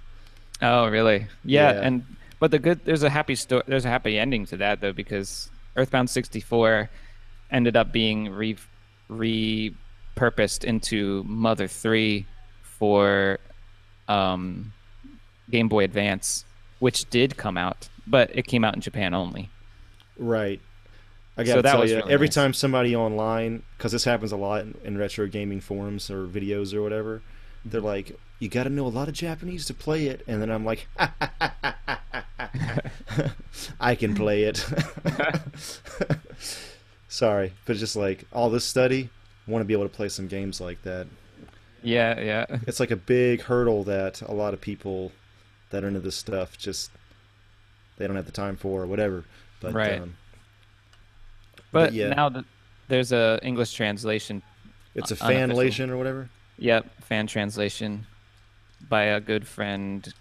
Oh, 0.63 0.89
really? 0.89 1.27
Yeah, 1.45 1.73
yeah, 1.73 1.81
and 1.81 2.05
but 2.39 2.51
the 2.51 2.59
good 2.59 2.85
there's 2.85 3.03
a 3.03 3.11
happy 3.11 3.35
story. 3.35 3.63
There's 3.67 3.85
a 3.85 3.89
happy 3.89 4.19
ending 4.19 4.47
to 4.47 4.57
that 4.59 4.81
though 4.81 4.93
because 4.93 5.51
Earthbound 5.77 6.11
64 6.11 6.91
ended 7.51 7.77
up 7.77 7.93
being 7.93 8.31
re 8.31 8.57
repurposed 9.11 10.65
into 10.65 11.25
Mother 11.25 11.67
3 11.67 12.27
for 12.63 13.39
um, 14.09 14.73
Game 15.51 15.69
Boy 15.69 15.85
Advance, 15.85 16.45
which 16.79 17.09
did 17.11 17.37
come 17.37 17.57
out, 17.57 17.89
but 18.07 18.31
it 18.35 18.47
came 18.47 18.65
out 18.65 18.75
in 18.75 18.81
Japan 18.81 19.15
only. 19.15 19.51
Right. 20.17 20.61
I 21.37 21.45
gotta 21.45 21.59
so 21.59 21.63
tell 21.63 21.89
you, 21.89 21.97
really 21.97 22.13
every 22.13 22.27
nice. 22.27 22.35
time 22.35 22.53
somebody 22.53 22.95
online, 22.95 23.63
because 23.77 23.93
this 23.93 24.05
happens 24.05 24.33
a 24.33 24.37
lot 24.37 24.63
in, 24.63 24.77
in, 24.85 24.99
retro 24.99 25.27
gaming 25.27 25.61
forums 25.61 26.11
or 26.11 26.27
videos 26.27 26.75
or 26.75 26.83
whatever, 26.83 27.23
they're 27.65 27.81
like, 27.81 28.19
"You 28.39 28.49
got 28.49 28.65
to 28.65 28.71
know 28.71 28.87
a 28.87 28.89
lot 28.89 29.09
of 29.09 29.15
Japanese 29.15 29.65
to 29.67 29.75
play 29.75 30.09
it," 30.09 30.23
and 30.27 30.43
then 30.43 30.51
I'm 30.51 30.67
like, 30.67 30.87
"I 33.81 33.95
can 33.95 34.15
play 34.15 34.43
it." 34.43 34.67
Sorry, 37.11 37.53
but 37.67 37.77
just 37.77 37.97
like 37.97 38.25
all 38.33 38.51
this 38.51 38.65
study, 38.65 39.11
want 39.49 39.63
to 39.63 39.67
be 39.67 39.75
able 39.75 39.83
to 39.83 39.95
play 39.95 40.09
some 40.09 40.29
games 40.29 40.61
like 40.61 40.81
that. 40.83 41.09
Yeah, 41.83 42.21
yeah. 42.21 42.47
It's 42.69 42.79
like 42.79 42.93
a 42.93 42.97
big 42.97 43.43
hurdle 43.43 43.83
that 43.85 44.23
a 44.23 44.33
lot 44.33 44.55
of 44.55 44.61
people 44.61 45.11
that 45.71 45.83
are 45.83 45.89
into 45.89 45.99
this 45.99 46.15
stuff 46.15 46.57
just 46.57 46.91
they 47.99 48.07
don't 48.07 48.17
have 48.17 48.27
the 48.27 48.33
time 48.33 48.57
for 48.57 48.83
or 48.83 48.87
whatever. 48.87 49.25
But 49.61 49.75
right. 49.75 50.01
Um, 50.01 50.15
But 51.73 51.93
yeah. 51.93 52.11
now 52.11 52.29
that 52.29 52.45
there's 52.89 53.11
a 53.13 53.41
English 53.43 53.73
translation. 53.73 54.43
It's 54.95 55.11
a 55.11 55.17
fanlation 55.17 55.89
or 55.91 55.97
whatever. 55.97 56.31
Yep, 56.59 57.03
fan 57.03 57.27
translation 57.27 58.07
by 58.89 59.03
a 59.03 59.21
good 59.21 59.47
friend 59.49 60.13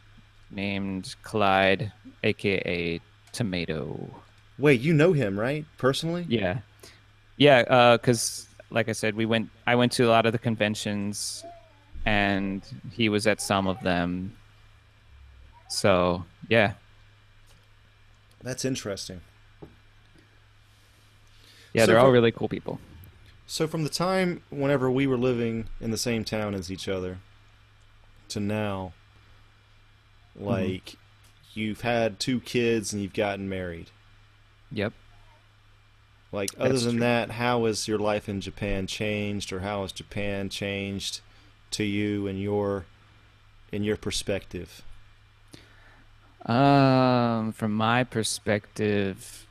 named 0.50 1.16
Clyde, 1.22 1.92
aka 2.24 3.00
Tomato. 3.32 4.22
Wait, 4.58 4.82
you 4.82 4.94
know 4.94 5.14
him, 5.14 5.40
right? 5.40 5.66
Personally? 5.78 6.26
Yeah, 6.28 6.60
yeah. 7.40 7.64
Uh, 7.68 7.98
because, 7.98 8.48
like 8.70 8.88
I 8.90 8.92
said, 8.92 9.16
we 9.16 9.26
went. 9.26 9.50
I 9.66 9.74
went 9.74 9.92
to 9.94 10.04
a 10.06 10.12
lot 10.12 10.28
of 10.28 10.34
the 10.34 10.40
conventions, 10.40 11.44
and 12.06 12.62
he 12.92 13.10
was 13.10 13.26
at 13.26 13.42
some 13.42 13.66
of 13.66 13.82
them. 13.82 14.36
So 15.70 16.26
yeah, 16.48 16.74
That's 18.44 18.66
interesting. 18.66 19.22
yeah, 21.74 21.84
So 21.84 21.88
they're 21.88 22.00
all 22.00 22.12
really 22.12 22.32
cool 22.32 22.50
people. 22.50 22.80
So 23.46 23.68
from 23.68 23.84
the 23.84 23.90
time 23.90 24.42
whenever 24.50 24.92
we 24.92 25.08
were 25.08 25.18
living 25.18 25.70
in 25.80 25.92
the 25.92 25.98
same 25.98 26.24
town 26.24 26.54
as 26.54 26.72
each 26.72 26.88
other 26.88 27.20
to 28.30 28.40
now, 28.40 28.94
mm-hmm. 30.36 30.48
like 30.48 30.96
you've 31.54 31.82
had 31.82 32.20
two 32.20 32.40
kids 32.40 32.94
and 32.94 33.02
you've 33.02 33.14
gotten 33.14 33.48
married. 33.48 33.92
Yep. 34.72 34.94
Like 36.32 36.52
other 36.60 36.70
That's 36.70 36.84
than 36.84 36.94
true. 36.94 37.00
that, 37.02 37.32
how 37.32 37.66
has 37.66 37.88
your 37.88 37.98
life 37.98 38.30
in 38.30 38.40
Japan 38.42 38.86
changed 38.88 39.52
or 39.52 39.60
how 39.62 39.82
has 39.82 39.92
Japan 39.92 40.50
changed 40.50 41.22
to 41.72 41.84
you 41.84 42.28
and 42.28 42.40
your 42.40 42.86
in 43.72 43.84
your 43.84 43.98
perspective? 43.98 44.84
Um, 46.46 47.52
from 47.52 47.74
my 47.74 48.04
perspective, 48.04 49.48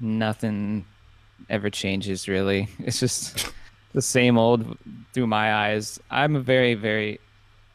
nothing 0.00 0.84
ever 1.48 1.70
changes 1.70 2.28
really. 2.28 2.68
It's 2.78 3.00
just 3.00 3.52
the 3.92 4.02
same 4.02 4.38
old 4.38 4.78
through 5.12 5.26
my 5.26 5.54
eyes. 5.54 6.00
I'm 6.10 6.34
a 6.36 6.40
very, 6.40 6.74
very 6.74 7.20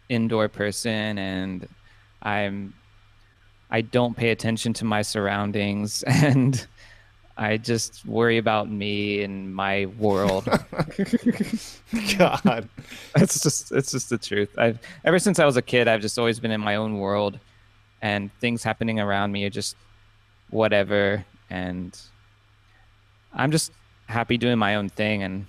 indoor 0.10 0.50
person 0.50 1.18
and 1.18 1.68
I'm 2.22 2.74
I 3.74 3.80
don't 3.80 4.18
pay 4.18 4.32
attention 4.32 4.74
to 4.74 4.86
my 4.86 5.02
surroundings 5.02 6.04
and 6.08 6.68
I 7.42 7.58
just 7.58 8.06
worry 8.06 8.38
about 8.38 8.70
me 8.70 9.24
and 9.24 9.52
my 9.54 9.88
world. 9.98 10.46
God. 12.18 12.70
it's 13.16 13.42
just 13.42 13.72
it's 13.72 13.92
just 13.92 14.12
the 14.12 14.20
truth. 14.20 14.50
I've 14.60 14.78
ever 15.06 15.18
since 15.18 15.40
I 15.40 15.46
was 15.46 15.58
a 15.58 15.62
kid, 15.64 15.88
I've 15.88 16.02
just 16.02 16.20
always 16.20 16.40
been 16.40 16.52
in 16.52 16.62
my 16.62 16.76
own 16.76 17.00
world, 17.00 17.40
and 18.00 18.30
things 18.42 18.62
happening 18.62 19.00
around 19.00 19.32
me 19.32 19.44
are 19.46 19.50
just 19.50 19.76
whatever. 20.52 21.26
And 21.50 22.00
I'm 23.34 23.52
just 23.52 23.72
happy 24.06 24.38
doing 24.38 24.60
my 24.60 24.76
own 24.76 24.90
thing. 24.90 25.24
And 25.24 25.48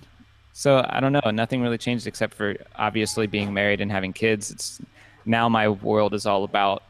so 0.54 0.86
I 0.88 0.98
don't 0.98 1.12
know. 1.12 1.30
Nothing 1.30 1.60
really 1.60 1.76
changed 1.76 2.06
except 2.06 2.32
for 2.32 2.56
obviously 2.74 3.26
being 3.26 3.52
married 3.52 3.82
and 3.82 3.92
having 3.92 4.14
kids. 4.14 4.50
It's 4.50 4.80
now 5.26 5.46
my 5.50 5.68
world 5.68 6.14
is 6.14 6.24
all 6.24 6.44
about 6.44 6.84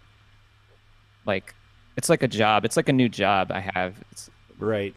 like 1.26 1.57
it's 1.96 2.09
like 2.09 2.22
a 2.22 2.28
job. 2.28 2.64
It's 2.64 2.76
like 2.76 2.88
a 2.88 2.92
new 2.92 3.09
job 3.09 3.50
I 3.50 3.68
have. 3.74 3.96
It's 4.12 4.30
Right. 4.59 4.94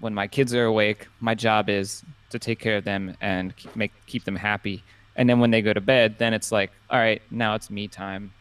when 0.00 0.14
my 0.14 0.26
kids 0.28 0.54
are 0.54 0.64
awake, 0.64 1.06
my 1.20 1.34
job 1.34 1.68
is 1.68 2.02
to 2.30 2.38
take 2.38 2.58
care 2.58 2.76
of 2.76 2.84
them 2.84 3.16
and 3.20 3.56
keep, 3.56 3.74
make 3.74 3.92
keep 4.06 4.24
them 4.24 4.36
happy. 4.36 4.82
And 5.16 5.28
then 5.28 5.40
when 5.40 5.50
they 5.50 5.62
go 5.62 5.72
to 5.72 5.80
bed, 5.80 6.16
then 6.18 6.34
it's 6.34 6.52
like, 6.52 6.70
all 6.90 6.98
right, 6.98 7.20
now 7.30 7.54
it's 7.54 7.70
me 7.70 7.88
time. 7.88 8.32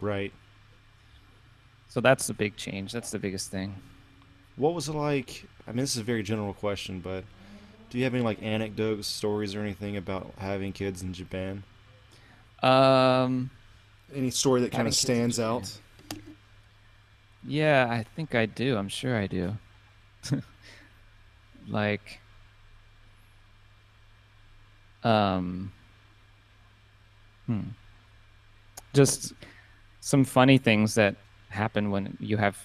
Right. 0.00 0.32
So 1.88 2.00
that's 2.00 2.26
the 2.26 2.34
big 2.34 2.56
change. 2.56 2.92
That's 2.92 3.10
the 3.10 3.18
biggest 3.18 3.50
thing. 3.50 3.74
What 4.56 4.74
was 4.74 4.88
it 4.88 4.94
like? 4.94 5.44
I 5.66 5.70
mean, 5.70 5.78
this 5.78 5.92
is 5.94 5.98
a 6.00 6.04
very 6.04 6.22
general 6.22 6.52
question, 6.54 7.00
but 7.00 7.22
do 7.90 7.98
you 7.98 8.04
have 8.04 8.14
any 8.14 8.22
like 8.24 8.42
anecdotes, 8.42 9.06
stories, 9.06 9.54
or 9.54 9.60
anything 9.60 9.96
about 9.96 10.32
having 10.38 10.72
kids 10.72 11.02
in 11.02 11.12
Japan? 11.12 11.62
Um, 12.62 13.50
Any 14.14 14.30
story 14.30 14.60
that 14.62 14.72
kind 14.72 14.88
of 14.88 14.94
stands 14.94 15.38
out? 15.38 15.78
yeah, 17.46 17.86
I 17.88 18.02
think 18.16 18.34
I 18.34 18.46
do. 18.46 18.76
I'm 18.76 18.88
sure 18.88 19.16
I 19.16 19.26
do. 19.26 19.56
like, 21.68 22.20
um, 25.04 25.72
hmm. 27.46 27.60
just 28.94 29.32
some 30.00 30.24
funny 30.24 30.58
things 30.58 30.94
that 30.94 31.16
happen 31.48 31.90
when 31.90 32.16
you 32.20 32.36
have 32.36 32.58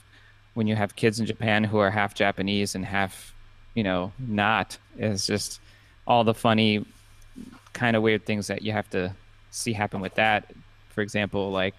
when 0.53 0.67
you 0.67 0.75
have 0.75 0.95
kids 0.95 1.19
in 1.19 1.25
Japan 1.25 1.63
who 1.63 1.79
are 1.79 1.89
half 1.89 2.13
Japanese 2.13 2.75
and 2.75 2.85
half, 2.85 3.33
you 3.73 3.83
know, 3.83 4.11
not. 4.19 4.77
It's 4.97 5.25
just 5.25 5.59
all 6.05 6.23
the 6.23 6.33
funny, 6.33 6.85
kind 7.73 7.95
of 7.95 8.03
weird 8.03 8.25
things 8.25 8.47
that 8.47 8.61
you 8.61 8.71
have 8.71 8.89
to 8.91 9.15
see 9.49 9.73
happen 9.73 9.99
with 9.99 10.13
that. 10.15 10.51
For 10.89 11.01
example, 11.01 11.51
like 11.51 11.73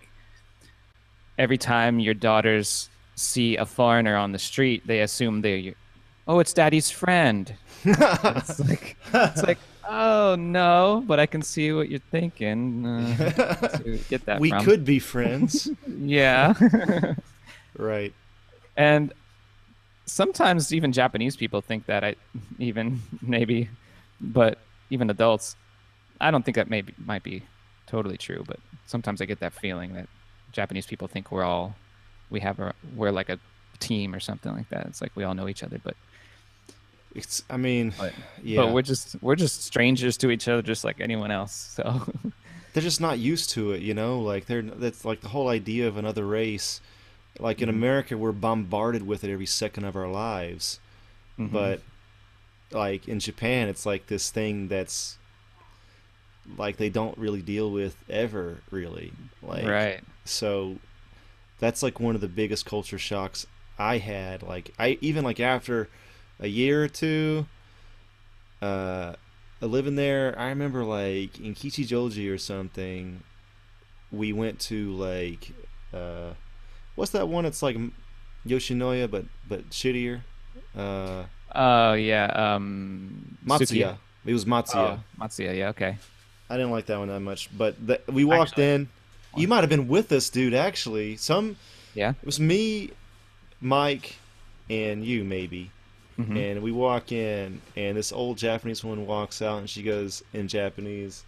every 1.39 1.59
time 1.59 2.01
your 2.01 2.14
daughters 2.14 2.89
see 3.15 3.57
a 3.57 3.67
foreigner 3.67 4.17
on 4.17 4.33
the 4.33 4.39
street, 4.39 4.87
they 4.87 5.01
assume 5.01 5.41
they're 5.43 5.75
oh, 6.27 6.41
it's 6.41 6.53
daddy's 6.53 6.91
friend. 6.91 7.55
it's 7.85 8.61
like 8.61 8.97
it's 9.12 9.43
like 9.43 9.59
oh 9.89 10.37
no, 10.39 11.05
but 11.07 11.21
I 11.21 11.27
can 11.27 11.43
see 11.43 11.73
what 11.73 11.89
you're 11.89 12.01
thinking. 12.11 12.87
Uh, 12.87 13.69
get 14.09 14.25
that 14.27 14.41
we 14.41 14.51
from. 14.51 14.65
could 14.65 14.85
be 14.85 14.99
friends. 14.99 15.71
yeah. 15.99 16.55
right. 17.79 18.12
and 18.77 19.12
sometimes 20.07 20.73
even 20.73 20.93
Japanese 20.93 21.37
people 21.37 21.61
think 21.61 21.87
that 21.87 22.05
I 22.05 22.17
even 22.59 23.01
maybe, 23.23 23.69
but 24.21 24.59
even 24.91 25.11
adults, 25.11 25.57
I 26.21 26.31
don't 26.31 26.45
think 26.45 26.57
that 26.57 26.71
maybe 26.71 26.95
might 27.05 27.23
be 27.23 27.43
totally 27.87 28.17
true. 28.17 28.45
But 28.47 28.61
sometimes 28.87 29.21
I 29.21 29.27
get 29.27 29.41
that 29.41 29.53
feeling 29.53 29.95
that 29.95 30.09
Japanese 30.53 30.87
people 30.87 31.09
think 31.09 31.31
we're 31.31 31.45
all 31.45 31.75
we 32.31 32.41
have 32.41 32.59
a 32.61 32.75
we're 32.97 33.11
like 33.12 33.29
a 33.29 33.39
team 33.81 34.14
or 34.14 34.20
something 34.20 34.53
like 34.53 34.68
that. 34.70 34.87
It's 34.87 35.01
like 35.03 35.12
we 35.14 35.25
all 35.25 35.35
know 35.35 35.49
each 35.49 35.62
other, 35.62 35.81
but 35.83 35.97
It's. 37.14 37.43
I 37.51 37.57
mean, 37.57 37.93
but, 37.99 38.12
yeah. 38.43 38.62
but 38.62 38.72
we're 38.72 38.83
just 38.83 39.16
we're 39.22 39.37
just 39.37 39.64
strangers 39.64 40.16
to 40.18 40.31
each 40.31 40.49
other, 40.49 40.62
just 40.62 40.85
like 40.85 41.01
anyone 41.01 41.31
else. 41.31 41.53
So 41.53 42.03
they're 42.72 42.83
just 42.83 43.01
not 43.01 43.18
used 43.18 43.51
to 43.51 43.72
it, 43.72 43.83
you 43.83 43.95
know. 43.95 44.20
Like 44.20 44.47
they're. 44.47 44.62
That's 44.62 45.05
like 45.05 45.20
the 45.20 45.29
whole 45.29 45.49
idea 45.49 45.87
of 45.89 45.97
another 45.97 46.27
race. 46.27 46.81
Like 47.41 47.61
in 47.61 47.68
Mhm. 47.68 47.72
America, 47.75 48.16
we're 48.16 48.33
bombarded 48.33 49.05
with 49.07 49.25
it 49.25 49.31
every 49.33 49.47
second 49.47 49.85
of 49.85 49.97
our 49.97 50.09
lives. 50.09 50.79
mhm. 51.39 51.51
but 51.51 51.81
like 52.70 53.07
in 53.09 53.20
Japan 53.20 53.68
it's 53.68 53.85
like 53.87 54.07
this 54.07 54.31
thing 54.31 54.66
that's 54.68 55.16
like 56.57 56.77
they 56.77 56.89
don't 56.89 57.16
really 57.18 57.43
deal 57.43 57.70
with 57.70 57.97
ever 58.09 58.59
really 58.70 59.12
like 59.43 59.64
right, 59.66 60.01
so 60.25 60.77
that's 61.59 61.82
like 61.82 62.00
one 62.00 62.14
of 62.14 62.20
the 62.20 62.28
biggest 62.28 62.66
culture 62.66 62.98
shocks 62.98 63.46
I 63.78 63.98
had 63.98 64.42
like 64.42 64.72
I 64.78 64.98
even 65.00 65.24
like 65.24 65.40
after 65.40 65.88
a 66.40 66.46
year 66.46 66.84
or 66.84 66.88
two 66.88 67.46
uh 68.62 69.14
living 69.61 69.96
there 69.96 70.38
I 70.38 70.48
remember 70.48 70.84
like 70.84 71.40
in 71.40 71.55
Kichijoji 71.55 72.32
or 72.32 72.38
something 72.38 73.22
we 74.12 74.32
went 74.32 74.61
to 74.61 74.92
like 74.92 75.52
uh 75.92 76.34
what's 76.94 77.12
that 77.12 77.28
one 77.28 77.44
it's 77.44 77.62
like 77.62 77.76
Yoshinoya 78.46 79.11
but 79.11 79.24
but 79.48 79.70
shittier 79.70 80.22
uh 80.76 81.24
oh 81.55 81.92
yeah, 81.94 82.26
um, 82.26 83.36
Matsuya. 83.44 83.98
It 84.24 84.32
was 84.32 84.44
Matsuya. 84.44 84.98
Oh, 84.98 85.05
Matsuya, 85.20 85.57
yeah, 85.57 85.68
okay. 85.68 85.98
I 86.50 86.57
didn't 86.57 86.72
like 86.72 86.86
that 86.86 86.98
one 86.98 87.09
that 87.09 87.20
much, 87.20 87.57
but 87.57 87.74
the, 87.84 88.00
we 88.09 88.24
walked 88.24 88.52
Actually, 88.52 88.70
in. 88.70 88.88
You 89.37 89.49
might 89.49 89.61
have 89.61 89.70
been 89.70 89.89
with 89.89 90.12
us, 90.12 90.30
dude. 90.30 90.55
Actually, 90.55 91.16
some 91.16 91.57
Yeah. 91.95 92.11
it 92.11 92.24
was 92.26 92.39
me, 92.41 92.91
Mike, 93.61 94.16
and 94.70 95.05
you 95.05 95.24
maybe. 95.24 95.70
Mhm. 96.18 96.37
And 96.53 96.62
we 96.62 96.70
walk 96.70 97.11
in, 97.11 97.61
and 97.76 97.97
this 97.97 98.12
old 98.12 98.39
Japanese 98.39 98.85
woman 98.85 99.07
walks 99.07 99.43
out, 99.43 99.59
and 99.59 99.68
she 99.68 99.82
goes 99.82 100.22
in 100.32 100.47
Japanese, 100.47 101.24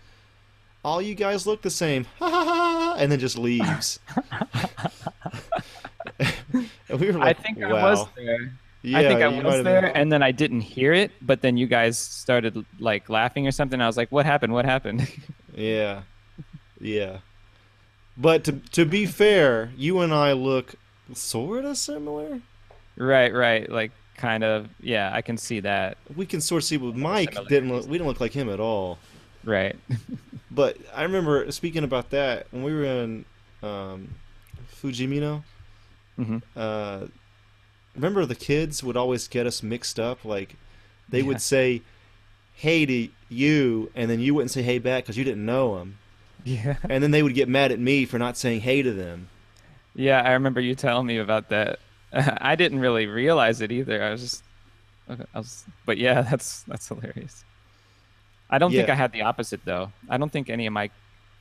"All 0.84 1.02
you 1.02 1.14
guys 1.16 1.44
look 1.46 1.62
the 1.62 1.70
same," 1.70 2.06
ha 2.20 2.30
ha 2.30 2.44
ha, 2.44 2.96
and 2.98 3.10
then 3.10 3.18
just 3.18 3.36
leaves. 3.36 3.98
we 6.88 7.10
were 7.10 7.20
I 7.20 7.32
think 7.32 7.58
wow. 7.58 7.74
I 7.74 7.90
was 7.90 8.06
there. 8.16 8.52
Yeah, 8.82 8.98
I 8.98 9.02
think 9.02 9.20
I 9.22 9.28
was 9.28 9.64
there, 9.64 9.82
been. 9.82 9.90
and 9.96 10.12
then 10.12 10.22
I 10.22 10.30
didn't 10.30 10.60
hear 10.60 10.92
it. 10.92 11.10
But 11.20 11.40
then 11.42 11.56
you 11.56 11.66
guys 11.66 11.98
started 11.98 12.64
like 12.78 13.08
laughing 13.08 13.46
or 13.48 13.50
something. 13.50 13.80
I 13.80 13.86
was 13.88 13.96
like, 13.96 14.12
"What 14.12 14.24
happened? 14.26 14.52
What 14.52 14.64
happened?" 14.64 15.10
Yeah, 15.56 16.02
yeah. 16.80 17.18
But 18.16 18.44
to 18.44 18.52
to 18.72 18.84
be 18.84 19.06
fair, 19.06 19.70
you 19.76 20.00
and 20.00 20.12
I 20.12 20.32
look 20.32 20.74
sort 21.14 21.64
of 21.64 21.76
similar. 21.76 22.40
right, 22.96 23.32
right. 23.32 23.70
Like 23.70 23.92
kind 24.16 24.42
of. 24.44 24.68
Yeah, 24.80 25.10
I 25.12 25.20
can 25.22 25.36
see 25.36 25.60
that. 25.60 25.98
We 26.16 26.24
can 26.26 26.40
sort 26.40 26.62
of 26.62 26.66
see 26.66 26.76
with 26.78 26.96
Mike 26.96 27.36
didn't 27.48 27.70
look, 27.70 27.84
we 27.86 27.92
didn't 27.98 28.06
look 28.06 28.20
like 28.20 28.32
him 28.32 28.48
at 28.48 28.60
all. 28.60 28.98
Right. 29.44 29.76
But 30.50 30.78
I 30.94 31.02
remember 31.02 31.52
speaking 31.52 31.84
about 31.84 32.08
that 32.10 32.46
when 32.50 32.62
we 32.62 32.72
were 32.72 32.84
in 32.84 33.26
um, 33.62 34.08
Fujimino. 34.82 35.42
hmm 36.16 36.38
Uh, 36.56 37.08
remember 37.94 38.24
the 38.24 38.34
kids 38.34 38.82
would 38.82 38.96
always 38.96 39.28
get 39.28 39.46
us 39.46 39.62
mixed 39.62 40.00
up. 40.00 40.24
Like 40.24 40.54
they 41.10 41.18
Yeah. 41.20 41.26
would 41.26 41.42
say 41.42 41.82
"Hey" 42.54 42.86
to 42.86 43.08
you, 43.28 43.90
and 43.94 44.08
then 44.10 44.18
you 44.20 44.32
wouldn't 44.34 44.50
say 44.50 44.62
"Hey" 44.62 44.78
back 44.78 45.04
because 45.04 45.18
you 45.18 45.24
didn't 45.24 45.44
know 45.44 45.76
them, 45.78 45.98
Yeah. 46.46 46.76
and 46.88 47.02
then 47.02 47.10
they 47.10 47.22
would 47.22 47.34
get 47.34 47.48
mad 47.48 47.72
at 47.72 47.78
me 47.80 48.04
for 48.06 48.18
not 48.18 48.36
saying 48.36 48.60
"Hey" 48.60 48.80
to 48.82 48.92
them. 48.92 49.28
Yeah, 49.94 50.20
I 50.22 50.32
remember 50.32 50.60
you 50.60 50.74
telling 50.74 51.06
me 51.06 51.18
about 51.18 51.48
that. 51.50 51.80
I 52.12 52.54
didn't 52.54 52.78
really 52.78 53.06
realize 53.06 53.60
it 53.60 53.72
either. 53.72 54.02
I 54.02 54.10
was 54.12 54.20
just, 54.22 54.42
I 55.08 55.38
was, 55.38 55.64
but 55.84 55.98
yeah, 55.98 56.22
that's 56.30 56.62
that's 56.62 56.86
hilarious. 56.88 57.44
I 58.48 58.58
don't 58.58 58.70
think 58.70 58.88
I 58.88 58.94
had 58.94 59.10
the 59.12 59.22
opposite 59.22 59.64
though. 59.64 59.90
I 60.08 60.16
don't 60.18 60.30
think 60.30 60.48
any 60.48 60.66
of 60.66 60.72
my 60.72 60.90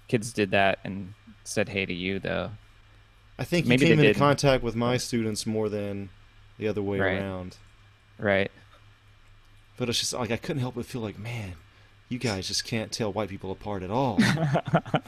kids 0.08 0.34
did 0.34 0.52
that 0.52 0.80
and 0.84 1.14
said 1.44 1.70
hey 1.70 1.86
to 1.86 1.94
you 1.94 2.18
though. 2.20 2.50
I 3.38 3.44
think 3.44 3.66
you 3.66 3.70
Maybe 3.70 3.82
they 3.82 3.86
came 3.92 4.00
into 4.00 4.08
didn't. 4.08 4.18
contact 4.20 4.64
with 4.64 4.76
my 4.76 4.98
students 4.98 5.46
more 5.46 5.70
than 5.70 6.10
the 6.58 6.68
other 6.68 6.82
way 6.82 7.00
Right. 7.00 7.20
around. 7.22 7.58
Right. 8.18 8.50
But 9.78 9.90
it's 9.90 10.00
just 10.00 10.14
like 10.14 10.32
I 10.32 10.38
couldn't 10.38 10.62
help 10.62 10.76
but 10.76 10.86
feel 10.86 11.02
like, 11.02 11.20
man, 11.20 11.54
you 12.10 12.18
guys 12.20 12.48
just 12.48 12.66
can't 12.66 12.92
tell 12.92 13.12
white 13.12 13.30
people 13.30 13.52
apart 13.52 13.84
at 13.84 13.92
all. 13.92 14.20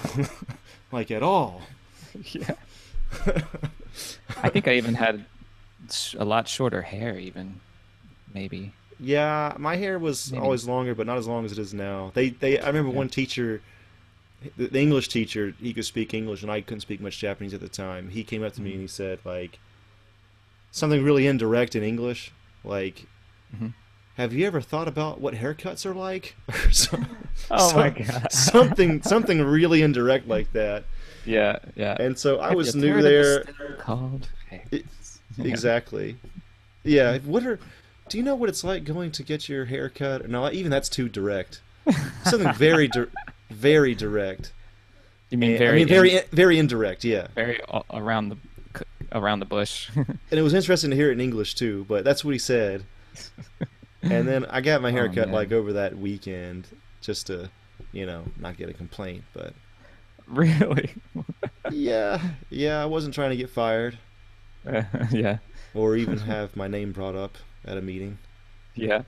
like 0.91 1.11
at 1.11 1.23
all. 1.23 1.61
Yeah. 2.31 2.51
I 4.43 4.49
think 4.49 4.67
I 4.67 4.73
even 4.75 4.95
had 4.95 5.25
a 6.17 6.25
lot 6.25 6.47
shorter 6.47 6.81
hair 6.81 7.17
even, 7.17 7.59
maybe. 8.33 8.73
Yeah, 8.99 9.53
my 9.57 9.75
hair 9.75 9.99
was 9.99 10.31
Maybe. 10.31 10.41
always 10.43 10.67
longer, 10.67 10.95
but 10.95 11.05
not 11.05 11.17
as 11.19 11.27
long 11.27 11.45
as 11.45 11.51
it 11.51 11.59
is 11.59 11.71
now. 11.73 12.11
They, 12.15 12.29
they. 12.29 12.59
I 12.59 12.67
remember 12.67 12.89
Yeah. 12.91 12.97
one 12.97 13.09
teacher, 13.09 13.61
the, 14.57 14.67
the 14.67 14.79
English 14.79 15.09
teacher. 15.09 15.53
He 15.61 15.71
could 15.73 15.85
speak 15.85 16.15
English, 16.15 16.41
and 16.41 16.51
I 16.51 16.61
couldn't 16.61 16.81
speak 16.81 16.99
much 16.99 17.19
Japanese 17.19 17.53
at 17.53 17.59
the 17.61 17.69
time. 17.69 18.09
He 18.09 18.23
came 18.23 18.43
up 18.43 18.53
to 18.53 18.61
me 18.61 18.71
Mm-hmm. 18.71 18.79
and 18.79 18.81
he 18.81 18.87
said 18.87 19.19
like 19.23 19.59
something 20.71 21.03
really 21.03 21.27
indirect 21.27 21.75
in 21.75 21.83
English, 21.83 22.31
like, 22.63 23.05
Mhm. 23.55 23.73
"Have 24.17 24.33
you 24.33 24.45
ever 24.45 24.59
thought 24.61 24.87
about 24.87 25.21
what 25.21 25.33
haircuts 25.35 25.85
are 25.85 25.93
like?" 25.93 26.35
or 26.49 26.71
some- 26.71 27.07
Oh 27.49 27.73
my 27.75 27.93
some- 27.93 28.05
God. 28.21 28.31
something, 28.31 29.01
something 29.03 29.41
really 29.43 29.81
indirect 29.81 30.27
like 30.27 30.51
that. 30.53 30.83
Yeah, 31.25 31.59
yeah. 31.75 31.95
And 31.99 32.17
so 32.17 32.39
I 32.39 32.49
Have 32.49 32.57
was 32.57 32.75
new 32.75 33.01
there. 33.01 33.43
called 33.79 34.27
It- 34.71 34.85
haircuts? 34.85 35.19
Exactly. 35.45 36.17
Yeah. 36.83 37.17
What 37.19 37.45
are? 37.45 37.59
Do 38.09 38.17
you 38.17 38.23
know 38.23 38.35
what 38.35 38.47
it's 38.49 38.63
like 38.63 38.85
going 38.85 39.11
to 39.11 39.23
get 39.23 39.49
your 39.49 39.65
hair 39.65 39.89
cut? 39.89 40.29
No, 40.29 40.49
even 40.51 40.71
that's 40.71 40.87
too 40.89 41.09
direct. 41.09 41.61
Something 42.23 42.53
very, 42.53 42.87
di- 42.87 43.05
very 43.49 43.93
direct. 43.95 44.53
You 45.29 45.37
mean 45.37 45.57
very, 45.57 45.69
I 45.69 45.75
mean, 45.79 45.87
very, 45.89 46.15
in- 46.15 46.23
very 46.31 46.57
indirect. 46.57 47.03
Yeah. 47.03 47.27
very 47.35 47.59
around 47.91 48.29
the 48.29 48.37
around 49.11 49.39
the 49.39 49.45
bush. 49.45 49.89
And 49.95 50.39
it 50.39 50.41
was 50.41 50.53
interesting 50.53 50.89
to 50.91 50.95
hear 50.95 51.09
it 51.09 51.13
in 51.13 51.21
English 51.21 51.55
too. 51.55 51.85
But 51.89 52.03
that's 52.05 52.23
what 52.25 52.31
he 52.31 52.39
said. 52.39 52.83
And 54.09 54.27
then 54.27 54.45
I 54.45 54.61
got 54.61 54.81
my 54.81 54.91
hair 54.91 55.09
Oh, 55.09 55.13
cut 55.13 55.29
man. 55.29 55.31
like 55.31 55.51
over 55.51 55.73
that 55.73 55.97
weekend, 55.97 56.67
just 57.01 57.27
to, 57.27 57.51
you 57.91 58.05
know, 58.05 58.31
not 58.37 58.57
get 58.57 58.69
a 58.69 58.73
complaint. 58.73 59.25
But 59.33 59.53
really? 60.27 60.95
yeah, 61.67 62.21
yeah, 62.49 62.81
I 62.81 62.85
wasn't 62.85 63.13
trying 63.15 63.31
to 63.31 63.37
get 63.37 63.49
fired 63.49 63.99
yeah, 65.11 65.37
or 65.73 65.95
even 65.95 66.19
have 66.19 66.55
my 66.55 66.67
name 66.67 66.91
brought 66.91 67.15
up 67.15 67.37
at 67.65 67.77
a 67.77 67.81
meeting. 67.81 68.19
yeah. 68.75 69.03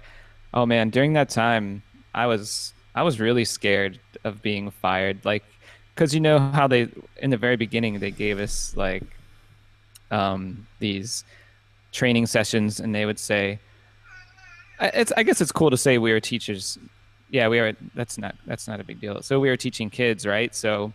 Oh 0.53 0.65
man, 0.65 0.89
during 0.89 1.13
that 1.13 1.29
time, 1.29 1.83
I 2.13 2.27
was 2.27 2.73
I 2.95 3.03
was 3.03 3.19
really 3.19 3.45
scared 3.45 3.99
of 4.23 4.41
being 4.41 4.71
fired, 4.71 5.25
like, 5.25 5.45
cause 5.95 6.13
you 6.13 6.19
know 6.21 6.39
how 6.39 6.67
they 6.67 6.89
in 7.17 7.29
the 7.29 7.37
very 7.37 7.55
beginning 7.57 7.99
they 7.99 8.11
gave 8.11 8.39
us 8.39 8.75
like, 8.75 9.03
um, 10.11 10.67
these 10.79 11.23
training 11.91 12.27
sessions, 12.27 12.79
and 12.79 12.93
they 12.95 13.05
would 13.05 13.19
say, 13.19 13.59
it's 14.79 15.11
I 15.15 15.23
guess 15.23 15.41
it's 15.41 15.51
cool 15.51 15.69
to 15.69 15.77
say 15.77 15.97
we 15.97 16.11
are 16.11 16.19
teachers. 16.19 16.77
Yeah, 17.29 17.47
we 17.47 17.59
are. 17.59 17.73
That's 17.95 18.17
not 18.17 18.35
that's 18.45 18.67
not 18.67 18.79
a 18.79 18.83
big 18.83 18.99
deal. 18.99 19.21
So 19.21 19.39
we 19.39 19.49
were 19.49 19.57
teaching 19.57 19.89
kids, 19.89 20.25
right? 20.25 20.53
So, 20.55 20.93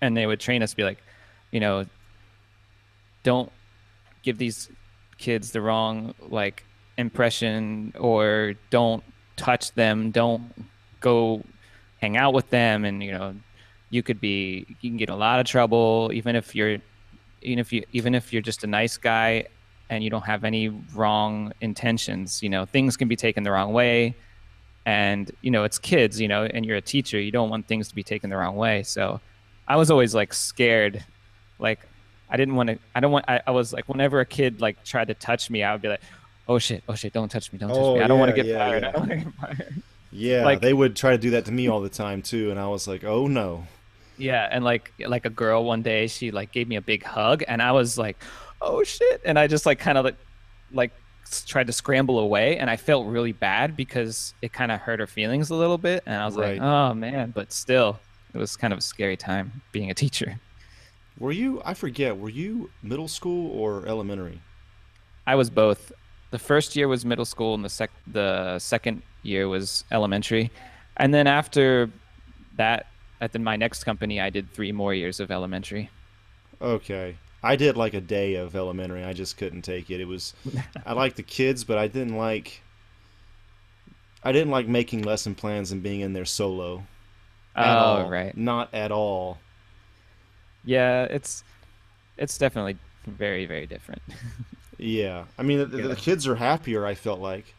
and 0.00 0.16
they 0.16 0.26
would 0.26 0.40
train 0.40 0.62
us, 0.62 0.74
be 0.74 0.84
like, 0.84 1.02
you 1.50 1.60
know, 1.60 1.84
don't 3.22 3.52
give 4.22 4.38
these 4.38 4.70
kids 5.18 5.50
the 5.50 5.60
wrong 5.60 6.14
like 6.20 6.64
impression 6.96 7.92
or 7.98 8.54
don't 8.70 9.02
touch 9.36 9.72
them 9.72 10.10
don't 10.10 10.52
go 11.00 11.42
hang 12.00 12.16
out 12.16 12.34
with 12.34 12.48
them 12.50 12.84
and 12.84 13.02
you 13.02 13.12
know 13.12 13.34
you 13.90 14.02
could 14.02 14.20
be 14.20 14.66
you 14.68 14.90
can 14.90 14.96
get 14.96 15.08
a 15.08 15.14
lot 15.14 15.38
of 15.40 15.46
trouble 15.46 16.10
even 16.12 16.34
if 16.36 16.54
you're 16.54 16.78
even 17.42 17.58
if 17.58 17.72
you 17.72 17.84
even 17.92 18.14
if 18.14 18.32
you're 18.32 18.42
just 18.42 18.64
a 18.64 18.66
nice 18.66 18.96
guy 18.96 19.44
and 19.90 20.04
you 20.04 20.10
don't 20.10 20.24
have 20.26 20.44
any 20.44 20.68
wrong 20.94 21.52
intentions 21.60 22.42
you 22.42 22.48
know 22.48 22.64
things 22.64 22.96
can 22.96 23.08
be 23.08 23.16
taken 23.16 23.42
the 23.44 23.50
wrong 23.50 23.72
way. 23.72 24.14
And 24.86 25.30
you 25.42 25.50
know 25.50 25.64
it's 25.64 25.78
kids 25.78 26.20
you 26.20 26.28
know 26.28 26.44
and 26.44 26.64
you're 26.64 26.76
a 26.76 26.80
teacher 26.80 27.20
you 27.20 27.30
don't 27.30 27.50
want 27.50 27.66
things 27.66 27.88
to 27.88 27.94
be 27.94 28.02
taken 28.02 28.30
the 28.30 28.36
wrong 28.36 28.56
way. 28.56 28.82
So 28.82 29.20
i 29.66 29.76
was 29.76 29.90
always 29.90 30.14
like 30.14 30.32
scared. 30.32 31.04
Like 31.58 31.80
i 32.30 32.36
didn't 32.36 32.54
want 32.56 32.68
to 32.70 32.78
i 32.94 33.00
don't 33.00 33.10
want 33.12 33.24
I, 33.28 33.40
I 33.46 33.50
was 33.52 33.72
like 33.72 33.88
whenever 33.88 34.20
a 34.20 34.26
kid 34.26 34.60
like 34.60 34.82
tried 34.84 35.08
to 35.08 35.14
touch 35.14 35.48
me 35.50 35.62
i 35.62 35.72
would 35.72 35.80
be 35.80 35.88
like 35.88 36.02
oh 36.46 36.58
shit 36.58 36.82
oh 36.88 36.94
shit 36.94 37.12
don't 37.14 37.30
touch 37.30 37.50
me 37.52 37.58
don't 37.58 37.70
touch 37.70 37.78
Oh, 37.78 37.96
me. 37.96 38.02
I 38.02 38.06
don't 38.06 38.18
want 38.18 38.30
to 38.30 38.36
get 38.36 38.44
yeah, 38.46 38.58
fired 38.58 38.82
yeah. 38.82 38.88
i 38.88 38.92
don't 38.92 39.00
want 39.08 39.10
to 39.10 39.16
get 39.24 39.34
fired. 39.34 39.82
Yeah, 40.10 40.44
Like- 40.44 40.60
they 40.60 40.72
would 40.72 40.94
try 40.96 41.10
to 41.12 41.18
do 41.18 41.30
that 41.30 41.44
to 41.46 41.52
me 41.52 41.68
all 41.68 41.80
the 41.82 41.90
time 41.90 42.22
too, 42.22 42.50
and 42.50 42.58
I 42.58 42.66
was 42.68 42.88
like, 42.88 43.04
"Oh 43.04 43.26
no." 43.26 43.66
Yeah, 44.16 44.48
and 44.50 44.64
like 44.64 44.90
like 45.06 45.26
a 45.26 45.30
girl 45.30 45.64
one 45.64 45.82
day, 45.82 46.06
she 46.06 46.30
like 46.30 46.50
gave 46.50 46.66
me 46.66 46.76
a 46.76 46.80
big 46.80 47.02
hug, 47.04 47.44
and 47.46 47.60
I 47.60 47.72
was 47.72 47.98
like, 47.98 48.16
"Oh 48.60 48.82
shit!" 48.84 49.20
And 49.24 49.38
I 49.38 49.46
just 49.46 49.66
like 49.66 49.78
kind 49.78 49.98
of 49.98 50.04
like 50.04 50.16
like 50.72 50.92
tried 51.46 51.66
to 51.66 51.72
scramble 51.72 52.18
away, 52.18 52.56
and 52.58 52.70
I 52.70 52.76
felt 52.76 53.06
really 53.06 53.32
bad 53.32 53.76
because 53.76 54.34
it 54.42 54.52
kind 54.52 54.72
of 54.72 54.80
hurt 54.80 54.98
her 55.00 55.06
feelings 55.06 55.50
a 55.50 55.54
little 55.54 55.78
bit, 55.78 56.02
and 56.06 56.14
I 56.20 56.24
was 56.26 56.36
Right. 56.36 56.58
like, 56.58 56.62
"Oh 56.62 56.94
man!" 56.94 57.32
But 57.34 57.52
still, 57.52 58.00
it 58.34 58.38
was 58.38 58.56
kind 58.56 58.72
of 58.72 58.78
a 58.78 58.82
scary 58.82 59.16
time 59.16 59.62
being 59.72 59.90
a 59.90 59.94
teacher. 59.94 60.40
Were 61.18 61.32
you? 61.32 61.60
I 61.64 61.74
forget. 61.74 62.16
Were 62.16 62.28
you 62.28 62.70
middle 62.82 63.08
school 63.08 63.50
or 63.58 63.86
elementary? 63.86 64.40
I 65.26 65.34
was 65.34 65.50
both. 65.50 65.92
The 66.30 66.38
first 66.38 66.76
year 66.76 66.88
was 66.88 67.04
middle 67.04 67.24
school, 67.24 67.54
and 67.54 67.64
the 67.64 67.68
sec 67.70 67.90
the 68.06 68.58
second 68.58 69.02
year 69.22 69.48
was 69.48 69.84
elementary, 69.90 70.50
and 70.96 71.12
then 71.12 71.26
after 71.26 71.90
that, 72.56 72.86
at 73.20 73.32
the, 73.32 73.38
my 73.38 73.56
next 73.56 73.84
company, 73.84 74.20
I 74.20 74.30
did 74.30 74.50
three 74.52 74.72
more 74.72 74.94
years 74.94 75.20
of 75.20 75.30
elementary. 75.30 75.90
Okay. 76.62 77.16
I 77.42 77.56
did 77.56 77.76
like 77.76 77.94
a 77.94 78.00
day 78.00 78.34
of 78.34 78.56
elementary. 78.56 79.04
I 79.04 79.12
just 79.12 79.36
couldn't 79.36 79.62
take 79.62 79.90
it. 79.90 80.00
It 80.00 80.06
was 80.06 80.34
I 80.84 80.92
liked 80.92 81.16
the 81.16 81.22
kids, 81.22 81.64
but 81.64 81.78
I 81.78 81.86
didn't 81.88 82.16
like 82.16 82.62
I 84.22 84.32
didn't 84.32 84.50
like 84.50 84.66
making 84.66 85.02
lesson 85.02 85.34
plans 85.34 85.72
and 85.72 85.82
being 85.82 86.00
in 86.00 86.12
there 86.12 86.24
solo. 86.24 86.84
Oh, 87.56 87.62
all. 87.62 88.10
right. 88.10 88.36
Not 88.36 88.72
at 88.74 88.92
all. 88.92 89.38
Yeah, 90.64 91.04
it's 91.04 91.44
it's 92.16 92.36
definitely 92.38 92.76
very 93.06 93.46
very 93.46 93.66
different. 93.66 94.02
Yeah. 94.78 95.24
I 95.36 95.42
mean, 95.42 95.58
the, 95.58 95.66
the 95.66 95.96
kids 95.96 96.26
are 96.26 96.36
happier, 96.36 96.86
I 96.86 96.94
felt 96.94 97.20
like. 97.20 97.52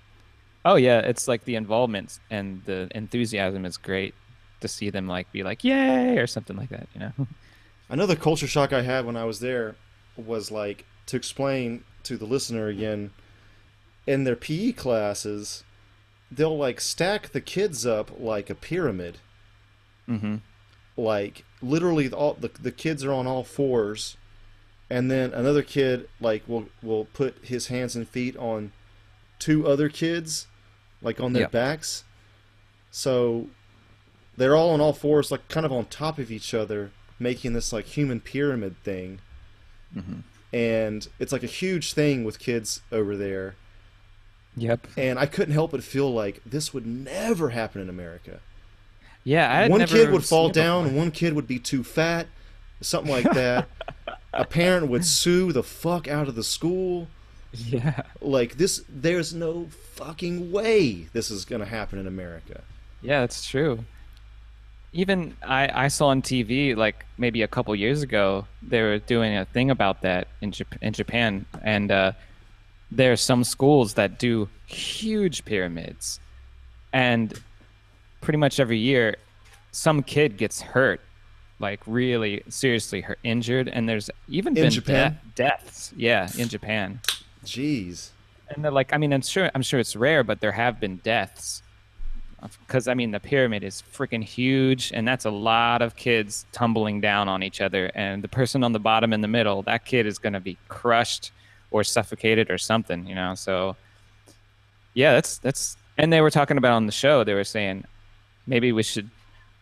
oh 0.66 0.76
yeah, 0.76 1.00
it's 1.00 1.28
like 1.28 1.44
the 1.44 1.56
involvement 1.56 2.20
and 2.32 2.64
the 2.66 2.88
enthusiasm 2.96 3.66
is 3.66 3.78
great 3.78 4.14
to 4.62 4.68
see 4.68 4.90
them 4.90 5.08
like 5.08 5.32
be 5.32 5.44
like 5.44 5.64
yay 5.64 6.18
or 6.18 6.28
something 6.28 6.56
like 6.56 6.70
that, 6.70 6.88
you 6.94 7.02
know. 7.02 7.12
Another 7.90 8.16
culture 8.16 8.48
shock 8.48 8.72
I 8.72 8.84
had 8.84 9.06
when 9.06 9.18
I 9.18 9.26
was 9.26 9.40
there 9.40 9.76
was 10.16 10.52
like 10.52 10.86
to 11.08 11.18
explain 11.18 11.84
to 12.04 12.18
the 12.18 12.26
listener 12.26 12.68
again 12.68 13.12
in 14.06 14.24
their 14.24 14.36
PE 14.36 14.74
classes, 14.74 15.64
they'll 16.32 16.58
like 16.58 16.80
stack 16.80 17.30
the 17.30 17.42
kids 17.42 17.86
up 17.86 18.12
like 18.20 18.50
a 18.50 18.56
pyramid. 18.56 19.18
Mm-hmm. 20.08 20.36
Like 20.98 21.44
literally 21.62 22.12
all 22.12 22.34
the, 22.34 22.50
the 22.62 22.72
kids 22.72 23.04
are 23.04 23.14
on 23.14 23.28
all 23.28 23.44
fours 23.44 24.18
and 24.90 25.10
then 25.12 25.34
another 25.34 25.62
kid 25.62 26.08
like 26.20 26.44
will 26.48 26.68
will 26.82 27.06
put 27.06 27.36
his 27.44 27.68
hands 27.68 27.96
and 27.96 28.08
feet 28.08 28.36
on 28.38 28.72
two 29.40 29.68
other 29.68 29.90
kids 29.90 30.48
like 31.02 31.20
on 31.20 31.34
their 31.34 31.44
Yep. 31.44 31.52
backs. 31.52 32.04
So 32.92 33.48
they're 34.38 34.56
all 34.56 34.72
on 34.72 34.82
all 34.82 34.94
fours 34.94 35.32
like 35.32 35.48
kind 35.48 35.66
of 35.66 35.72
on 35.72 35.86
top 35.86 36.18
of 36.20 36.32
each 36.32 36.54
other 36.54 36.92
making 37.20 37.54
this 37.54 37.72
like 37.74 37.86
human 37.86 38.20
pyramid 38.20 38.76
thing. 38.84 39.20
Mhm. 39.96 40.24
And 40.52 41.08
it's 41.20 41.32
like 41.32 41.44
a 41.44 41.48
huge 41.48 41.94
thing 41.94 42.24
with 42.24 42.40
kids 42.40 42.82
over 42.92 43.16
there. 43.16 43.56
Yep. 44.58 44.88
And 44.98 45.20
I 45.20 45.26
couldn't 45.26 45.54
help 45.54 45.72
but 45.72 45.84
feel 45.84 46.12
like 46.12 46.42
this 46.46 46.74
would 46.74 46.86
never 46.86 47.50
happen 47.50 47.82
in 47.82 47.90
America. 47.90 48.40
Yeah, 49.24 49.52
I 49.52 49.62
had 49.62 49.72
one 49.72 49.86
kid 49.86 50.12
would 50.12 50.26
fall 50.26 50.50
down, 50.50 50.96
one 50.96 51.12
kid 51.12 51.34
would 51.34 51.48
be 51.48 51.60
too 51.60 51.84
fat, 51.84 52.28
something 52.82 53.12
like 53.12 53.32
that. 53.34 53.68
a 54.34 54.46
parent 54.46 54.88
would 54.88 55.06
sue 55.06 55.52
the 55.52 55.64
fuck 55.64 56.08
out 56.08 56.28
of 56.28 56.36
the 56.36 56.44
school. 56.44 57.08
Yeah. 57.54 58.04
Like 58.22 58.58
this, 58.58 58.84
there's 58.88 59.34
no 59.34 59.68
fucking 59.96 60.52
way 60.52 61.08
this 61.14 61.30
is 61.32 61.46
gonna 61.46 61.66
happen 61.66 62.00
in 62.00 62.08
America. 62.08 62.62
Yeah, 63.02 63.22
that's 63.22 63.46
true. 63.46 63.86
Even 64.92 65.36
I, 65.44 65.86
I 65.86 65.88
saw 65.88 66.08
on 66.08 66.22
TV 66.22 66.76
like 66.76 67.06
maybe 67.18 67.42
a 67.44 67.48
couple 67.48 67.76
years 67.76 68.02
ago 68.02 68.48
they 68.62 68.82
were 68.82 68.98
doing 69.00 69.36
a 69.38 69.46
thing 69.46 69.70
about 69.70 70.02
that 70.02 70.28
in 70.42 70.52
Jap- 70.52 70.82
in 70.82 70.94
Japan 70.94 71.46
and 71.64 71.92
uh, 71.92 72.12
there 72.92 73.12
are 73.12 73.16
some 73.18 73.44
schools 73.44 73.94
that 73.94 74.18
do 74.18 74.50
huge 74.66 75.46
pyramids, 75.46 76.20
and 76.92 77.40
pretty 78.22 78.38
much 78.38 78.60
every 78.60 78.80
year, 78.80 79.16
some 79.72 80.02
kid 80.02 80.38
gets 80.38 80.60
hurt, 80.60 81.00
like 81.60 81.80
really 81.86 82.42
seriously 82.50 83.02
hurt, 83.02 83.20
injured, 83.24 83.68
and 83.70 83.88
there's 83.88 84.10
even 84.28 84.58
In 84.58 84.64
been 84.64 84.72
Japan? 84.72 85.20
de- 85.36 85.44
deaths. 85.44 85.94
Yeah, 85.96 86.30
in 86.36 86.48
Japan. 86.50 87.00
Jeez. 87.46 88.10
And 88.50 88.66
they're 88.66 88.72
like, 88.72 88.92
I 88.92 88.98
mean, 88.98 89.14
I'm 89.14 89.22
sure, 89.22 89.52
I'm 89.54 89.62
sure 89.62 89.80
it's 89.80 89.96
rare, 89.96 90.24
but 90.24 90.42
there 90.42 90.52
have 90.54 90.80
been 90.80 90.96
deaths. 90.98 91.62
Because 92.42 92.88
I 92.88 92.94
mean, 92.94 93.12
the 93.12 93.20
pyramid 93.20 93.64
is 93.64 93.84
freaking 93.94 94.24
huge, 94.24 94.92
and 94.94 95.08
that's 95.08 95.26
a 95.26 95.32
lot 95.32 95.82
of 95.82 95.96
kids 95.96 96.46
tumbling 96.52 97.02
down 97.02 97.28
on 97.28 97.44
each 97.44 97.62
other. 97.62 97.92
And 97.96 98.24
the 98.24 98.28
person 98.28 98.64
on 98.64 98.72
the 98.72 98.80
bottom 98.80 99.12
in 99.14 99.22
the 99.22 99.28
middle, 99.28 99.62
that 99.64 99.86
kid 99.86 100.06
is 100.06 100.18
going 100.18 100.34
to 100.34 100.40
be 100.40 100.58
crushed 100.68 101.32
or 101.72 101.84
suffocated 101.84 102.50
or 102.50 102.58
something, 102.58 103.06
you 103.06 103.16
know. 103.16 103.36
So, 103.36 103.76
yeah, 104.94 105.14
that's 105.14 105.38
that's. 105.38 105.78
And 105.98 106.14
they 106.14 106.22
were 106.22 106.32
talking 106.32 106.58
about 106.58 106.72
on 106.74 106.86
the 106.86 106.94
show. 106.94 107.24
They 107.26 107.34
were 107.34 107.44
saying 107.44 107.84
maybe 108.48 108.72
we 108.72 108.84
should, 108.84 109.10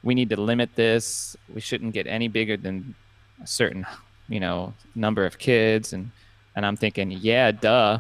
we 0.03 0.13
need 0.13 0.29
to 0.29 0.39
limit 0.39 0.75
this. 0.75 1.35
We 1.53 1.61
shouldn't 1.61 1.93
get 1.93 2.05
any 2.05 2.27
bigger 2.27 2.57
than 2.57 2.93
a 3.41 3.47
certain, 3.47 3.87
you 4.29 4.39
know, 4.39 4.73
number 4.93 5.25
of 5.25 5.39
kids. 5.39 5.93
And 5.93 6.11
and 6.55 6.65
I'm 6.65 6.75
thinking, 6.75 7.11
yeah, 7.11 7.51
duh. 7.51 7.99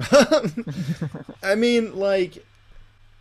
I 1.42 1.54
mean, 1.56 1.94
like, 1.94 2.44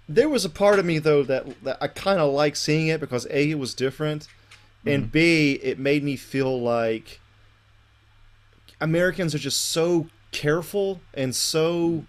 there 0.08 0.30
was 0.30 0.46
a 0.46 0.50
part 0.50 0.80
of 0.80 0.86
me 0.86 1.00
though 1.00 1.24
that 1.24 1.64
that 1.64 1.78
I 1.82 1.88
kind 1.88 2.20
of 2.20 2.34
like 2.34 2.56
seeing 2.56 2.88
it 2.88 3.00
because 3.00 3.26
a 3.30 3.52
it 3.52 3.60
was 3.60 3.74
different, 3.74 4.28
and 4.86 5.12
b 5.12 5.54
it 5.64 5.80
made 5.80 6.04
me 6.04 6.16
feel 6.18 6.60
like 6.62 7.20
Americans 8.82 9.34
are 9.34 9.40
just 9.40 9.62
so 9.70 10.08
careful 10.32 11.00
and 11.14 11.36
so 11.36 12.06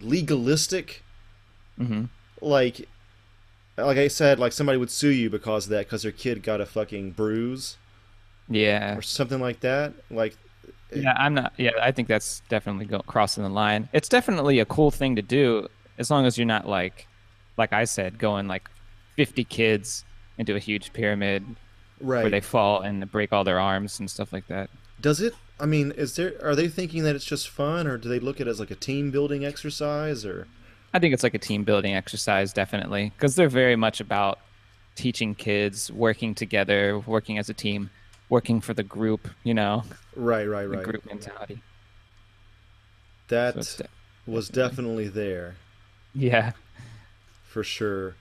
legalistic. 0.00 1.02
hmm 1.78 2.04
Like, 2.40 2.88
like 3.78 3.98
I 3.98 4.08
said, 4.08 4.38
like 4.38 4.52
somebody 4.52 4.78
would 4.78 4.90
sue 4.90 5.10
you 5.10 5.30
because 5.30 5.66
of 5.66 5.70
that 5.70 5.86
because 5.86 6.02
their 6.02 6.12
kid 6.12 6.42
got 6.42 6.60
a 6.60 6.66
fucking 6.66 7.12
bruise 7.12 7.78
Yeah. 8.48 8.96
or 8.96 9.02
something 9.02 9.40
like 9.40 9.60
that. 9.60 9.94
Like, 10.10 10.36
Yeah, 10.92 11.14
I'm 11.16 11.34
not. 11.34 11.52
Yeah, 11.58 11.72
I 11.80 11.90
think 11.92 12.08
that's 12.08 12.40
definitely 12.48 12.86
go, 12.86 13.00
crossing 13.00 13.42
the 13.42 13.50
line. 13.50 13.88
It's 13.92 14.08
definitely 14.08 14.60
a 14.60 14.64
cool 14.64 14.90
thing 14.90 15.16
to 15.16 15.22
do, 15.22 15.68
as 15.98 16.10
long 16.10 16.26
as 16.26 16.38
you're 16.38 16.46
not 16.46 16.66
like, 16.68 17.06
like 17.56 17.72
I 17.72 17.84
said, 17.84 18.18
going 18.18 18.48
like 18.48 18.68
50 19.16 19.44
kids 19.44 20.04
into 20.38 20.54
a 20.54 20.58
huge 20.58 20.92
pyramid 20.92 21.44
where 21.98 22.28
they 22.28 22.40
fall 22.40 22.82
and 22.82 23.10
break 23.10 23.32
all 23.32 23.44
their 23.44 23.58
arms 23.58 23.98
and 23.98 24.10
stuff 24.10 24.32
like 24.32 24.46
that. 24.48 24.68
Does 25.00 25.20
it? 25.20 25.34
I 25.58 25.64
mean, 25.66 25.92
is 25.92 26.16
there? 26.16 26.34
Are 26.42 26.54
they 26.54 26.68
thinking 26.68 27.02
that 27.04 27.16
it's 27.16 27.24
just 27.24 27.48
fun, 27.48 27.86
or 27.86 27.96
do 27.96 28.08
they 28.08 28.18
look 28.20 28.40
at 28.40 28.46
it 28.46 28.50
as 28.50 28.60
like 28.60 28.70
a 28.70 28.74
team 28.74 29.10
building 29.10 29.44
exercise, 29.44 30.24
or? 30.24 30.46
I 30.92 30.98
think 30.98 31.14
it's 31.14 31.22
like 31.22 31.34
a 31.34 31.38
team 31.38 31.64
building 31.64 31.94
exercise, 31.94 32.52
definitely, 32.52 33.12
because 33.16 33.36
they're 33.36 33.48
very 33.48 33.76
much 33.76 34.00
about 34.00 34.38
teaching 34.94 35.34
kids 35.34 35.90
working 35.90 36.34
together, 36.34 36.98
working 36.98 37.38
as 37.38 37.48
a 37.48 37.54
team, 37.54 37.88
working 38.28 38.60
for 38.60 38.74
the 38.74 38.82
group. 38.82 39.28
You 39.44 39.54
know, 39.54 39.84
Right, 40.14 40.46
right, 40.46 40.64
the 40.68 40.76
right. 40.76 40.84
group 40.84 41.06
mentality. 41.06 41.62
That 43.28 43.64
So 43.64 43.84
de- 43.84 44.30
was 44.30 44.48
definitely 44.48 45.08
there 45.08 45.56
yeah, 46.14 46.52
for 47.56 47.64
sure. 47.64 48.14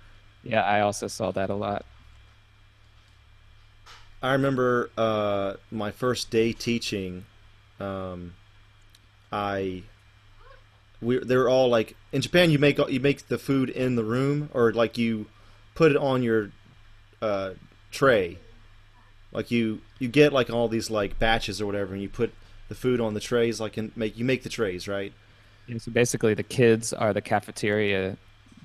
yeah. 0.46 0.62
I 0.62 0.80
also 0.80 1.08
saw 1.08 1.30
that 1.32 1.50
a 1.50 1.56
lot. 1.56 1.84
I 4.24 4.32
remember 4.32 4.90
uh, 4.98 5.56
my 5.70 5.92
first 5.92 6.32
day 6.32 6.54
teaching. 6.54 7.26
Um, 7.82 8.34
I 9.30 9.84
we 11.02 11.20
they're 11.20 11.50
all 11.50 11.68
like 11.68 11.98
in 12.14 12.22
Japan. 12.22 12.50
You 12.50 12.60
make 12.60 12.78
you 12.78 13.02
make 13.02 13.28
the 13.28 13.38
food 13.38 13.70
in 13.70 13.98
the 13.98 14.06
room, 14.06 14.50
or 14.54 14.72
like 14.72 14.98
you 14.98 15.26
put 15.74 15.92
it 15.92 15.98
on 15.98 16.24
your 16.24 16.52
uh, 17.22 17.52
tray. 17.92 18.38
Like 19.34 19.52
you 19.52 19.82
you 20.00 20.08
get 20.08 20.32
like 20.32 20.50
all 20.50 20.70
these 20.70 20.90
like 20.90 21.20
batches 21.20 21.60
or 21.60 21.66
whatever, 21.66 21.92
and 21.92 22.02
you 22.02 22.08
put 22.08 22.34
the 22.70 22.76
food 22.76 23.02
on 23.02 23.16
the 23.16 23.20
trays. 23.20 23.60
Like 23.60 23.76
and 23.76 23.92
make 23.98 24.18
you 24.18 24.24
make 24.24 24.44
the 24.44 24.50
trays, 24.50 24.88
right? 24.88 25.12
Yeah, 25.68 25.80
so 25.80 25.92
basically, 25.92 26.36
the 26.36 26.44
kids 26.44 26.94
are 26.94 27.12
the 27.12 27.22
cafeteria 27.22 28.16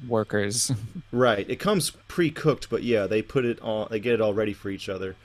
workers. 0.09 0.73
Right. 1.13 1.49
It 1.49 1.57
comes 1.57 1.91
pre-cooked, 2.09 2.69
but 2.71 2.83
yeah, 2.83 3.07
they 3.07 3.23
put 3.23 3.45
it 3.45 3.61
on. 3.63 3.89
They 3.91 4.01
get 4.01 4.15
it 4.15 4.21
all 4.21 4.35
ready 4.35 4.53
for 4.53 4.71
each 4.71 4.89
other. 4.89 5.17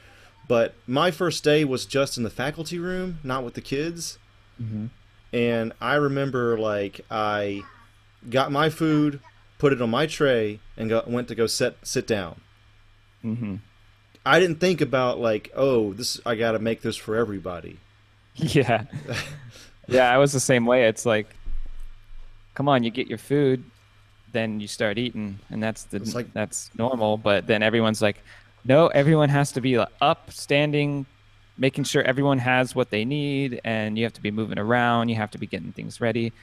But 0.48 0.74
my 0.88 1.12
first 1.12 1.44
day 1.44 1.64
was 1.66 1.86
just 1.86 2.18
in 2.18 2.24
the 2.24 2.30
faculty 2.30 2.78
room, 2.80 3.20
not 3.24 3.44
with 3.44 3.54
the 3.56 3.62
kids. 3.62 4.18
Mhm. 4.62 4.90
And 5.34 5.74
I 5.82 5.96
remember 5.96 6.58
like 6.58 7.02
I 7.10 7.64
got 8.30 8.52
my 8.52 8.70
food, 8.70 9.20
put 9.58 9.74
it 9.74 9.82
on 9.82 9.90
my 9.90 10.06
tray, 10.06 10.60
and 10.78 10.90
got, 10.90 11.10
went 11.10 11.28
to 11.30 11.36
go 11.36 11.48
sit 11.48 11.78
sit 11.84 12.06
down. 12.08 12.42
hmm 13.22 13.56
I 14.28 14.40
didn't 14.40 14.60
think 14.60 14.82
about 14.82 15.20
like, 15.20 15.52
oh, 15.56 15.94
this 15.94 16.20
I 16.26 16.36
got 16.36 16.54
to 16.54 16.60
make 16.60 16.82
this 16.82 16.96
for 16.96 17.16
everybody. 17.16 17.78
Yeah, 18.36 18.84
yeah. 19.88 20.12
I 20.12 20.18
was 20.18 20.34
the 20.34 20.40
same 20.42 20.66
way. 20.66 20.88
It's 20.88 21.06
like, 21.06 21.28
come 22.54 22.68
on, 22.68 22.84
you 22.84 22.92
get 22.92 23.08
your 23.08 23.18
food, 23.18 23.64
then 24.36 24.60
you 24.60 24.68
start 24.68 24.98
eating, 24.98 25.40
and 25.50 25.64
that's 25.64 25.84
the 25.84 26.00
like- 26.14 26.34
that's 26.34 26.70
normal. 26.78 27.18
But 27.18 27.48
then 27.48 27.64
everyone's 27.64 28.02
like, 28.02 28.18
no, 28.64 28.88
everyone 28.88 29.30
has 29.30 29.52
to 29.54 29.62
be 29.62 29.78
up, 29.78 30.32
standing, 30.32 31.06
making 31.58 31.86
sure 31.86 32.04
everyone 32.04 32.40
has 32.40 32.76
what 32.76 32.90
they 32.90 33.06
need, 33.06 33.62
and 33.64 33.98
you 33.98 34.04
have 34.04 34.14
to 34.14 34.22
be 34.22 34.32
moving 34.32 34.60
around. 34.60 35.10
You 35.10 35.16
have 35.16 35.32
to 35.32 35.38
be 35.38 35.48
getting 35.48 35.72
things 35.72 36.02
ready. 36.02 36.34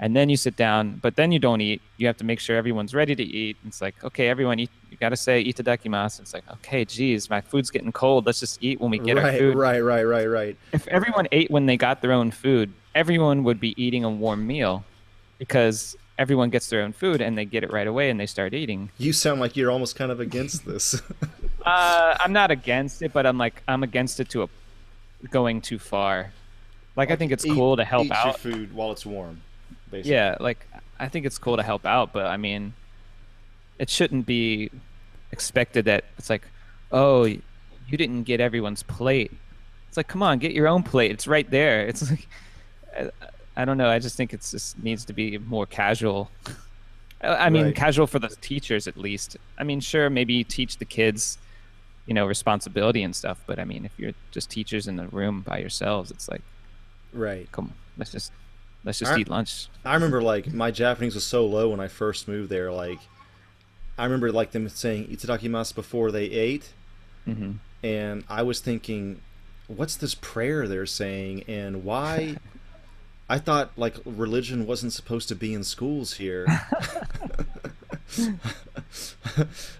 And 0.00 0.14
then 0.14 0.28
you 0.28 0.36
sit 0.36 0.54
down, 0.54 1.00
but 1.02 1.16
then 1.16 1.32
you 1.32 1.40
don't 1.40 1.60
eat. 1.60 1.82
You 1.96 2.06
have 2.06 2.16
to 2.18 2.24
make 2.24 2.38
sure 2.38 2.56
everyone's 2.56 2.94
ready 2.94 3.16
to 3.16 3.22
eat. 3.22 3.56
It's 3.66 3.82
like, 3.82 3.96
okay, 4.04 4.28
everyone 4.28 4.60
eat. 4.60 4.70
You 4.90 4.96
got 4.96 5.08
to 5.08 5.16
say 5.16 5.42
itadakimasu. 5.42 6.20
It's 6.20 6.32
like, 6.32 6.44
okay, 6.52 6.84
geez, 6.84 7.28
my 7.28 7.40
food's 7.40 7.68
getting 7.68 7.90
cold. 7.90 8.24
Let's 8.24 8.38
just 8.38 8.62
eat 8.62 8.80
when 8.80 8.92
we 8.92 8.98
get 9.00 9.18
our 9.18 9.24
right, 9.24 9.38
food 9.40 9.56
right, 9.56 9.80
right, 9.80 10.04
right, 10.04 10.26
right. 10.26 10.56
if 10.72 10.86
everyone 10.86 11.26
ate 11.32 11.50
when 11.50 11.66
they 11.66 11.76
got 11.76 12.00
their 12.00 12.12
own 12.12 12.30
food, 12.30 12.72
everyone 12.94 13.42
would 13.42 13.58
be 13.58 13.74
eating 13.82 14.04
a 14.04 14.10
warm 14.10 14.46
meal 14.46 14.84
because 15.38 15.96
everyone 16.18 16.50
gets 16.50 16.66
their 16.68 16.82
own 16.82 16.92
food 16.92 17.20
and 17.22 17.38
they 17.38 17.44
get 17.44 17.62
it 17.62 17.72
right 17.72 17.86
away 17.86 18.10
and 18.10 18.18
they 18.18 18.26
start 18.26 18.52
eating. 18.52 18.90
You 18.98 19.12
sound 19.12 19.40
like 19.40 19.56
you're 19.56 19.70
almost 19.70 19.94
kind 19.96 20.10
of 20.10 20.20
against 20.20 20.66
this. 20.66 21.00
Uh, 21.66 22.16
I'm 22.20 22.32
not 22.32 22.50
against 22.50 23.02
it, 23.02 23.12
but 23.12 23.26
I'm 23.26 23.36
like 23.36 23.62
I'm 23.68 23.82
against 23.82 24.20
it 24.20 24.30
to 24.30 24.44
a 24.44 24.48
going 25.30 25.60
too 25.60 25.78
far. 25.78 26.32
Like 26.96 27.10
I 27.10 27.16
think 27.16 27.30
it's 27.30 27.44
Eat- 27.44 27.52
cool 27.52 27.76
to 27.76 27.84
help 27.84 28.06
eat 28.06 28.12
out. 28.12 28.24
your 28.26 28.34
food 28.52 28.72
while 28.72 28.90
it's 28.92 29.04
warm. 29.04 29.42
Basically. 29.90 30.12
Yeah, 30.12 30.36
like 30.40 30.66
I 30.98 31.08
think 31.08 31.26
it's 31.26 31.36
cool 31.36 31.56
to 31.58 31.62
help 31.62 31.84
out, 31.84 32.12
but 32.14 32.26
I 32.26 32.38
mean, 32.38 32.72
it 33.78 33.90
shouldn't 33.90 34.24
be 34.24 34.70
expected 35.30 35.84
that 35.86 36.04
it's 36.16 36.30
like, 36.30 36.46
oh, 36.90 37.24
you 37.24 37.42
didn't 37.90 38.22
get 38.22 38.40
everyone's 38.40 38.84
plate. 38.84 39.32
It's 39.88 39.96
like, 39.98 40.08
come 40.08 40.22
on, 40.22 40.38
get 40.38 40.52
your 40.52 40.68
own 40.68 40.84
plate. 40.84 41.10
It's 41.10 41.26
right 41.26 41.50
there. 41.50 41.86
It's 41.86 42.08
like, 42.08 42.28
I, 43.58 43.64
don't 43.64 43.76
know. 43.76 43.88
I 43.88 43.98
just 43.98 44.16
think 44.16 44.32
it's 44.32 44.50
just 44.52 44.82
needs 44.82 45.04
to 45.06 45.12
be 45.12 45.36
more 45.38 45.66
casual. 45.66 46.30
I 47.20 47.50
mean, 47.50 47.64
Right. 47.66 47.74
casual 47.74 48.06
for 48.06 48.18
the 48.20 48.28
teachers 48.28 48.86
at 48.86 48.96
least. 48.96 49.36
I 49.58 49.64
mean, 49.64 49.80
sure, 49.80 50.08
maybe 50.08 50.34
you 50.34 50.44
teach 50.44 50.76
the 50.78 50.84
kids, 50.84 51.36
you 52.06 52.14
know, 52.14 52.26
responsibility 52.26 53.02
and 53.02 53.14
stuff. 53.14 53.38
But 53.46 53.58
I 53.58 53.64
mean, 53.64 53.84
if 53.84 53.92
you're 53.98 54.12
just 54.30 54.50
teachers 54.50 54.86
in 54.86 54.96
the 54.96 55.08
room 55.08 55.40
by 55.42 55.58
yourselves, 55.58 56.10
it's 56.10 56.28
like, 56.28 56.42
Right. 57.12 57.50
come, 57.50 57.66
on, 57.66 57.74
let's 57.96 58.12
just 58.12 58.30
let's 58.84 58.98
just 59.00 59.12
I- 59.12 59.18
eat 59.18 59.28
lunch. 59.28 59.66
I 59.84 59.94
remember 59.94 60.22
like 60.22 60.52
my 60.52 60.70
Japanese 60.70 61.14
was 61.16 61.24
so 61.24 61.44
low 61.46 61.70
when 61.70 61.80
I 61.80 61.88
first 61.88 62.28
moved 62.28 62.50
there. 62.50 62.70
Like, 62.70 63.00
I 63.98 64.04
remember 64.04 64.30
like 64.30 64.52
them 64.52 64.68
saying 64.68 65.08
"itadakimasu" 65.08 65.74
before 65.74 66.12
they 66.12 66.26
ate, 66.26 66.72
hmm 67.24 67.52
and 67.82 68.24
I 68.28 68.42
was 68.42 68.60
thinking, 68.60 69.20
what's 69.68 69.96
this 69.96 70.14
prayer 70.14 70.66
they're 70.68 70.86
saying, 70.86 71.44
and 71.48 71.84
why? 71.84 72.36
I 73.28 73.38
thought 73.38 73.70
like 73.76 73.96
religion 74.04 74.66
wasn't 74.66 74.92
supposed 74.92 75.28
to 75.28 75.34
be 75.34 75.52
in 75.52 75.62
schools 75.64 76.14
here. 76.14 76.46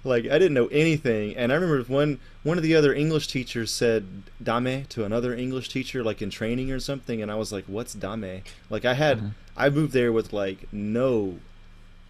like 0.04 0.24
I 0.26 0.38
didn't 0.38 0.54
know 0.54 0.66
anything, 0.68 1.36
and 1.36 1.50
I 1.52 1.54
remember 1.56 1.82
one 1.92 2.18
one 2.42 2.56
of 2.58 2.62
the 2.62 2.74
other 2.76 2.92
English 2.94 3.28
teachers 3.28 3.70
said 3.70 4.22
"dame" 4.42 4.84
to 4.90 5.04
another 5.04 5.34
English 5.34 5.68
teacher, 5.70 6.02
like 6.04 6.20
in 6.22 6.30
training 6.30 6.70
or 6.70 6.80
something, 6.80 7.22
and 7.22 7.30
I 7.30 7.34
was 7.36 7.52
like, 7.52 7.64
"What's 7.66 7.94
dame?" 7.94 8.42
Like 8.70 8.84
I 8.84 8.94
had 8.94 9.18
Uh-huh. 9.18 9.28
I 9.56 9.70
moved 9.70 9.92
there 9.92 10.12
with 10.12 10.32
like 10.32 10.70
no 10.72 11.38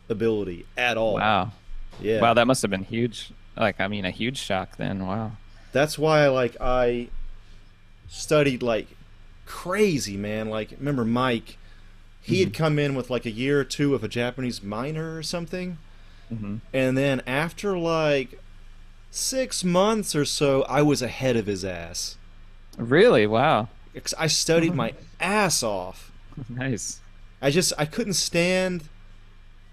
ability 0.08 0.66
at 0.76 0.96
all. 0.96 1.14
Wow. 1.14 1.52
Yeah. 2.00 2.20
Wow, 2.20 2.34
that 2.34 2.46
must 2.46 2.62
have 2.62 2.70
been 2.70 2.84
huge. 2.84 3.30
Like, 3.56 3.80
I 3.80 3.88
mean, 3.88 4.04
a 4.04 4.10
huge 4.10 4.38
shock 4.38 4.76
then. 4.76 5.04
Wow. 5.06 5.32
that's 5.72 5.98
why 5.98 6.26
like 6.28 6.56
I 6.60 7.08
studied 8.08 8.62
like 8.62 8.86
crazy, 9.48 10.16
man. 10.16 10.48
Like 10.50 10.72
remember 10.78 11.04
Mike? 11.04 11.56
He 12.20 12.40
had 12.40 12.52
come 12.52 12.78
in 12.78 12.94
with 12.94 13.08
like 13.08 13.24
a 13.24 13.30
year 13.30 13.58
or 13.60 13.64
two 13.64 13.94
of 13.94 14.04
a 14.04 14.08
Japanese 14.08 14.62
minor 14.62 15.16
or 15.16 15.22
something, 15.22 15.78
hmm 16.28 16.56
and 16.74 16.96
then 16.96 17.22
after 17.26 17.78
like 17.78 18.38
six 19.10 19.64
months 19.64 20.14
or 20.14 20.26
so, 20.26 20.62
I 20.64 20.82
was 20.82 21.00
ahead 21.00 21.36
of 21.36 21.46
his 21.46 21.64
ass. 21.64 22.18
Really? 22.76 23.26
Wow. 23.26 23.68
I 24.18 24.26
studied 24.28 24.74
my 24.74 24.92
ass 25.18 25.62
off, 25.62 26.12
Nice. 26.48 27.00
I 27.42 27.50
just 27.50 27.72
I 27.78 27.86
couldn't 27.86 28.12
stand 28.12 28.88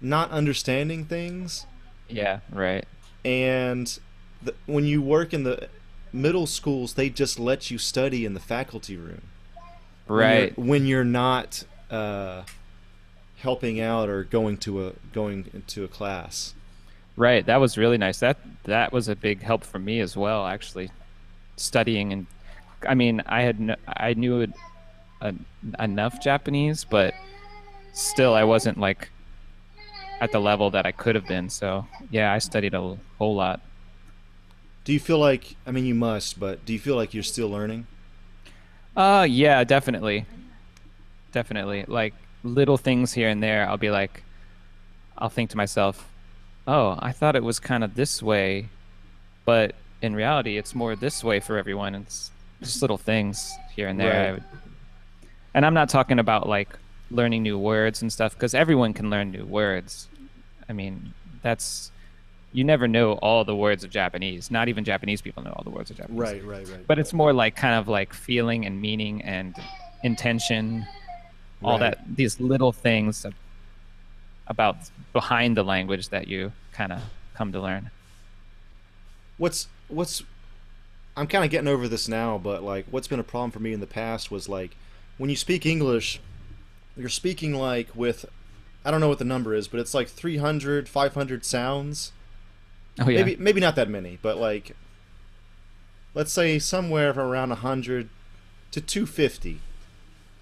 not 0.00 0.30
understanding 0.30 1.04
things 1.04 1.66
Yeah, 2.08 2.40
right. 2.50 2.84
and 3.24 3.98
the, 4.42 4.54
when 4.66 4.84
you 4.86 5.00
work 5.02 5.32
in 5.34 5.44
the 5.44 5.68
middle 6.12 6.46
schools 6.46 6.94
they 6.94 7.08
just 7.10 7.38
let 7.38 7.70
you 7.70 7.78
study 7.78 8.24
in 8.24 8.34
the 8.34 8.40
faculty 8.40 8.96
room 8.96 9.22
when 10.06 10.18
you're- 10.18 10.40
Right. 10.40 10.58
when 10.58 10.86
you're 10.86 11.04
not 11.04 11.64
uh, 11.90 12.42
helping 13.38 13.80
out 13.80 14.08
or 14.08 14.24
going 14.24 14.56
to 14.58 14.86
a 14.88 14.92
going 15.12 15.50
into 15.52 15.84
a 15.84 15.88
class 15.88 16.54
Right. 17.18 17.46
That 17.46 17.56
was 17.60 17.78
really 17.78 17.96
nice. 17.96 18.18
That 18.20 18.36
that 18.64 18.92
was 18.92 19.08
a 19.08 19.16
big 19.16 19.40
help 19.42 19.64
for 19.64 19.78
me 19.78 20.00
as 20.00 20.18
well. 20.18 20.46
Actually, 20.46 20.90
studying 21.56 22.12
and 22.12 22.26
I 22.86 22.94
mean, 22.94 23.22
I 23.24 23.40
had 23.40 23.58
no, 23.58 23.76
I 23.86 24.12
knew 24.12 24.40
it, 24.42 24.50
uh, 25.22 25.32
enough 25.80 26.20
Japanese, 26.22 26.84
but 26.84 27.14
still, 27.94 28.34
I 28.34 28.44
wasn't 28.44 28.76
like 28.78 29.08
at 30.20 30.30
the 30.32 30.38
level 30.40 30.70
that 30.72 30.84
I 30.84 30.92
could 30.92 31.14
have 31.14 31.26
been. 31.26 31.48
So 31.48 31.86
yeah, 32.10 32.30
I 32.34 32.38
studied 32.38 32.74
a 32.74 32.98
whole 33.18 33.34
lot. 33.34 33.60
do 34.84 34.92
you 34.92 35.00
feel 35.00 35.18
like 35.18 35.56
i 35.66 35.70
mean 35.72 35.84
you 35.86 35.94
must 35.94 36.38
but 36.38 36.64
do 36.66 36.72
you 36.74 36.78
feel 36.78 36.94
like 36.96 37.12
you're 37.14 37.22
still 37.34 37.48
learning 37.48 37.86
Uh, 38.96 39.26
yeah, 39.28 39.62
definitely, 39.62 40.24
definitely. 41.32 41.84
Like 41.86 42.14
little 42.42 42.78
things 42.78 43.12
here 43.12 43.28
and 43.28 43.42
there, 43.42 43.68
I'll 43.68 43.76
be 43.76 43.90
like, 43.90 44.22
I'll 45.18 45.28
think 45.28 45.50
to 45.50 45.56
myself, 45.56 46.08
oh, 46.66 46.96
I 46.98 47.12
thought 47.12 47.36
it 47.36 47.44
was 47.44 47.60
kind 47.60 47.84
of 47.84 47.94
this 47.94 48.22
way, 48.22 48.68
but 49.44 49.74
in 50.02 50.14
reality, 50.14 50.56
it's 50.56 50.74
more 50.74 50.96
this 50.96 51.22
way 51.22 51.40
for 51.40 51.58
everyone. 51.58 51.94
It's 51.94 52.30
just 52.60 52.80
little 52.80 52.98
things 52.98 53.52
here 53.74 53.88
and 53.88 54.00
there. 54.00 54.32
Right. 54.34 54.42
And 55.54 55.66
I'm 55.66 55.74
not 55.74 55.88
talking 55.88 56.18
about 56.18 56.48
like 56.48 56.76
learning 57.10 57.42
new 57.42 57.58
words 57.58 58.02
and 58.02 58.12
stuff, 58.12 58.34
because 58.34 58.54
everyone 58.54 58.92
can 58.94 59.10
learn 59.10 59.30
new 59.30 59.44
words. 59.44 60.08
I 60.68 60.72
mean, 60.72 61.14
that's 61.42 61.90
you 62.56 62.64
never 62.64 62.88
know 62.88 63.12
all 63.14 63.44
the 63.44 63.54
words 63.54 63.84
of 63.84 63.90
Japanese. 63.90 64.50
Not 64.50 64.68
even 64.68 64.82
Japanese 64.82 65.20
people 65.20 65.42
know 65.42 65.52
all 65.56 65.62
the 65.62 65.70
words 65.70 65.90
of 65.90 65.98
Japanese 65.98 66.18
right 66.18 66.42
right 66.44 66.66
right 66.68 66.86
but 66.86 66.98
it's 66.98 67.12
more 67.12 67.32
like 67.34 67.54
kind 67.54 67.74
of 67.74 67.86
like 67.86 68.14
feeling 68.14 68.64
and 68.64 68.80
meaning 68.80 69.20
and 69.22 69.54
intention 70.02 70.86
all 71.62 71.78
Right. 71.78 71.90
that 71.96 72.16
these 72.16 72.40
little 72.40 72.72
things 72.72 73.26
about 74.46 74.76
behind 75.12 75.56
the 75.56 75.62
language 75.62 76.08
that 76.08 76.28
you 76.28 76.52
kind 76.72 76.92
of 76.92 77.00
come 77.34 77.52
to 77.52 77.60
learn 77.60 77.90
what's 79.38 79.68
what's 79.88 80.22
I'm 81.18 81.26
kind 81.26 81.44
of 81.44 81.50
getting 81.50 81.68
over 81.68 81.88
this 81.88 82.08
now, 82.08 82.36
but 82.36 82.62
like 82.62 82.84
what's 82.90 83.08
been 83.08 83.20
a 83.20 83.24
problem 83.24 83.50
for 83.50 83.58
me 83.60 83.72
in 83.72 83.80
the 83.80 83.86
past 83.86 84.30
was 84.30 84.48
like 84.48 84.76
when 85.18 85.30
you 85.30 85.36
speak 85.36 85.64
English, 85.64 86.20
you're 86.96 87.08
speaking 87.08 87.54
like 87.54 87.88
with 87.94 88.26
I 88.84 88.90
don't 88.90 89.00
know 89.00 89.08
what 89.08 89.18
the 89.18 89.24
number 89.24 89.54
is, 89.54 89.66
but 89.66 89.80
it's 89.80 89.94
like 89.94 90.08
300, 90.08 90.88
500 90.88 91.44
sounds. 91.44 92.12
Oh 93.00 93.08
yeah 93.08 93.24
Maybe 93.24 93.36
maybe 93.36 93.60
not 93.60 93.76
that 93.76 93.88
many, 93.88 94.18
but 94.22 94.36
like 94.38 94.76
let's 96.14 96.32
say 96.32 96.58
somewhere 96.58 97.10
around 97.10 97.50
100 97.50 98.08
to 98.72 98.80
250, 98.80 99.60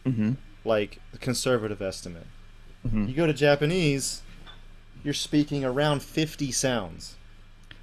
mm-hmm. 0.07 0.33
like 0.65 0.99
the 1.13 1.19
conservative 1.19 1.83
estimate. 1.83 2.27
Mhm. 2.87 3.09
You 3.09 3.15
go 3.15 3.27
to 3.27 3.33
Japanese, 3.33 4.23
you're 5.03 5.15
speaking 5.15 5.65
around 5.65 6.03
50 6.03 6.53
sounds. 6.53 7.17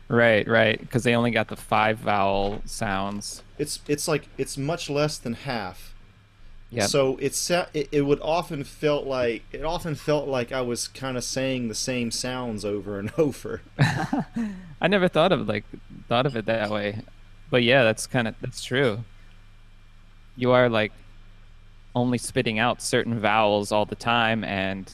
right 0.08 0.46
right 0.48 0.80
because 0.80 1.04
they 1.04 1.16
only 1.16 1.32
got 1.32 1.48
the 1.48 1.56
five 1.56 1.98
vowel 2.00 2.62
sounds 2.66 3.44
It's 3.58 3.80
it's 3.88 4.08
like 4.10 4.28
it's 4.38 4.58
much 4.58 4.90
less 4.90 5.18
than 5.18 5.34
half. 5.34 5.91
Yeah 6.72 6.86
So 6.88 7.18
it's 7.18 7.50
it, 7.50 7.90
it 7.92 8.02
would 8.02 8.20
often 8.22 8.64
felt 8.64 9.06
like 9.06 9.44
it 9.52 9.64
often 9.64 9.96
felt 9.96 10.28
like 10.28 10.52
I 10.52 10.62
was 10.62 10.88
kind 10.88 11.18
of 11.18 11.24
saying 11.24 11.68
the 11.68 11.76
same 11.76 12.12
sounds 12.12 12.64
over 12.66 12.98
and 13.00 13.12
over. 13.18 13.62
i 14.82 14.88
never 14.88 15.08
thought 15.08 15.32
of 15.32 15.48
like 15.48 15.66
thought 16.08 16.26
of 16.26 16.36
it 16.36 16.46
that 16.46 16.70
way 16.70 17.00
but 17.50 17.64
yeah 17.64 17.84
that's 17.84 18.08
kind 18.08 18.28
of 18.28 18.36
that's 18.42 18.64
true 18.64 19.04
you 20.38 20.52
are 20.52 20.70
like 20.70 20.92
only 21.94 22.18
spitting 22.18 22.58
out 22.58 22.82
certain 22.82 23.20
vowels 23.20 23.72
all 23.72 23.86
the 23.86 23.96
time 23.96 24.44
and 24.44 24.94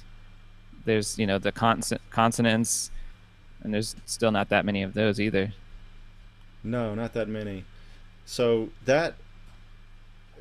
there's 0.86 1.18
you 1.20 1.28
know 1.28 1.38
the 1.38 1.52
conson- 1.52 2.00
consonants 2.10 2.90
and 3.64 3.74
there's 3.74 3.96
still 4.06 4.32
not 4.32 4.50
that 4.50 4.66
many 4.66 4.82
of 4.84 4.94
those 4.94 5.20
either 5.20 5.54
No, 6.64 6.96
not 6.96 7.14
that 7.14 7.28
many. 7.30 7.64
So 8.26 8.70
that 8.86 9.16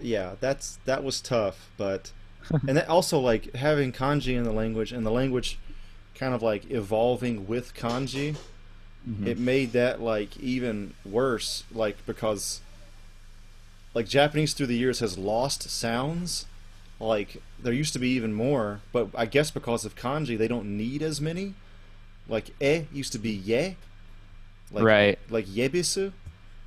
yeah, 0.01 0.35
that's 0.41 0.79
that 0.85 1.03
was 1.03 1.21
tough, 1.21 1.71
but 1.77 2.13
and 2.51 2.77
that 2.77 2.89
also 2.89 3.19
like 3.19 3.55
having 3.55 3.93
kanji 3.93 4.37
in 4.37 4.45
the 4.45 4.53
language 4.53 4.93
and 4.93 5.05
the 5.05 5.11
language 5.11 5.59
kind 6.15 6.35
of 6.35 6.43
like 6.43 6.71
evolving 6.71 7.47
with 7.47 7.75
kanji, 7.75 8.37
mm-hmm. 9.09 9.27
it 9.27 9.39
made 9.39 9.73
that 9.73 10.01
like 10.01 10.37
even 10.39 10.95
worse 11.05 11.65
like 11.73 12.05
because 12.07 12.61
like 13.95 14.07
Japanese 14.07 14.53
through 14.53 14.67
the 14.67 14.77
years 14.77 15.01
has 15.01 15.17
lost 15.17 15.71
sounds. 15.71 16.47
Like 16.99 17.43
there 17.63 17.73
used 17.73 17.93
to 17.93 17.99
be 17.99 18.11
even 18.11 18.33
more, 18.33 18.81
but 18.93 19.09
I 19.15 19.27
guess 19.27 19.51
because 19.51 19.85
of 19.85 19.97
kanji 19.97 20.39
they 20.39 20.49
don't 20.49 20.77
need 20.77 21.03
as 21.03 21.21
many. 21.21 21.55
Like 22.29 22.51
e 22.61 22.87
used 22.93 23.13
to 23.13 23.19
be 23.19 23.31
ye. 23.31 23.77
Like, 24.73 24.85
Right. 24.85 25.19
Like 25.31 25.47
yebisu. 25.47 26.13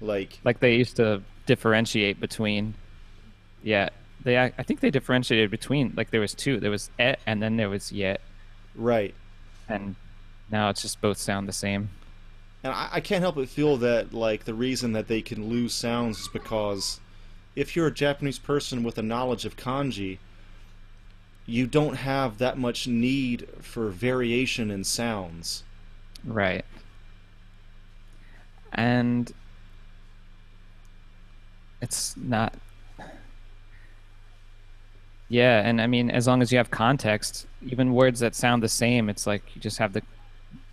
Like 0.01 0.39
like 0.43 0.59
they 0.59 0.75
used 0.75 0.95
to 0.97 1.21
differentiate 1.45 2.19
between 2.19 2.75
yeah 3.63 3.89
they 4.23 4.37
i 4.37 4.49
think 4.49 4.79
they 4.79 4.89
differentiated 4.89 5.49
between 5.49 5.93
like 5.95 6.11
there 6.11 6.21
was 6.21 6.33
two 6.33 6.59
there 6.59 6.71
was 6.71 6.89
et 6.99 7.19
and 7.25 7.41
then 7.41 7.57
there 7.57 7.69
was 7.69 7.91
yet 7.91 8.21
right. 8.75 9.13
and 9.67 9.95
now 10.51 10.69
it's 10.69 10.81
just 10.81 10.99
both 11.01 11.17
sound 11.17 11.47
the 11.47 11.53
same 11.53 11.89
And 12.63 12.73
I, 12.73 12.89
I 12.93 12.99
can't 12.99 13.21
help 13.21 13.35
but 13.35 13.47
feel 13.49 13.77
that 13.77 14.13
like 14.13 14.45
the 14.45 14.53
reason 14.53 14.91
that 14.93 15.07
they 15.07 15.21
can 15.21 15.47
lose 15.49 15.73
sounds 15.73 16.19
is 16.19 16.27
because 16.27 16.99
if 17.55 17.75
you're 17.75 17.87
a 17.87 17.93
Japanese 17.93 18.39
person 18.39 18.83
with 18.83 18.97
a 18.97 19.01
knowledge 19.01 19.45
of 19.45 19.55
kanji, 19.57 20.17
you 21.45 21.67
don't 21.67 21.95
have 21.95 22.37
that 22.37 22.57
much 22.57 22.87
need 22.87 23.47
for 23.61 23.89
variation 23.89 24.69
in 24.71 24.83
sounds. 24.83 25.63
Right. 26.23 26.63
And 28.71 29.31
it's 31.81 32.15
not. 32.15 32.53
Yeah, 35.29 35.61
and 35.61 35.79
I 35.79 35.87
mean, 35.87 36.09
as 36.09 36.27
long 36.27 36.41
as 36.41 36.51
you 36.51 36.57
have 36.57 36.71
context, 36.71 37.45
even 37.65 37.93
words 37.93 38.19
that 38.19 38.35
sound 38.35 38.63
the 38.63 38.69
same, 38.69 39.09
it's 39.09 39.27
like 39.27 39.43
you 39.55 39.61
just 39.61 39.77
have 39.77 39.93
the. 39.93 40.01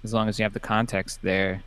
As 0.02 0.14
long 0.14 0.28
as 0.28 0.38
you 0.38 0.44
have 0.44 0.52
the 0.52 0.60
context 0.60 1.20
there, 1.22 1.62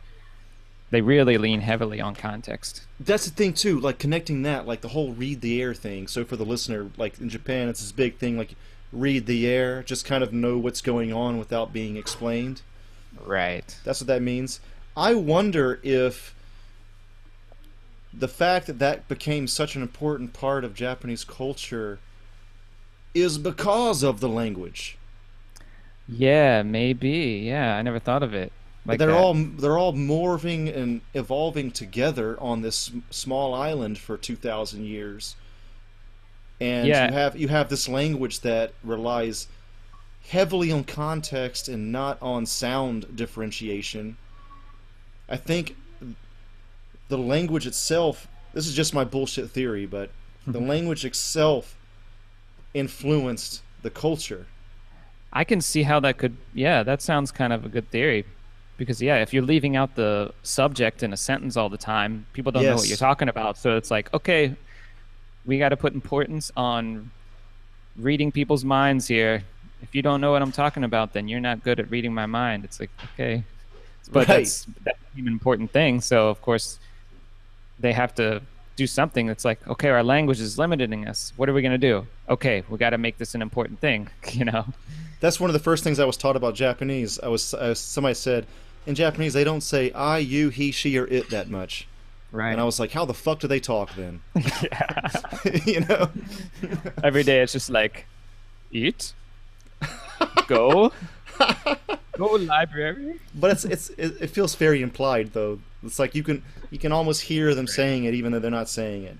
they 0.90 1.00
really 1.00 1.38
lean 1.38 1.60
heavily 1.60 2.00
on 2.00 2.14
context. 2.14 2.82
That's 2.98 3.24
the 3.26 3.30
thing 3.30 3.52
too, 3.52 3.78
like 3.78 3.98
connecting 3.98 4.42
that, 4.42 4.66
like 4.66 4.80
the 4.80 4.88
whole 4.88 5.12
read 5.12 5.40
the 5.40 5.60
air 5.60 5.74
thing. 5.74 6.06
So 6.08 6.24
for 6.24 6.36
the 6.36 6.44
listener, 6.44 6.90
like 6.96 7.20
in 7.20 7.28
Japan, 7.28 7.68
it's 7.68 7.80
this 7.80 7.92
big 7.92 8.16
thing, 8.16 8.36
like 8.36 8.54
read 8.92 9.26
the 9.26 9.46
air, 9.46 9.82
just 9.82 10.04
kind 10.04 10.24
of 10.24 10.32
know 10.32 10.58
what's 10.58 10.80
going 10.80 11.12
on 11.12 11.38
without 11.38 11.72
being 11.72 11.96
explained. 11.96 12.62
Right. 13.24 13.76
That's 13.84 14.00
what 14.00 14.08
that 14.08 14.22
means. 14.22 14.60
I 14.96 15.14
wonder 15.14 15.78
if 15.82 16.34
the 18.12 18.28
fact 18.28 18.66
that 18.66 18.78
that 18.80 19.06
became 19.06 19.46
such 19.46 19.76
an 19.76 19.82
important 19.82 20.32
part 20.32 20.64
of 20.64 20.74
Japanese 20.74 21.24
culture 21.24 22.00
is 23.14 23.38
because 23.38 24.02
of 24.02 24.20
the 24.20 24.28
language. 24.28 24.96
Yeah, 26.08 26.62
maybe. 26.62 27.42
Yeah, 27.44 27.76
I 27.76 27.82
never 27.82 27.98
thought 27.98 28.22
of 28.22 28.34
it. 28.34 28.52
Like 28.86 28.98
they're 28.98 29.08
that. 29.08 29.16
all 29.16 29.34
they're 29.34 29.78
all 29.78 29.92
morphing 29.92 30.74
and 30.74 31.02
evolving 31.14 31.70
together 31.70 32.38
on 32.40 32.62
this 32.62 32.90
small 33.10 33.54
island 33.54 33.98
for 33.98 34.16
2000 34.16 34.84
years. 34.84 35.36
And 36.60 36.88
Yeah. 36.88 37.08
you 37.08 37.12
have 37.12 37.36
you 37.36 37.48
have 37.48 37.68
this 37.68 37.88
language 37.88 38.40
that 38.40 38.72
relies 38.82 39.48
heavily 40.28 40.72
on 40.72 40.84
context 40.84 41.68
and 41.68 41.92
not 41.92 42.18
on 42.22 42.46
sound 42.46 43.16
differentiation. 43.16 44.16
I 45.28 45.36
think 45.36 45.76
the 47.08 47.18
language 47.18 47.66
itself 47.66 48.28
this 48.52 48.66
is 48.66 48.74
just 48.74 48.94
my 48.94 49.04
bullshit 49.04 49.50
theory, 49.50 49.86
but 49.86 50.10
the 50.46 50.58
mm-hmm. 50.58 50.68
language 50.68 51.04
itself 51.04 51.76
influenced 52.74 53.62
the 53.82 53.90
culture. 53.90 54.46
I 55.32 55.44
can 55.44 55.60
see 55.60 55.82
how 55.82 56.00
that 56.00 56.18
could. 56.18 56.36
Yeah, 56.54 56.82
that 56.82 57.02
sounds 57.02 57.30
kind 57.30 57.52
of 57.52 57.64
a 57.64 57.68
good 57.68 57.88
theory. 57.90 58.24
Because 58.76 59.00
yeah, 59.02 59.16
if 59.16 59.34
you're 59.34 59.42
leaving 59.42 59.76
out 59.76 59.94
the 59.94 60.32
subject 60.42 61.02
in 61.02 61.12
a 61.12 61.16
sentence 61.16 61.56
all 61.56 61.68
the 61.68 61.76
time, 61.78 62.26
people 62.32 62.50
don't 62.50 62.62
know 62.64 62.76
what 62.76 62.88
you're 62.88 62.96
talking 62.96 63.28
about. 63.28 63.58
So 63.58 63.76
it's 63.76 63.90
like, 63.90 64.12
okay, 64.14 64.54
we 65.44 65.58
got 65.58 65.68
to 65.68 65.76
put 65.76 65.92
importance 65.94 66.50
on 66.56 67.10
reading 67.96 68.32
people's 68.32 68.64
minds 68.64 69.06
here. 69.06 69.44
If 69.82 69.94
you 69.94 70.02
don't 70.02 70.20
know 70.20 70.32
what 70.32 70.40
I'm 70.42 70.52
talking 70.52 70.84
about, 70.84 71.12
then 71.12 71.28
you're 71.28 71.40
not 71.40 71.62
good 71.62 71.78
at 71.78 71.90
reading 71.90 72.12
my 72.14 72.26
mind. 72.26 72.64
It's 72.64 72.80
like, 72.80 72.90
okay, 73.14 73.44
but 74.12 74.20
Right. 74.20 74.38
that's 74.38 74.66
that's 74.82 74.98
an 75.16 75.28
important 75.28 75.70
thing. 75.72 76.00
So 76.00 76.28
of 76.28 76.40
course, 76.40 76.78
they 77.78 77.92
have 77.92 78.14
to 78.16 78.40
do 78.76 78.86
something 78.86 79.26
that's 79.26 79.44
like, 79.44 79.66
okay, 79.68 79.88
our 79.88 80.02
language 80.02 80.40
is 80.40 80.58
limiting 80.58 81.06
us. 81.06 81.32
What 81.36 81.48
are 81.48 81.52
we 81.52 81.62
gonna 81.62 81.78
do? 81.78 82.06
Okay, 82.28 82.62
we 82.68 82.78
got 82.78 82.90
to 82.90 82.98
make 82.98 83.18
this 83.18 83.34
an 83.34 83.42
important 83.42 83.80
thing. 83.80 84.08
You 84.32 84.44
know. 84.44 84.64
That's 85.20 85.38
one 85.38 85.50
of 85.50 85.54
the 85.54 85.60
first 85.60 85.84
things 85.84 86.00
I 86.00 86.06
was 86.06 86.16
taught 86.16 86.36
about 86.36 86.54
Japanese. 86.54 87.20
I 87.20 87.28
was 87.28 87.52
uh, 87.52 87.74
somebody 87.74 88.14
said 88.14 88.46
in 88.86 88.94
Japanese 88.94 89.34
they 89.34 89.44
don't 89.44 89.60
say 89.60 89.90
I, 89.92 90.18
you, 90.18 90.48
he, 90.48 90.70
she, 90.70 90.96
or 90.96 91.06
it 91.06 91.30
that 91.30 91.50
much. 91.50 91.86
Right. 92.32 92.52
And 92.52 92.60
I 92.60 92.64
was 92.64 92.78
like, 92.78 92.92
how 92.92 93.04
the 93.04 93.14
fuck 93.14 93.40
do 93.40 93.48
they 93.48 93.60
talk 93.60 93.94
then? 93.96 94.20
yeah. 94.62 95.10
you 95.66 95.80
know? 95.80 96.10
Every 97.02 97.24
day 97.24 97.40
it's 97.40 97.52
just 97.52 97.70
like, 97.70 98.06
eat, 98.70 99.12
go, 100.46 100.92
go 102.16 102.26
library. 102.26 103.20
But 103.34 103.50
it's 103.50 103.64
it's 103.64 103.90
it, 103.90 104.16
it 104.20 104.26
feels 104.28 104.54
very 104.54 104.80
implied 104.80 105.32
though. 105.32 105.58
It's 105.82 105.98
like 105.98 106.14
you 106.14 106.22
can 106.22 106.42
you 106.70 106.78
can 106.78 106.92
almost 106.92 107.22
hear 107.22 107.54
them 107.54 107.66
saying 107.66 108.04
it 108.04 108.14
even 108.14 108.32
though 108.32 108.38
they're 108.38 108.50
not 108.50 108.68
saying 108.68 109.04
it. 109.04 109.16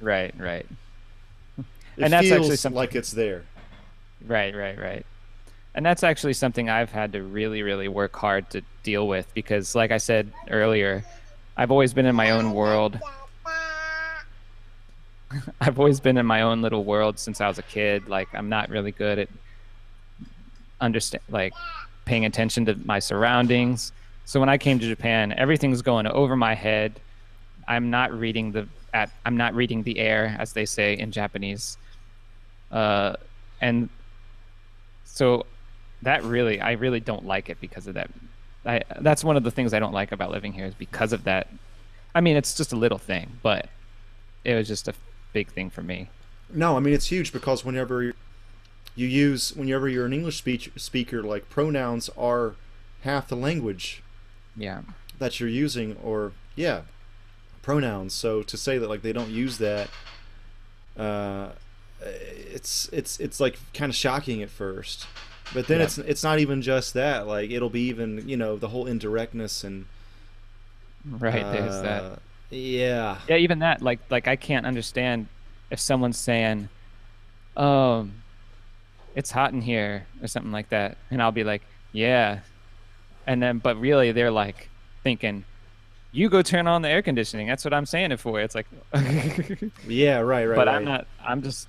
Right, 0.00 0.32
right, 0.38 0.66
It 1.58 1.64
And 1.98 2.12
that's 2.12 2.28
feels 2.28 2.40
actually 2.42 2.56
something- 2.56 2.76
like 2.76 2.94
it's 2.94 3.10
there. 3.10 3.42
right, 4.26 4.54
right, 4.54 4.78
right. 4.78 5.06
And 5.74 5.84
that's 5.84 6.02
actually 6.04 6.32
something 6.34 6.70
I've 6.70 6.90
had 6.90 7.12
to 7.12 7.22
really, 7.22 7.62
really 7.62 7.88
work 7.88 8.14
hard 8.16 8.48
to 8.50 8.62
deal 8.82 9.06
with 9.08 9.26
because, 9.34 9.74
like 9.74 9.90
I 9.90 9.98
said 9.98 10.32
earlier, 10.50 11.04
I've 11.56 11.70
always 11.70 11.92
been 11.92 12.06
in 12.06 12.16
my 12.16 12.30
own 12.30 12.52
world. 12.52 12.98
I've 15.60 15.78
always 15.78 16.00
been 16.00 16.16
in 16.18 16.26
my 16.26 16.42
own 16.42 16.62
little 16.62 16.84
world 16.84 17.18
since 17.18 17.40
I 17.40 17.48
was 17.48 17.58
a 17.58 17.62
kid. 17.62 18.08
Like 18.08 18.28
I'm 18.34 18.48
not 18.48 18.68
really 18.70 18.92
good 18.92 19.18
at 19.18 19.28
understand 20.80 21.22
like 21.28 21.52
paying 22.04 22.24
attention 22.24 22.64
to 22.66 22.74
my 22.84 22.98
surroundings. 22.98 23.92
So 24.26 24.40
when 24.40 24.48
I 24.48 24.58
came 24.58 24.80
to 24.80 24.86
Japan, 24.86 25.32
everything's 25.38 25.82
going 25.82 26.06
over 26.08 26.34
my 26.34 26.52
head. 26.52 27.00
I'm 27.68 27.90
not 27.90 28.12
reading 28.12 28.52
the 28.52 28.68
at 28.92 29.10
I'm 29.24 29.36
not 29.36 29.54
reading 29.54 29.84
the 29.84 29.98
air 29.98 30.36
as 30.38 30.52
they 30.52 30.66
say 30.66 30.98
in 30.98 31.12
Japanese. 31.12 31.78
Uh 32.70 33.14
and 33.60 33.88
so 35.04 35.46
that 36.02 36.24
really 36.24 36.60
I 36.60 36.72
really 36.72 37.00
don't 37.00 37.24
like 37.24 37.48
it 37.48 37.60
because 37.60 37.86
of 37.86 37.94
that. 37.94 38.10
I 38.64 38.82
that's 39.00 39.22
one 39.22 39.36
of 39.36 39.44
the 39.44 39.50
things 39.52 39.72
I 39.72 39.78
don't 39.78 39.92
like 39.92 40.10
about 40.10 40.32
living 40.32 40.52
here 40.52 40.66
is 40.66 40.74
because 40.74 41.12
of 41.12 41.24
that. 41.24 41.46
I 42.12 42.20
mean, 42.20 42.36
it's 42.36 42.54
just 42.54 42.72
a 42.72 42.76
little 42.76 42.98
thing, 42.98 43.38
but 43.42 43.68
it 44.44 44.54
was 44.54 44.66
just 44.66 44.88
a 44.88 44.94
big 45.32 45.48
thing 45.52 45.70
for 45.70 45.82
me. 45.82 46.08
No, 46.52 46.76
I 46.76 46.80
mean 46.80 46.94
it's 46.94 47.06
huge 47.06 47.32
because 47.32 47.64
whenever 47.64 48.02
you 48.96 49.06
use 49.06 49.54
whenever 49.54 49.88
you're 49.88 50.06
an 50.06 50.12
English 50.12 50.38
speech 50.38 50.72
speaker, 50.74 51.22
like 51.22 51.48
pronouns 51.48 52.10
are 52.16 52.56
half 53.02 53.28
the 53.28 53.36
language 53.36 54.02
Yeah. 54.56 54.82
that 55.18 55.38
you're 55.40 55.48
using, 55.48 55.96
or 56.02 56.32
yeah, 56.54 56.82
pronouns. 57.62 58.14
So 58.14 58.42
to 58.42 58.56
say 58.56 58.78
that 58.78 58.88
like 58.88 59.02
they 59.02 59.12
don't 59.12 59.30
use 59.30 59.58
that, 59.58 59.88
uh, 60.98 61.50
it's 62.02 62.88
it's 62.92 63.18
it's 63.20 63.40
like 63.40 63.58
kind 63.74 63.90
of 63.90 63.96
shocking 63.96 64.42
at 64.42 64.50
first. 64.50 65.06
But 65.54 65.66
then 65.68 65.78
Yeah. 65.78 65.84
it's 65.84 65.98
it's 65.98 66.22
not 66.24 66.38
even 66.38 66.62
just 66.62 66.94
that. 66.94 67.26
Like 67.26 67.50
it'll 67.50 67.70
be 67.70 67.82
even 67.88 68.28
you 68.28 68.36
know 68.36 68.56
the 68.56 68.68
whole 68.68 68.86
indirectness 68.86 69.64
and 69.64 69.86
Right, 71.08 71.32
there's 71.52 71.82
that. 71.82 72.02
uh, 72.02 72.16
Yeah. 72.50 73.18
Yeah, 73.28 73.36
even 73.36 73.60
that 73.60 73.80
like 73.82 74.00
like 74.10 74.26
I 74.28 74.36
can't 74.36 74.66
understand 74.66 75.28
if 75.70 75.78
someone's 75.80 76.18
saying 76.18 76.68
um 77.56 78.12
it's 79.14 79.30
hot 79.30 79.52
in 79.52 79.62
here 79.62 80.06
or 80.20 80.26
something 80.28 80.52
like 80.52 80.68
that 80.70 80.98
and 81.10 81.22
I'll 81.22 81.32
be 81.32 81.44
like, 81.44 81.62
"Yeah." 81.92 82.40
And 83.26 83.42
then 83.42 83.58
but 83.58 83.76
really 83.80 84.12
they're 84.12 84.30
like 84.30 84.68
thinking 85.02 85.44
you 86.12 86.30
go 86.30 86.40
turn 86.40 86.66
on 86.66 86.82
the 86.82 86.88
air 86.88 87.02
conditioning. 87.02 87.46
That's 87.46 87.64
what 87.64 87.74
I'm 87.74 87.84
saying 87.86 88.12
it 88.12 88.20
for. 88.20 88.40
It's 88.40 88.54
like 88.54 88.66
Yeah. 89.86 90.20
Right. 90.20 90.46
Right. 90.46 90.56
but 90.56 90.66
right. 90.66 90.76
I'm 90.76 90.84
not. 90.84 91.06
I'm 91.24 91.42
just. 91.42 91.68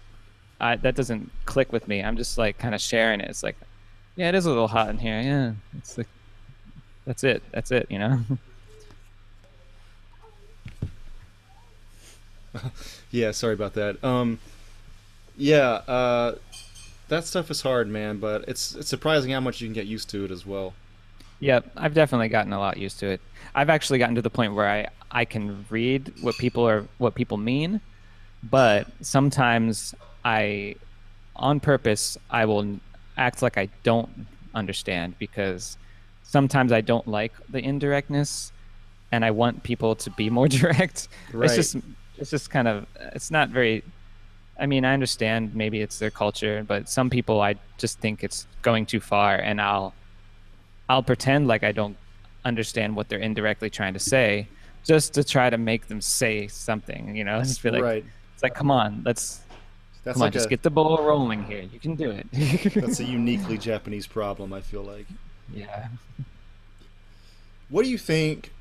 I 0.60 0.76
that 0.78 0.95
doesn't 0.95 1.30
click 1.45 1.72
with 1.72 1.88
me. 1.88 2.01
I'm 2.01 2.18
just 2.18 2.38
like 2.38 2.58
kind 2.58 2.74
of 2.74 2.82
sharing 2.82 3.20
it. 3.20 3.30
It's 3.30 3.43
like, 3.43 3.58
yeah, 4.16 4.30
it 4.30 4.36
is 4.36 4.45
a 4.45 4.49
little 4.49 4.68
hot 4.68 4.89
in 4.89 4.97
here. 4.97 5.20
Yeah, 5.22 5.51
it's 5.78 5.97
like, 5.97 6.08
that's 7.05 7.24
it. 7.24 7.43
That's 7.51 7.72
it. 7.72 7.88
You 7.89 7.99
know. 7.99 8.20
Yeah, 13.12 13.32
sorry 13.32 13.53
about 13.53 13.74
that. 13.76 14.03
Um, 14.03 14.39
yeah, 15.38 15.70
uh, 15.88 16.36
that 17.08 17.26
stuff 17.26 17.49
is 17.51 17.62
hard, 17.62 17.88
man. 17.88 18.18
But 18.18 18.45
it's 18.47 18.76
it's 18.76 18.89
surprising 18.89 19.32
how 19.32 19.39
much 19.39 19.62
you 19.62 19.68
can 19.68 19.74
get 19.74 19.86
used 19.86 20.10
to 20.10 20.26
it 20.26 20.32
as 20.32 20.45
well. 20.45 20.74
Yeah, 21.39 21.59
I've 21.75 21.93
definitely 21.93 22.29
gotten 22.29 22.53
a 22.53 22.59
lot 22.59 22.77
used 22.77 22.99
to 22.99 23.07
it. 23.07 23.21
I've 23.53 23.69
actually 23.69 23.99
gotten 23.99 24.15
to 24.15 24.21
the 24.21 24.29
point 24.29 24.53
where 24.53 24.67
I 24.67 24.88
I 25.11 25.25
can 25.25 25.65
read 25.69 26.13
what 26.21 26.35
people 26.35 26.67
are 26.67 26.85
what 26.97 27.15
people 27.15 27.38
mean, 27.38 27.81
but 28.43 28.88
sometimes 29.01 29.95
I, 30.25 30.75
on 31.35 31.59
purpose, 31.59 32.17
I 32.29 32.45
will 32.45 32.79
act 33.17 33.41
like 33.41 33.57
I 33.57 33.69
don't 33.83 34.09
understand 34.53 35.17
because 35.17 35.77
sometimes 36.23 36.71
I 36.71 36.81
don't 36.81 37.07
like 37.07 37.33
the 37.49 37.59
indirectness, 37.59 38.51
and 39.11 39.23
I 39.23 39.31
want 39.31 39.63
people 39.63 39.95
to 39.95 40.09
be 40.11 40.29
more 40.29 40.47
direct. 40.59 41.07
Right. 41.31 41.45
It's 41.45 41.55
just 41.55 41.77
it's 42.17 42.31
just 42.31 42.49
kind 42.49 42.67
of 42.67 42.85
it's 43.13 43.31
not 43.31 43.49
very. 43.49 43.83
I 44.59 44.65
mean, 44.65 44.85
I 44.85 44.93
understand 44.93 45.53
maybe 45.53 45.81
it's 45.81 45.99
their 45.99 46.09
culture, 46.09 46.65
but 46.67 46.89
some 46.89 47.11
people 47.11 47.41
I 47.41 47.55
just 47.77 47.99
think 47.99 48.23
it's 48.23 48.47
going 48.63 48.88
too 48.88 48.99
far, 48.99 49.35
and 49.35 49.61
I'll 49.61 49.93
I'll 50.89 51.03
pretend 51.03 51.47
like 51.47 51.63
I 51.63 51.71
don't 51.71 51.97
understand 52.45 52.95
what 52.95 53.09
they're 53.09 53.19
indirectly 53.19 53.69
trying 53.69 53.93
to 53.93 53.99
say, 53.99 54.47
just 54.83 55.13
to 55.15 55.23
try 55.23 55.49
to 55.49 55.57
make 55.57 55.88
them 55.88 56.01
say 56.01 56.47
something. 56.47 57.15
You 57.15 57.23
know, 57.23 57.39
just 57.41 57.61
be 57.61 57.71
like, 57.71 57.83
right. 57.83 58.05
it's 58.33 58.43
like, 58.43 58.55
come 58.55 58.71
on, 58.71 59.03
let's 59.05 59.41
That's 60.03 60.15
come 60.15 60.23
on, 60.23 60.25
like 60.27 60.33
just 60.33 60.47
a 60.47 60.49
get 60.49 60.63
the 60.63 60.69
ball 60.69 61.03
rolling 61.03 61.43
here. 61.43 61.61
You 61.61 61.79
can 61.79 61.95
do 61.95 62.11
it. 62.11 62.27
that's 62.73 62.99
a 62.99 63.03
uniquely 63.03 63.57
Japanese 63.57 64.07
problem. 64.07 64.53
I 64.53 64.61
feel 64.61 64.83
like. 64.83 65.05
yeah. 65.53 65.89
What 67.69 67.83
do 67.83 67.89
you 67.89 67.97
think 67.97 68.51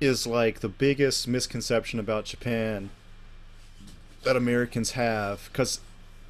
is 0.00 0.26
like 0.26 0.60
the 0.60 0.68
biggest 0.68 1.26
misconception 1.26 1.98
about 1.98 2.24
Japan 2.26 2.90
that 4.22 4.36
Americans 4.36 4.92
have? 4.92 5.48
Because, 5.50 5.80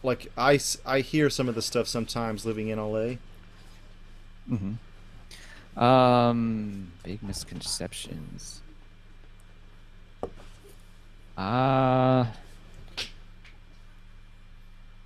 like, 0.02 0.32
I, 0.36 0.58
I 0.86 1.00
hear 1.00 1.28
some 1.28 1.46
of 1.46 1.54
the 1.54 1.60
stuff 1.60 1.86
sometimes 1.86 2.46
living 2.46 2.68
in 2.68 2.78
LA. 2.78 3.16
Mm-hmm. 4.50 4.72
Um, 5.76 6.92
big 7.02 7.22
misconceptions. 7.22 8.60
Uh 11.36 12.26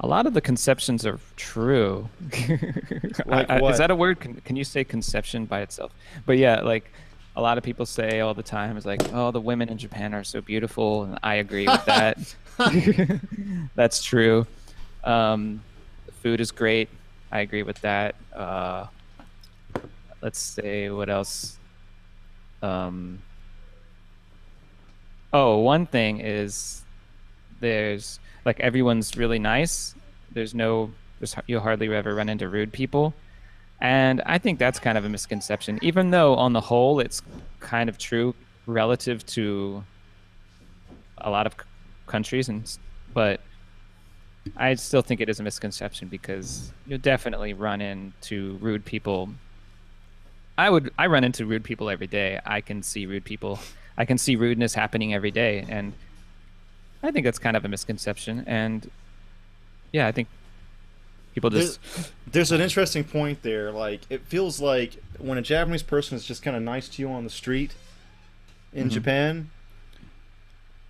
a 0.00 0.06
lot 0.06 0.26
of 0.26 0.34
the 0.34 0.40
conceptions 0.40 1.06
are 1.06 1.18
true. 1.36 2.08
Like 3.26 3.48
I- 3.48 3.58
I-? 3.60 3.70
Is 3.70 3.78
that 3.78 3.90
a 3.90 3.96
word? 3.96 4.20
Can, 4.20 4.34
can 4.42 4.56
you 4.56 4.64
say 4.64 4.84
conception 4.84 5.46
by 5.46 5.60
itself? 5.60 5.92
But 6.26 6.36
yeah, 6.36 6.60
like 6.60 6.90
a 7.36 7.40
lot 7.40 7.56
of 7.56 7.64
people 7.64 7.86
say 7.86 8.20
all 8.20 8.34
the 8.34 8.42
time 8.42 8.76
is 8.76 8.84
like, 8.84 9.00
oh, 9.14 9.30
the 9.30 9.40
women 9.40 9.68
in 9.68 9.78
Japan 9.78 10.12
are 10.12 10.24
so 10.24 10.40
beautiful, 10.40 11.04
and 11.04 11.18
I 11.22 11.36
agree 11.36 11.66
with 11.66 11.84
that. 11.86 12.34
That's 13.74 14.02
true. 14.02 14.46
Um, 15.04 15.62
the 16.06 16.12
food 16.12 16.40
is 16.40 16.50
great. 16.50 16.88
I 17.32 17.40
agree 17.40 17.62
with 17.62 17.80
that. 17.80 18.14
Uh, 18.34 18.86
let's 20.24 20.38
say 20.38 20.88
what 20.88 21.10
else. 21.10 21.58
Um, 22.62 23.22
oh, 25.34 25.58
one 25.58 25.86
thing 25.86 26.20
is 26.20 26.82
there's 27.60 28.18
like 28.46 28.58
everyone's 28.58 29.16
really 29.16 29.38
nice. 29.38 29.94
There's 30.32 30.54
no, 30.54 30.90
there's 31.20 31.36
you'll 31.46 31.60
hardly 31.60 31.94
ever 31.94 32.14
run 32.14 32.30
into 32.30 32.48
rude 32.48 32.72
people, 32.72 33.12
and 33.82 34.22
I 34.24 34.38
think 34.38 34.58
that's 34.58 34.80
kind 34.80 34.96
of 34.96 35.04
a 35.04 35.10
misconception. 35.10 35.78
Even 35.82 36.10
though 36.10 36.34
on 36.36 36.54
the 36.54 36.60
whole 36.62 37.00
it's 37.00 37.20
kind 37.60 37.90
of 37.90 37.98
true 37.98 38.34
relative 38.66 39.24
to 39.26 39.84
a 41.18 41.28
lot 41.30 41.46
of 41.46 41.54
countries, 42.06 42.48
and 42.48 42.64
but 43.12 43.40
I 44.56 44.74
still 44.74 45.02
think 45.02 45.20
it 45.20 45.28
is 45.28 45.38
a 45.38 45.42
misconception 45.42 46.08
because 46.08 46.72
you'll 46.86 46.98
definitely 46.98 47.52
run 47.52 47.82
into 47.82 48.56
rude 48.62 48.86
people. 48.86 49.28
I 50.56 50.70
would 50.70 50.92
I 50.98 51.06
run 51.06 51.24
into 51.24 51.46
rude 51.46 51.64
people 51.64 51.90
every 51.90 52.06
day. 52.06 52.40
I 52.44 52.60
can 52.60 52.82
see 52.82 53.06
rude 53.06 53.24
people. 53.24 53.58
I 53.96 54.04
can 54.04 54.18
see 54.18 54.36
rudeness 54.36 54.74
happening 54.74 55.14
every 55.14 55.30
day 55.30 55.64
and 55.68 55.92
I 57.02 57.10
think 57.10 57.24
that's 57.24 57.38
kind 57.38 57.56
of 57.56 57.64
a 57.64 57.68
misconception 57.68 58.44
and 58.46 58.90
yeah, 59.92 60.08
I 60.08 60.12
think 60.12 60.28
people 61.34 61.50
just 61.50 61.78
There's 62.26 62.52
an 62.52 62.60
interesting 62.60 63.04
point 63.04 63.42
there. 63.42 63.70
Like, 63.70 64.00
it 64.10 64.22
feels 64.22 64.60
like 64.60 64.96
when 65.18 65.38
a 65.38 65.42
Japanese 65.42 65.82
person 65.82 66.16
is 66.16 66.24
just 66.24 66.42
kind 66.42 66.56
of 66.56 66.62
nice 66.62 66.88
to 66.88 67.02
you 67.02 67.08
on 67.10 67.24
the 67.24 67.30
street 67.30 67.74
in 68.72 68.84
mm-hmm. 68.84 68.90
Japan, 68.90 69.50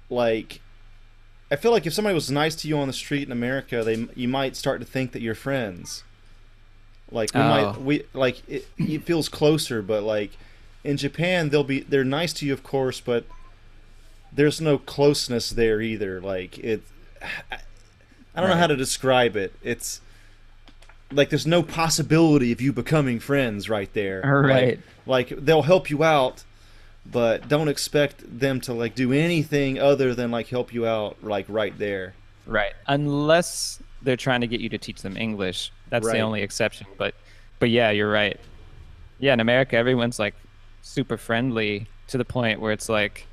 like, 0.09 0.61
I 1.51 1.57
feel 1.57 1.71
like 1.71 1.87
if 1.87 1.93
somebody 1.93 2.15
was 2.15 2.31
nice 2.31 2.55
to 2.57 2.69
you 2.69 2.79
on 2.79 2.87
the 2.87 2.95
street 2.95 3.27
in 3.27 3.33
America, 3.33 3.85
they 3.85 4.07
you 4.15 4.29
might 4.29 4.57
start 4.57 4.81
to 4.81 4.87
think 4.87 5.13
that 5.13 5.21
you're 5.21 5.35
friends. 5.35 6.05
Like 7.11 7.33
we 7.35 7.41
Oh. 7.41 7.49
might 7.49 7.81
we 7.81 8.03
like 8.13 8.49
it, 8.49 8.67
it 8.79 9.03
feels 9.05 9.29
closer, 9.29 9.83
but 9.83 10.03
like 10.03 10.33
in 10.83 10.97
Japan 10.97 11.49
they'll 11.51 11.65
be 11.65 11.81
they're 11.81 12.05
nice 12.05 12.33
to 12.35 12.47
you 12.47 12.53
of 12.53 12.63
course, 12.63 13.01
but 13.01 13.25
there's 14.33 14.61
no 14.61 14.79
closeness 14.79 15.51
there 15.51 15.81
either. 15.81 16.21
Like 16.21 16.59
it, 16.59 16.83
I, 17.53 17.59
I 18.35 18.41
don't 18.41 18.51
know 18.51 18.57
how 18.57 18.67
to 18.67 18.77
describe 18.77 19.37
it. 19.37 19.55
It's 19.63 20.01
like 21.13 21.31
there's 21.31 21.47
no 21.47 21.63
possibility 21.63 22.51
of 22.51 22.61
you 22.61 22.73
becoming 22.73 23.21
friends 23.21 23.69
right 23.71 23.93
there. 23.95 24.23
All 24.25 24.33
right. 24.49 24.81
Like, 25.07 25.31
like 25.31 25.45
they'll 25.45 25.63
help 25.63 25.91
you 25.91 26.03
out, 26.03 26.43
but 27.07 27.49
don't 27.49 27.69
expect 27.69 28.25
them 28.41 28.61
to 28.63 28.73
like 28.73 28.95
do 28.97 29.13
anything 29.13 29.79
other 29.79 30.15
than 30.15 30.31
like 30.31 30.49
help 30.49 30.73
you 30.75 30.87
out 30.87 31.23
like 31.23 31.47
right 31.49 31.79
there. 31.79 32.15
Right. 32.47 32.73
Unless 32.89 33.81
they're 34.05 34.17
trying 34.17 34.41
to 34.43 34.47
get 34.47 34.61
you 34.61 34.69
to 34.69 34.79
teach 34.79 35.03
them 35.03 35.17
English. 35.17 35.73
That's 35.89 36.07
Right. 36.07 36.15
the 36.15 36.21
only 36.21 36.43
exception. 36.43 36.87
But 36.97 37.15
but 37.59 37.71
yeah, 37.71 37.91
you're 37.91 38.11
right. 38.11 38.39
Yeah, 39.19 39.33
in 39.33 39.41
America 39.41 39.77
everyone's 39.77 40.19
like 40.19 40.35
super 40.83 41.17
friendly 41.17 41.87
to 42.09 42.19
the 42.19 42.25
point 42.25 42.61
where 42.61 42.73
it's 42.73 42.89
like 42.89 43.27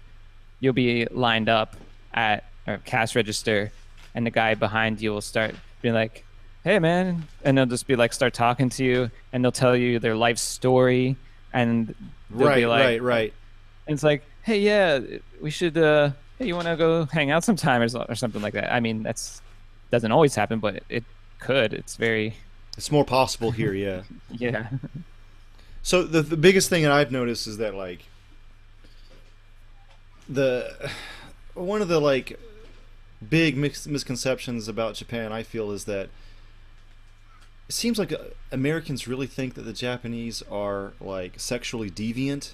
you'll 0.59 0.74
be 0.74 1.05
lined 1.11 1.49
up 1.49 1.76
at 2.13 2.45
a 2.67 2.78
cash 2.80 3.15
register 3.15 3.72
and 4.15 4.26
the 4.26 4.32
guy 4.32 4.53
behind 4.55 5.01
you 5.01 5.11
will 5.11 5.22
start 5.22 5.53
being 5.82 5.93
like, 5.93 6.24
Hey 6.63 6.78
man 6.80 7.28
and 7.43 7.57
they'll 7.57 7.65
just 7.65 7.88
be 7.88 7.95
like 7.95 8.13
start 8.13 8.34
talking 8.34 8.69
to 8.69 8.84
you 8.84 9.11
and 9.34 9.43
they'll 9.43 9.51
tell 9.51 9.76
you 9.76 9.99
their 9.99 10.15
life 10.15 10.38
story 10.38 11.15
and 11.53 11.93
they'll 12.30 12.47
Right, 12.47 12.55
be 12.57 12.65
like 12.67 12.84
right, 12.86 13.01
right. 13.01 13.34
and 13.88 13.93
it's 13.95 14.03
like, 14.03 14.24
hey, 14.43 14.59
yeah, 14.61 14.99
we 15.41 15.49
should. 15.51 15.78
Uh, 15.78 16.11
hey, 16.39 16.47
you 16.47 16.55
want 16.55 16.67
to 16.67 16.76
go 16.78 17.05
hang 17.05 17.30
out 17.32 17.43
sometime 17.43 17.82
or, 17.82 17.89
or 18.07 18.15
something 18.15 18.41
like 18.41 18.53
that. 18.53 18.72
I 18.74 18.80
mean, 18.80 19.03
that's 19.03 19.41
doesn't 19.91 20.11
always 20.11 20.35
happen, 20.35 20.59
but 20.59 20.75
it, 20.75 20.83
it 20.89 21.03
could. 21.39 21.73
It's 21.73 21.95
very, 21.95 22.35
It's 22.77 22.91
more 22.91 23.05
possible 23.05 23.51
here, 23.51 23.73
yeah. 23.73 24.03
yeah, 24.31 24.69
So 25.83 26.03
the 26.03 26.21
the 26.21 26.37
biggest 26.37 26.69
thing 26.69 26.83
that 26.83 26.91
I've 26.91 27.11
noticed 27.11 27.47
is 27.47 27.57
that 27.57 27.75
like 27.75 28.05
the 30.29 30.89
one 31.53 31.81
of 31.81 31.87
the 31.87 31.99
like 31.99 32.39
big 33.27 33.57
mis- 33.57 33.87
misconceptions 33.87 34.67
about 34.67 34.95
Japan 34.95 35.31
I 35.31 35.43
feel 35.43 35.71
is 35.71 35.85
that 35.85 36.09
it 37.67 37.73
seems 37.73 37.99
like 37.99 38.11
uh, 38.11 38.17
Americans 38.51 39.07
really 39.07 39.27
think 39.27 39.53
that 39.55 39.61
the 39.63 39.73
Japanese 39.73 40.41
are 40.49 40.93
like 40.99 41.39
sexually 41.39 41.89
deviant. 41.89 42.53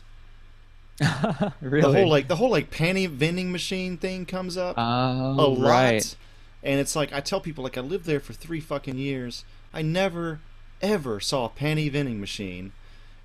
really. 1.62 1.82
The 1.82 1.94
whole 1.94 2.10
like 2.10 2.28
the 2.28 2.36
whole 2.38 2.50
like 2.50 2.72
panty 2.72 3.08
vending 3.08 3.52
machine 3.52 3.98
thing 3.98 4.26
comes 4.26 4.58
up 4.58 4.76
oh, 4.78 4.82
a 4.84 5.48
lot. 5.48 5.70
right. 5.70 6.16
And 6.64 6.80
it's 6.80 6.96
like 6.96 7.14
I 7.14 7.20
tell 7.20 7.40
people 7.40 7.64
like 7.64 7.78
I 7.78 7.82
lived 7.82 8.06
there 8.06 8.20
for 8.20 8.34
three 8.34 8.60
fucking 8.60 8.98
years. 8.98 9.46
I 9.74 9.82
never 9.82 10.40
ever 10.82 11.20
saw 11.20 11.46
a 11.46 11.50
panty 11.50 11.92
vending 11.92 12.20
machine. 12.20 12.72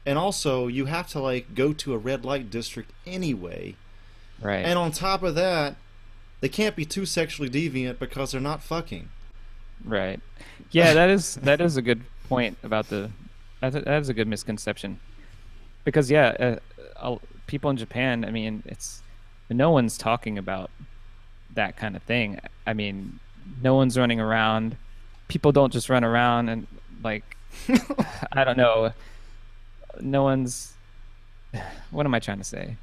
And 0.05 0.18
also 0.18 0.66
you 0.66 0.87
have 0.87 1.09
to 1.09 1.20
like 1.20 1.55
go 1.55 1.72
to 1.72 1.95
a 1.95 1.99
red 1.99 2.24
light 2.24 2.51
district 2.51 2.93
anyway. 3.07 3.76
right. 4.41 4.64
And 4.64 4.78
on 4.78 4.93
top 4.93 5.22
of 5.22 5.35
that, 5.35 5.76
they 6.41 6.49
can't 6.49 6.74
be 6.74 6.85
too 6.85 7.07
sexually 7.07 7.49
deviant 7.49 7.99
because 7.99 8.33
they're 8.33 8.41
not 8.41 8.62
fucking. 8.62 9.09
Right. 9.85 10.20
Yeah, 10.70 10.95
that 10.95 11.09
is 11.09 11.35
that 11.43 11.61
is 11.61 11.76
a 11.76 11.83
good 11.83 12.03
point 12.28 12.59
about 12.62 12.89
the 12.89 13.11
that 13.61 13.72
that 13.72 14.03
is 14.03 14.09
a 14.09 14.14
good 14.14 14.28
misconception. 14.28 15.01
Because 15.85 16.11
yeah, 16.11 16.59
uh, 17.01 17.14
uh, 17.14 17.16
people 17.47 17.70
in 17.70 17.76
Japan, 17.76 18.24
I 18.24 18.30
mean, 18.30 18.62
it's 18.66 19.03
no 19.51 19.70
one's 19.70 19.99
talking 19.99 20.39
about 20.39 20.70
that 21.55 21.76
kind 21.76 21.96
of 21.96 22.03
thing. 22.03 22.40
I 22.66 22.72
mean, 22.72 23.18
no 23.62 23.74
one's 23.74 23.98
running 23.98 24.20
around. 24.20 24.76
People 25.28 25.53
don't 25.53 25.72
just 25.72 25.88
run 25.88 26.05
around 26.05 26.48
and 26.48 26.66
like 27.03 27.36
I 28.32 28.44
don't 28.44 28.57
know. 28.57 28.92
No 30.00 30.22
one's 30.22 30.72
what 31.90 32.07
am 32.07 32.14
I 32.14 32.18
trying 32.18 32.38
to 32.38 32.44
say? 32.44 32.76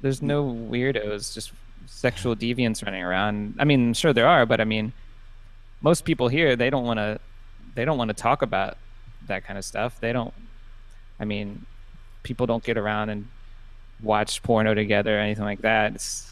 There's 0.00 0.22
no 0.22 0.44
weirdos, 0.44 1.34
just 1.34 1.52
sexual 1.86 2.34
deviants 2.34 2.84
running 2.84 3.02
around. 3.02 3.54
I 3.58 3.64
mean, 3.64 3.94
sure 3.94 4.12
there 4.12 4.26
are, 4.26 4.46
but 4.46 4.60
I 4.60 4.64
mean, 4.64 4.92
most 5.80 6.04
people 6.04 6.28
here 6.28 6.56
they 6.56 6.70
don't 6.70 6.84
want 6.84 6.98
to 6.98 7.18
they 7.74 7.84
don't 7.84 7.98
want 7.98 8.08
to 8.08 8.14
talk 8.14 8.42
about 8.42 8.76
that 9.26 9.44
kind 9.44 9.58
of 9.58 9.64
stuff. 9.64 10.00
They 10.00 10.12
don't 10.12 10.34
I 11.20 11.24
mean, 11.24 11.66
people 12.22 12.46
don't 12.46 12.64
get 12.64 12.76
around 12.76 13.10
and 13.10 13.28
watch 14.02 14.42
porno 14.42 14.74
together 14.74 15.16
or 15.16 15.20
anything 15.20 15.44
like 15.44 15.62
that. 15.62 15.94
It's 15.94 16.31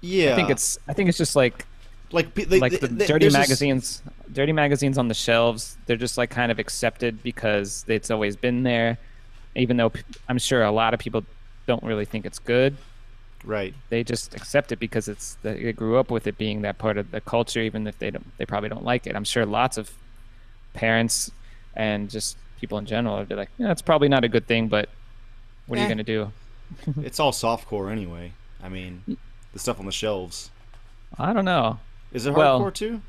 Yeah. 0.00 0.32
I 0.32 0.36
think 0.36 0.50
it's 0.50 0.78
I 0.88 0.92
think 0.92 1.08
it's 1.08 1.18
just 1.18 1.36
like 1.36 1.66
like 2.12 2.34
they, 2.34 2.58
like 2.58 2.80
the 2.80 2.88
they- 2.88 3.06
dirty 3.06 3.24
there's 3.28 3.32
this- 3.34 3.48
magazines 3.48 4.02
dirty 4.32 4.52
magazines 4.52 4.96
on 4.98 5.08
the 5.08 5.14
shelves 5.14 5.76
they're 5.86 5.96
just 5.96 6.16
like 6.18 6.30
kind 6.30 6.50
of 6.52 6.58
accepted 6.58 7.22
because 7.22 7.84
it's 7.88 8.10
always 8.10 8.36
been 8.36 8.62
there 8.62 8.96
even 9.56 9.76
though 9.76 9.92
I'm 10.28 10.38
sure 10.38 10.62
a 10.62 10.70
lot 10.70 10.94
of 10.94 11.00
people 11.00 11.24
don't 11.66 11.82
really 11.82 12.04
think 12.04 12.24
it's 12.26 12.38
good 12.38 12.76
right. 13.44 13.74
they 13.88 14.04
just 14.04 14.34
accept 14.34 14.70
it 14.72 14.78
because 14.78 15.08
it's 15.08 15.36
they 15.42 15.72
grew 15.72 15.96
up 15.98 16.10
with 16.10 16.26
it 16.28 16.38
being 16.38 16.62
that 16.62 16.78
part 16.78 16.96
of 16.96 17.10
the 17.10 17.20
culture 17.20 17.60
even 17.60 17.86
if 17.86 17.98
they 17.98 18.10
don't 18.10 18.26
they 18.38 18.46
probably 18.46 18.68
don't 18.68 18.84
like 18.84 19.06
it 19.06 19.16
i'm 19.16 19.24
sure 19.24 19.44
lots 19.46 19.76
of 19.78 19.90
parents 20.74 21.30
and 21.74 22.08
just 22.10 22.36
people 22.60 22.78
in 22.78 22.86
general 22.86 23.18
would 23.18 23.28
be 23.28 23.34
like 23.34 23.50
yeah 23.58 23.70
it's 23.72 23.82
probably 23.82 24.08
not 24.08 24.22
a 24.24 24.28
good 24.28 24.46
thing 24.46 24.68
but 24.68 24.88
what 25.66 25.76
are 25.78 25.80
Eh. 25.80 25.84
you 25.84 25.88
going 25.88 25.98
to 25.98 26.04
do 26.04 26.32
it's 27.02 27.18
all 27.18 27.32
softcore 27.32 27.90
anyway. 27.90 28.32
I 28.62 28.68
mean, 28.68 29.16
the 29.52 29.58
stuff 29.58 29.78
on 29.80 29.86
the 29.86 29.92
shelves. 29.92 30.50
i 31.18 31.32
don't 31.32 31.44
know 31.44 31.78
Is 32.12 32.26
it 32.26 32.32
hardcore 32.34 32.36
Well- 32.36 32.70
too? 32.70 33.00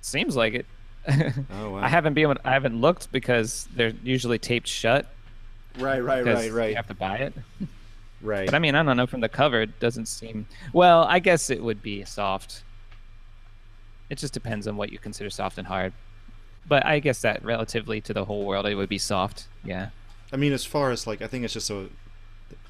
seems 0.00 0.36
like 0.36 0.54
it 0.54 0.66
Oh 1.08 1.70
wow. 1.70 1.76
i 1.78 1.88
haven't 1.88 2.14
been 2.14 2.36
i 2.44 2.52
haven't 2.52 2.80
looked 2.80 3.10
because 3.12 3.68
they're 3.74 3.92
usually 4.04 4.38
taped 4.38 4.68
shut 4.68 5.06
right, 5.78 6.00
right, 6.00 6.24
right, 6.24 6.52
right, 6.52 6.70
you 6.70 6.76
have 6.76 6.86
to 6.88 6.94
buy 6.94 7.16
it 7.18 7.34
right. 8.22 8.46
But 8.46 8.54
I 8.54 8.58
mean, 8.58 8.74
I 8.74 8.82
don't 8.82 8.96
know. 8.96 9.06
From 9.06 9.20
the 9.20 9.28
cover, 9.28 9.60
it 9.60 9.78
doesn't 9.78 10.06
seem. 10.06 10.46
Well, 10.72 11.04
I 11.04 11.18
guess 11.18 11.50
it 11.50 11.62
would 11.62 11.82
be 11.82 12.02
soft. 12.04 12.62
It 14.08 14.16
just 14.18 14.32
depends 14.32 14.66
on 14.66 14.76
what 14.78 14.90
you 14.90 14.98
consider 14.98 15.28
soft 15.30 15.58
and 15.58 15.66
hard. 15.66 15.92
But 16.66 16.84
I 16.86 16.98
guess 16.98 17.20
that 17.20 17.44
relatively 17.44 18.00
to 18.00 18.14
the 18.14 18.24
whole 18.24 18.44
world, 18.46 18.64
it 18.66 18.74
would 18.74 18.88
be 18.88 18.98
soft. 18.98 19.48
Yeah. 19.64 19.90
I 20.32 20.36
mean, 20.36 20.52
as 20.54 20.64
far 20.64 20.90
as 20.90 21.06
like, 21.06 21.20
I 21.22 21.26
think 21.26 21.44
it's 21.44 21.52
just 21.54 21.68
a. 21.70 21.88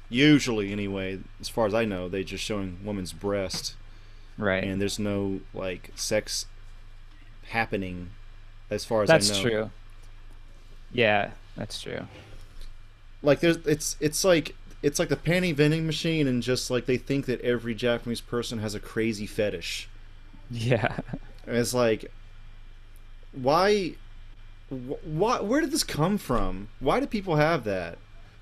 Usually, 0.09 0.71
anyway, 0.71 1.19
as 1.41 1.49
far 1.49 1.65
as 1.65 1.73
I 1.73 1.83
know, 1.85 2.07
they 2.07 2.23
just 2.23 2.43
showing 2.43 2.79
women's 2.83 3.11
breast, 3.13 3.75
Right. 4.37 4.63
and 4.63 4.79
there's 4.81 4.99
no 4.99 5.41
like 5.53 5.91
sex 5.95 6.45
happening, 7.49 8.11
as 8.69 8.85
far 8.85 9.03
as 9.03 9.07
that's 9.09 9.29
I 9.29 9.33
know. 9.33 9.39
That's 9.43 9.51
true. 9.51 9.71
Yeah, 10.93 11.31
that's 11.57 11.81
true. 11.81 12.07
Like, 13.21 13.41
there's 13.41 13.57
it's 13.65 13.97
it's 13.99 14.23
like 14.23 14.55
it's 14.81 14.99
like 14.99 15.09
the 15.09 15.15
panty 15.17 15.53
vending 15.53 15.85
machine, 15.85 16.27
and 16.27 16.41
just 16.41 16.69
like 16.71 16.85
they 16.85 16.97
think 16.97 17.25
that 17.25 17.41
every 17.41 17.75
Japanese 17.75 18.21
person 18.21 18.59
has 18.59 18.75
a 18.75 18.79
crazy 18.79 19.25
fetish. 19.25 19.89
Yeah. 20.49 20.99
And 21.45 21.57
it's 21.57 21.73
like, 21.73 22.09
why, 23.33 23.95
wh- 24.69 25.05
why, 25.05 25.41
where 25.41 25.59
did 25.59 25.71
this 25.71 25.83
come 25.83 26.17
from? 26.17 26.69
Why 26.79 27.01
do 27.01 27.05
people 27.07 27.35
have 27.35 27.65
that? 27.65 27.97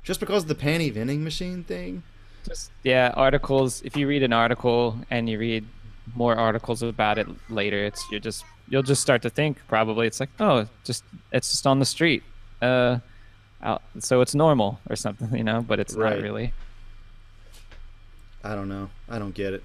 Just 0.06 0.20
because 0.22 0.43
of 0.43 0.47
the 0.49 0.56
panty 0.56 0.91
vending 0.93 1.24
machine 1.24 1.64
thing? 1.64 2.03
Just 2.47 2.72
yeah, 2.84 3.12
articles. 3.16 3.82
If 3.84 3.97
you 3.97 4.08
read 4.08 4.24
an 4.24 4.32
article 4.32 4.97
and 5.10 5.28
you 5.28 5.38
read 5.39 5.66
more 6.16 6.36
articles 6.36 6.82
about 6.84 7.18
it 7.18 7.28
later, 7.49 7.84
it's 7.86 8.01
you're 8.12 8.20
just 8.20 8.45
you'll 8.70 8.84
just 8.84 9.01
start 9.01 9.22
to 9.24 9.30
think 9.30 9.58
probably 9.68 10.06
it's 10.08 10.20
like 10.20 10.30
oh, 10.39 10.68
just 10.84 11.03
it's 11.32 11.49
just 11.49 11.66
on 11.68 11.80
the 11.80 11.86
street. 11.86 12.24
Uh, 12.62 12.99
out, 13.64 13.82
so 13.99 14.22
it's 14.22 14.36
normal 14.36 14.80
or 14.89 14.95
something, 14.95 15.36
you 15.36 15.43
know. 15.43 15.62
But 15.62 15.80
it's 15.80 15.95
Right. 15.95 16.16
not 16.16 16.22
really. 16.22 16.53
I 18.43 18.53
don't 18.53 18.70
know. 18.70 18.89
I 19.10 19.18
don't 19.20 19.34
get 19.34 19.53
it. 19.53 19.64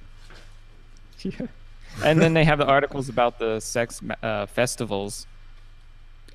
Yeah. 1.23 1.47
And 2.05 2.21
then 2.23 2.35
they 2.35 2.45
have 2.45 2.59
the 2.59 2.67
articles 2.67 3.09
about 3.09 3.41
the 3.41 3.59
sex 3.59 4.01
uh, 4.23 4.47
festivals. 4.47 5.27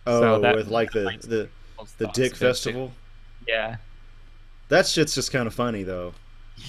Oh, 0.05 0.19
So 0.19 0.39
that- 0.41 0.53
with 0.57 0.67
like 0.67 0.91
the 0.91 1.05
the 1.23 1.49
the 1.97 2.07
dick 2.07 2.35
festival. 2.35 2.91
Yeah. 3.47 3.77
That 4.69 4.87
shit's 4.87 5.13
just 5.15 5.31
kind 5.31 5.47
of 5.47 5.53
funny 5.53 5.83
though. 5.83 6.13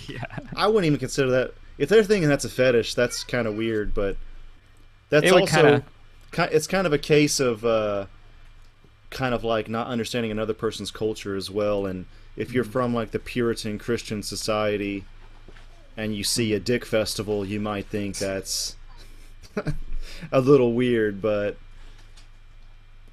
Yeah. 0.09 0.24
I 0.57 0.66
wouldn't 0.66 0.86
even 0.86 0.99
consider 0.99 1.30
that. 1.30 1.55
If 1.78 1.88
they're 1.88 2.03
thinking 2.03 2.28
that's 2.28 2.44
a 2.44 2.49
fetish, 2.49 2.94
that's 2.94 3.22
kind 3.22 3.47
of 3.47 3.55
weird. 3.55 3.94
But 3.94 4.16
that's 5.11 5.30
also 5.30 5.47
kinda- 5.47 5.84
it's 6.53 6.66
kind 6.66 6.86
of 6.86 6.92
a 6.92 6.99
case 6.99 7.38
of 7.40 7.64
uh, 7.64 8.07
kind 9.11 9.32
of 9.34 9.44
like 9.44 9.68
not 9.68 9.86
understanding 9.86 10.30
another 10.32 10.55
person's 10.55 10.90
culture 10.90 11.36
as 11.36 11.51
well. 11.51 11.86
And 11.86 12.07
if 12.36 12.49
Mm. 12.51 12.55
you're 12.55 12.64
from 12.64 12.94
like 12.94 13.12
the 13.12 13.18
Puritan 13.20 13.78
Christian 13.78 14.22
society, 14.24 15.05
and 15.97 16.14
you 16.16 16.24
see 16.24 16.53
a 16.53 16.61
dick 16.61 16.84
festival, 16.84 17.47
you 17.47 17.61
might 17.61 17.86
think 17.86 18.18
that's 18.18 18.74
a 20.32 20.40
little 20.40 20.72
weird. 20.74 21.22
But 21.22 21.57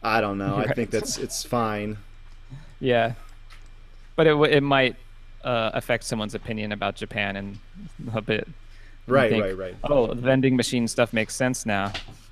I 0.01 0.19
don't 0.21 0.37
know. 0.37 0.55
I 0.57 0.73
think 0.73 0.89
that's 0.89 1.17
it's 1.17 1.43
fine. 1.43 1.97
Yeah. 2.79 3.13
But 4.15 4.27
it 4.27 4.35
it 4.51 4.61
might 4.61 4.95
uh, 5.43 5.71
affect 5.73 6.03
someone's 6.03 6.35
opinion 6.35 6.71
about 6.71 6.95
Japan 6.95 7.35
and 7.35 7.57
a 8.13 8.21
bit. 8.21 8.47
Right, 9.07 9.29
think, 9.29 9.43
right, 9.43 9.57
right. 9.57 9.75
Oh, 9.83 10.13
vending 10.13 10.55
machine 10.55 10.87
stuff 10.87 11.11
makes 11.11 11.35
sense 11.35 11.65
now. 11.65 11.91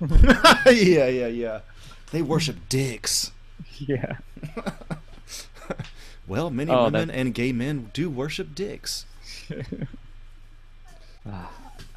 yeah, 0.66 1.06
yeah, 1.08 1.26
yeah. 1.26 1.60
They 2.12 2.22
worship 2.22 2.56
dicks. 2.68 3.30
Yeah. 3.78 4.16
Well, 6.28 6.50
many 6.50 6.70
Oh, 6.70 6.84
women 6.84 7.08
that- 7.08 7.16
and 7.16 7.34
gay 7.34 7.52
men 7.52 7.90
do 7.92 8.08
worship 8.08 8.54
dicks. 8.54 9.04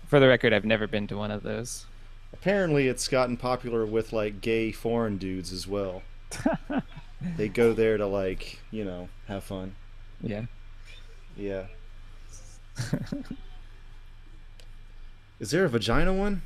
For 0.07 0.19
the 0.19 0.27
record, 0.27 0.51
I've 0.51 0.65
never 0.65 0.87
been 0.87 1.05
to 1.07 1.15
one 1.17 1.29
of 1.31 1.43
those. 1.43 1.85
Apparently, 2.33 2.87
it's 2.87 3.07
gotten 3.07 3.37
popular 3.37 3.85
with 3.85 4.11
like 4.13 4.41
gay 4.41 4.71
foreign 4.71 5.17
dudes 5.17 5.53
as 5.53 5.67
well. 5.67 6.01
They 7.37 7.47
go 7.49 7.73
there 7.73 7.97
to 7.97 8.05
like 8.05 8.59
you 8.71 8.85
know 8.85 9.09
have 9.27 9.43
fun. 9.43 9.75
Yeah. 10.21 10.45
Yeah. 11.35 11.65
Is 15.39 15.51
there 15.51 15.65
a 15.65 15.69
vagina 15.69 16.13
one? 16.13 16.41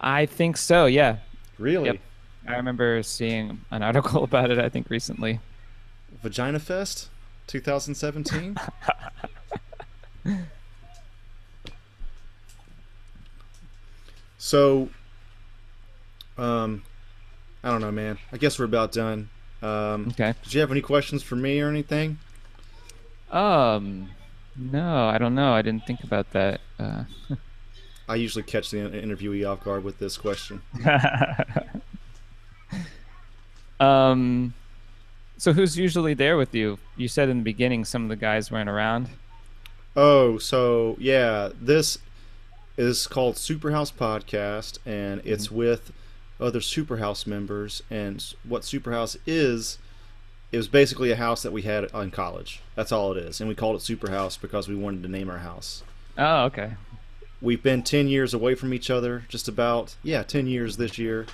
I 0.00 0.26
think 0.26 0.56
so. 0.56 0.86
Yeah. 0.86 1.18
Really? 1.58 1.86
Yep. 1.86 1.98
I 2.46 2.56
remember 2.56 3.02
seeing 3.02 3.60
an 3.70 3.82
article 3.82 4.24
about 4.28 4.50
it. 4.50 4.58
I 4.58 4.68
think 4.68 4.90
recently. 4.90 5.40
Vagina 6.22 6.58
Fest, 6.58 7.08
2017. 7.46 8.56
so, 14.38 14.88
um, 16.36 16.82
I 17.62 17.70
don't 17.70 17.80
know, 17.80 17.92
man. 17.92 18.18
I 18.32 18.36
guess 18.38 18.58
we're 18.58 18.64
about 18.64 18.90
done. 18.90 19.28
Um, 19.62 20.08
Okay. 20.08 20.34
Did 20.44 20.54
you 20.54 20.60
have 20.60 20.70
any 20.70 20.80
questions 20.80 21.22
for 21.22 21.36
me 21.36 21.60
or 21.60 21.68
anything? 21.68 22.18
Um. 23.30 24.10
No, 24.56 25.06
I 25.06 25.18
don't 25.18 25.34
know. 25.34 25.52
I 25.52 25.62
didn't 25.62 25.86
think 25.86 26.02
about 26.02 26.32
that. 26.32 26.60
Uh, 26.78 27.04
I 28.08 28.14
usually 28.16 28.42
catch 28.42 28.70
the 28.70 28.78
interviewee 28.78 29.48
off 29.48 29.62
guard 29.62 29.84
with 29.84 29.98
this 29.98 30.16
question. 30.16 30.62
um. 33.80 34.54
So 35.36 35.52
who's 35.52 35.78
usually 35.78 36.14
there 36.14 36.36
with 36.36 36.54
you? 36.54 36.78
You 36.96 37.06
said 37.06 37.28
in 37.28 37.38
the 37.38 37.44
beginning 37.44 37.84
some 37.84 38.02
of 38.02 38.08
the 38.08 38.16
guys 38.16 38.50
weren't 38.50 38.68
around. 38.68 39.08
Oh, 39.96 40.38
so 40.38 40.96
yeah, 40.98 41.50
this 41.60 41.98
is 42.76 43.06
called 43.06 43.36
Superhouse 43.36 43.92
Podcast, 43.92 44.78
and 44.86 45.20
it's 45.24 45.50
with 45.50 45.92
other 46.40 46.60
Superhouse 46.60 47.26
members. 47.26 47.82
And 47.90 48.24
what 48.44 48.62
Superhouse 48.62 49.16
is, 49.26 49.78
it 50.52 50.56
was 50.56 50.68
basically 50.68 51.10
a 51.10 51.16
house 51.16 51.42
that 51.42 51.52
we 51.52 51.62
had 51.62 51.84
in 51.94 52.10
college. 52.10 52.60
That's 52.74 52.92
all 52.92 53.12
it 53.12 53.18
is, 53.18 53.40
and 53.40 53.48
we 53.48 53.54
called 53.54 53.76
it 53.76 53.82
Superhouse 53.82 54.40
because 54.40 54.68
we 54.68 54.74
wanted 54.74 55.02
to 55.02 55.08
name 55.08 55.28
our 55.30 55.38
house. 55.38 55.82
Oh, 56.16 56.44
okay. 56.44 56.72
We've 57.40 57.62
been 57.62 57.82
ten 57.82 58.08
years 58.08 58.34
away 58.34 58.54
from 58.56 58.74
each 58.74 58.90
other, 58.90 59.24
just 59.28 59.46
about 59.46 59.96
yeah, 60.02 60.22
ten 60.24 60.46
years 60.46 60.76
this 60.76 60.98
year, 60.98 61.26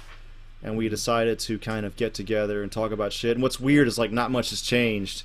and 0.62 0.76
we 0.76 0.88
decided 0.88 1.38
to 1.40 1.58
kind 1.58 1.86
of 1.86 1.96
get 1.96 2.12
together 2.12 2.62
and 2.62 2.70
talk 2.70 2.92
about 2.92 3.12
shit. 3.12 3.32
And 3.36 3.42
what's 3.42 3.58
weird 3.58 3.88
is 3.88 3.98
like 3.98 4.12
not 4.12 4.30
much 4.30 4.50
has 4.50 4.60
changed. 4.60 5.22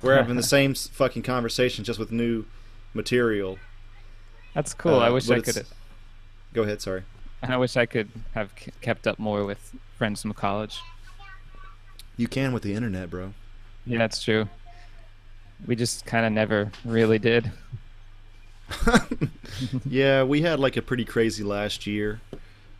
We're 0.00 0.16
having 0.16 0.36
the 0.36 0.42
same 0.56 0.74
fucking 0.74 1.22
conversation 1.22 1.84
just 1.84 1.98
with 1.98 2.12
new 2.12 2.44
material. 2.94 3.58
That's 4.54 4.72
cool. 4.72 5.00
I 5.00 5.08
Uh, 5.08 5.12
wish 5.14 5.28
I 5.28 5.40
could. 5.40 5.66
Go 6.54 6.62
ahead, 6.62 6.80
sorry. 6.80 7.02
I 7.42 7.56
wish 7.56 7.76
I 7.76 7.86
could 7.86 8.08
have 8.34 8.50
kept 8.80 9.06
up 9.06 9.18
more 9.18 9.44
with 9.44 9.74
friends 9.96 10.22
from 10.22 10.32
college. 10.34 10.80
You 12.16 12.28
can 12.28 12.52
with 12.52 12.62
the 12.62 12.74
internet, 12.74 13.10
bro. 13.10 13.34
Yeah, 13.84 13.98
that's 13.98 14.22
true. 14.22 14.48
We 15.66 15.76
just 15.76 16.04
kind 16.06 16.26
of 16.26 16.32
never 16.32 16.72
really 16.84 17.18
did. 17.18 17.52
yeah, 19.86 20.22
we 20.22 20.42
had 20.42 20.58
like 20.58 20.76
a 20.76 20.82
pretty 20.82 21.04
crazy 21.04 21.44
last 21.44 21.86
year, 21.86 22.20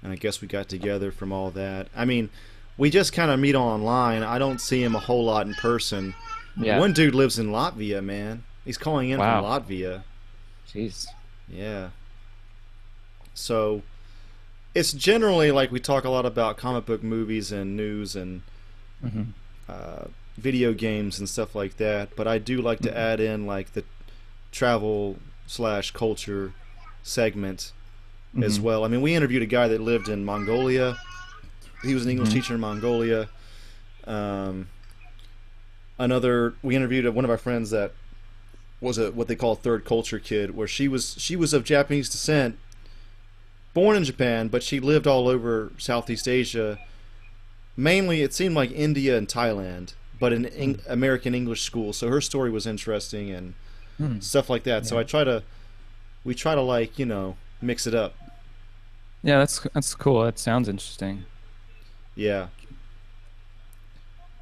and 0.02 0.12
I 0.12 0.16
guess 0.16 0.40
we 0.40 0.48
got 0.48 0.68
together 0.68 1.12
from 1.12 1.32
all 1.32 1.50
that. 1.52 1.88
I 1.94 2.04
mean, 2.04 2.28
we 2.76 2.90
just 2.90 3.12
kind 3.12 3.30
of 3.30 3.38
meet 3.38 3.54
online. 3.54 4.22
I 4.22 4.38
don't 4.38 4.60
see 4.60 4.82
him 4.82 4.94
a 4.94 4.98
whole 5.00 5.24
lot 5.24 5.46
in 5.46 5.54
person. 5.54 6.14
Yeah. 6.56 6.78
One 6.78 6.92
dude 6.92 7.14
lives 7.14 7.38
in 7.38 7.48
Latvia, 7.48 8.02
man. 8.02 8.42
He's 8.64 8.78
calling 8.78 9.10
in 9.10 9.18
Wow. 9.18 9.42
from 9.42 9.50
Latvia. 9.68 10.02
Jeez. 10.68 11.06
Yeah. 11.48 11.90
So, 13.34 13.82
it's 14.76 14.92
generally 14.92 15.50
like 15.50 15.72
we 15.72 15.80
talk 15.80 16.04
a 16.04 16.10
lot 16.10 16.26
about 16.26 16.56
comic 16.58 16.84
book 16.84 17.02
movies 17.02 17.50
and 17.50 17.76
news 17.76 18.14
and 18.14 18.42
hmm 19.00 19.22
uh, 19.68 20.04
video 20.36 20.72
games 20.74 21.18
and 21.18 21.28
stuff 21.28 21.54
like 21.54 21.78
that. 21.78 22.14
But 22.14 22.28
I 22.28 22.38
do 22.38 22.60
like 22.60 22.80
to 22.80 22.96
add 22.96 23.20
in 23.20 23.46
like 23.46 23.72
the 23.72 23.84
travel 24.52 25.16
slash 25.46 25.90
culture 25.92 26.52
segment 27.02 27.72
as 28.42 28.58
Mhm. 28.58 28.62
well. 28.62 28.84
I 28.84 28.88
mean, 28.88 29.00
we 29.00 29.14
interviewed 29.14 29.42
a 29.42 29.46
guy 29.46 29.66
that 29.68 29.80
lived 29.80 30.08
in 30.08 30.24
Mongolia. 30.24 30.98
He 31.82 31.94
was 31.94 32.04
an 32.04 32.10
English 32.10 32.28
Mhm. 32.28 32.32
teacher 32.34 32.54
in 32.54 32.60
Mongolia. 32.60 33.28
Um, 34.06 34.68
another, 35.98 36.54
we 36.62 36.76
interviewed 36.76 37.08
one 37.14 37.24
of 37.24 37.30
our 37.30 37.38
friends 37.38 37.70
that 37.70 37.92
was 38.80 38.98
a 38.98 39.10
what 39.10 39.26
they 39.26 39.36
call 39.36 39.52
a 39.52 39.56
third 39.56 39.84
culture 39.86 40.18
kid, 40.18 40.54
where 40.54 40.68
she 40.68 40.86
was 40.86 41.14
she 41.18 41.34
was 41.34 41.54
of 41.54 41.64
Japanese 41.64 42.08
descent, 42.10 42.58
born 43.76 43.94
in 43.94 44.04
Japan, 44.04 44.48
but 44.48 44.62
she 44.62 44.80
lived 44.80 45.06
all 45.06 45.28
over 45.28 45.70
Southeast 45.76 46.26
Asia. 46.26 46.78
Mainly, 47.76 48.22
it 48.22 48.32
seemed 48.32 48.54
like 48.54 48.72
India 48.72 49.18
and 49.18 49.28
Thailand, 49.28 49.92
but 50.18 50.32
in 50.32 50.46
Eng- 50.46 50.80
American 50.88 51.34
English 51.34 51.60
school. 51.62 51.92
So 51.92 52.08
her 52.08 52.22
story 52.22 52.50
was 52.50 52.66
interesting 52.66 53.30
and 53.30 53.52
Hmm. 53.98 54.20
stuff 54.20 54.48
like 54.48 54.62
that. 54.64 54.86
So 54.86 54.98
I 54.98 55.04
try 55.04 55.24
to, 55.24 55.42
we 56.24 56.34
try 56.34 56.54
to 56.54 56.62
like 56.62 56.98
you 56.98 57.04
know 57.04 57.36
mix 57.60 57.86
it 57.86 57.94
up. 57.94 58.14
Yeah, 59.22 59.38
that's 59.38 59.60
that's 59.74 59.94
cool. 59.94 60.24
That 60.24 60.38
sounds 60.38 60.68
interesting. 60.70 61.24
Yeah. 62.14 62.48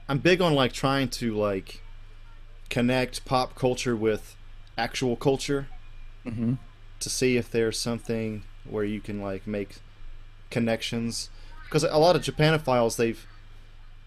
I'm 0.09 0.18
big 0.18 0.41
on 0.41 0.55
like 0.55 0.72
trying 0.72 1.09
to 1.20 1.35
like 1.35 1.80
connect 2.70 3.24
pop 3.24 3.57
culture 3.57 3.97
with 3.97 4.37
actual 4.78 5.16
culture 5.16 5.66
hmm 6.24 6.55
to 7.01 7.11
see 7.11 7.37
if 7.37 7.51
there's 7.51 7.78
something 7.78 8.45
where 8.69 8.85
you 8.85 9.01
can 9.01 9.21
like 9.21 9.47
make 9.47 9.77
connections 10.51 11.29
because 11.65 11.85
a 11.85 11.97
lot 11.99 12.17
of 12.17 12.23
Japanophiles 12.23 12.97
they've 12.97 13.27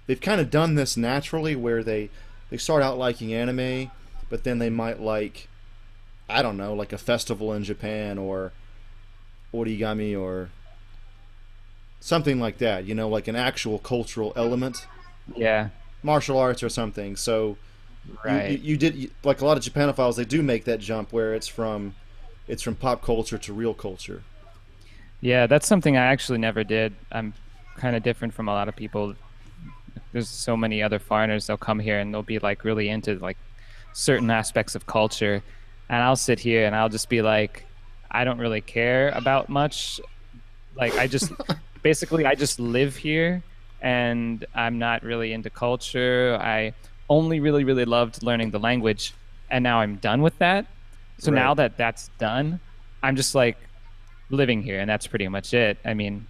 they've 0.08 0.22
kind 0.22 0.40
of 0.40 0.50
done 0.50 0.76
this 0.76 0.96
naturally 0.98 1.56
where 1.56 1.84
they 1.84 2.10
they 2.50 2.58
start 2.58 2.82
out 2.82 2.98
liking 2.98 3.34
anime 3.34 3.92
but 4.30 4.44
then 4.44 4.60
they 4.60 4.70
might 4.70 5.00
like 5.02 5.48
I 6.30 6.42
don't 6.42 6.58
know 6.58 6.74
like 6.74 6.94
a 6.94 6.98
festival 6.98 7.54
in 7.54 7.64
Japan 7.64 8.18
or 8.18 8.52
origami 9.54 10.18
or 10.20 10.50
something 12.00 12.40
like 12.40 12.58
that 12.60 12.86
you 12.86 12.94
know 12.96 13.10
like 13.10 13.28
an 13.28 13.36
actual 13.36 13.80
cultural 13.80 14.32
element 14.36 14.86
Yeah. 15.36 15.70
martial 16.04 16.38
arts 16.38 16.64
or 16.64 16.70
something 16.70 17.16
so 17.16 17.58
you- 18.08 18.18
Right. 18.24 18.52
you, 18.52 18.58
you 18.72 18.78
did 18.78 18.96
you, 18.96 19.10
like 19.26 19.42
a 19.42 19.46
lot 19.46 19.58
of 19.58 19.64
Japanophiles. 19.66 20.16
They 20.16 20.24
do 20.24 20.42
make 20.42 20.64
that 20.64 20.80
jump 20.80 21.12
where 21.12 21.34
it's 21.34 21.50
from, 21.50 21.94
it's 22.48 22.64
from 22.64 22.76
pop 22.76 23.02
culture 23.04 23.38
to 23.38 23.52
real 23.52 23.74
culture. 23.74 24.24
Yeah, 25.22 25.48
that's 25.48 25.68
something 25.68 25.98
I 25.98 26.06
actually 26.06 26.38
never 26.38 26.64
did. 26.64 26.94
I'm 27.12 27.34
kind 27.76 27.96
of 27.96 28.04
different 28.04 28.34
from 28.34 28.48
a 28.48 28.54
lot 28.54 28.68
of 28.68 28.76
people. 28.76 29.16
There's 30.12 30.30
so 30.30 30.56
many 30.56 30.82
other 30.84 31.00
foreigners 31.00 31.48
they'll 31.48 31.58
come 31.58 31.80
here 31.80 32.00
and 32.00 32.14
they'll 32.14 32.24
be 32.24 32.40
like 32.40 32.64
really 32.64 32.90
into 32.90 33.16
like 33.16 33.38
certain 33.94 34.30
aspects 34.30 34.76
of 34.76 34.86
culture, 34.86 35.42
and 35.90 36.04
I'll 36.04 36.16
sit 36.16 36.40
here 36.40 36.66
and 36.66 36.76
I'll 36.76 36.90
just 36.90 37.10
be 37.10 37.22
like, 37.22 37.66
I 38.12 38.24
don't 38.24 38.38
really 38.38 38.62
care 38.62 39.10
about 39.10 39.50
much. 39.50 40.00
Like 40.76 40.96
I 40.96 41.08
just 41.08 41.32
basically 41.82 42.26
I 42.26 42.36
just 42.36 42.60
live 42.60 42.96
here 42.96 43.42
and 43.82 44.46
I'm 44.56 44.80
not 44.80 45.04
really 45.04 45.34
into 45.34 45.50
culture. 45.50 46.38
I 46.40 46.74
only 47.10 47.40
really 47.40 47.64
really 47.64 47.86
loved 47.86 48.22
learning 48.22 48.52
the 48.52 48.60
language, 48.60 49.14
and 49.50 49.64
now 49.64 49.80
I'm 49.80 49.96
done 49.96 50.22
with 50.22 50.38
that. 50.40 50.68
So 51.20 51.32
now 51.32 51.56
that 51.56 51.78
that's 51.78 52.10
done, 52.20 52.60
I'm 53.02 53.16
just 53.16 53.34
like 53.34 53.58
living 54.30 54.62
here, 54.64 54.80
and 54.80 54.90
that's 54.90 55.08
pretty 55.08 55.28
much 55.28 55.54
it. 55.54 55.78
I 55.86 55.94
mean, 55.94 56.28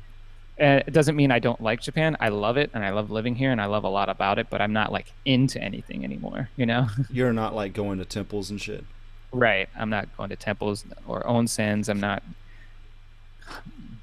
uh, 0.60 0.82
it 0.88 0.92
doesn't 0.94 1.16
mean 1.16 1.32
I 1.32 1.40
don't 1.40 1.62
like 1.62 1.82
Japan. 1.82 2.18
I 2.20 2.30
love 2.30 2.58
it, 2.58 2.70
and 2.74 2.84
I 2.84 2.90
love 2.92 3.12
living 3.12 3.36
here, 3.36 3.52
and 3.52 3.62
I 3.62 3.66
love 3.66 3.84
a 3.84 3.90
lot 3.90 4.10
about 4.10 4.40
it. 4.40 4.48
But 4.50 4.62
I'm 4.62 4.74
not 4.74 4.92
like 4.92 5.12
into 5.26 5.62
anything 5.62 6.04
anymore. 6.04 6.50
You 6.56 6.66
know? 6.66 6.88
You're 7.12 7.34
not 7.34 7.56
like 7.56 7.74
going 7.74 7.98
to 8.00 8.06
temples 8.06 8.50
and 8.50 8.60
shit. 8.62 8.84
right. 9.32 9.70
I'm 9.78 9.90
not 9.90 10.16
going 10.18 10.30
to 10.30 10.36
temples 10.36 10.86
or 11.08 11.22
onsens. 11.24 11.90
I'm 11.90 12.00
not 12.00 12.24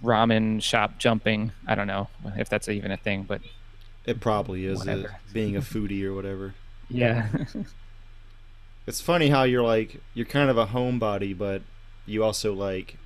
ramen 0.03 0.63
shop 0.63 0.99
jumping. 0.99 1.53
I 1.67 1.75
don't 1.75 1.87
know 1.87 2.09
if 2.37 2.49
that's 2.49 2.69
even 2.69 2.91
a 2.91 2.97
thing, 2.97 3.23
but 3.25 3.41
It 4.05 4.21
probably 4.21 4.67
is 4.67 4.81
uh, 4.83 4.85
Whatever. 4.85 5.17
being 5.33 5.57
a 5.57 5.61
foodie 5.61 6.03
or 6.05 6.15
whatever. 6.15 6.55
yeah. 6.89 7.29
It's 8.87 9.01
funny 9.01 9.31
how 9.31 9.45
you're 9.45 9.63
like 9.63 10.03
you're 10.13 10.27
kind 10.27 10.51
of 10.51 10.59
a 10.59 10.67
homebody, 10.67 11.37
but 11.37 11.63
you 12.05 12.23
also 12.23 12.53
like 12.53 12.99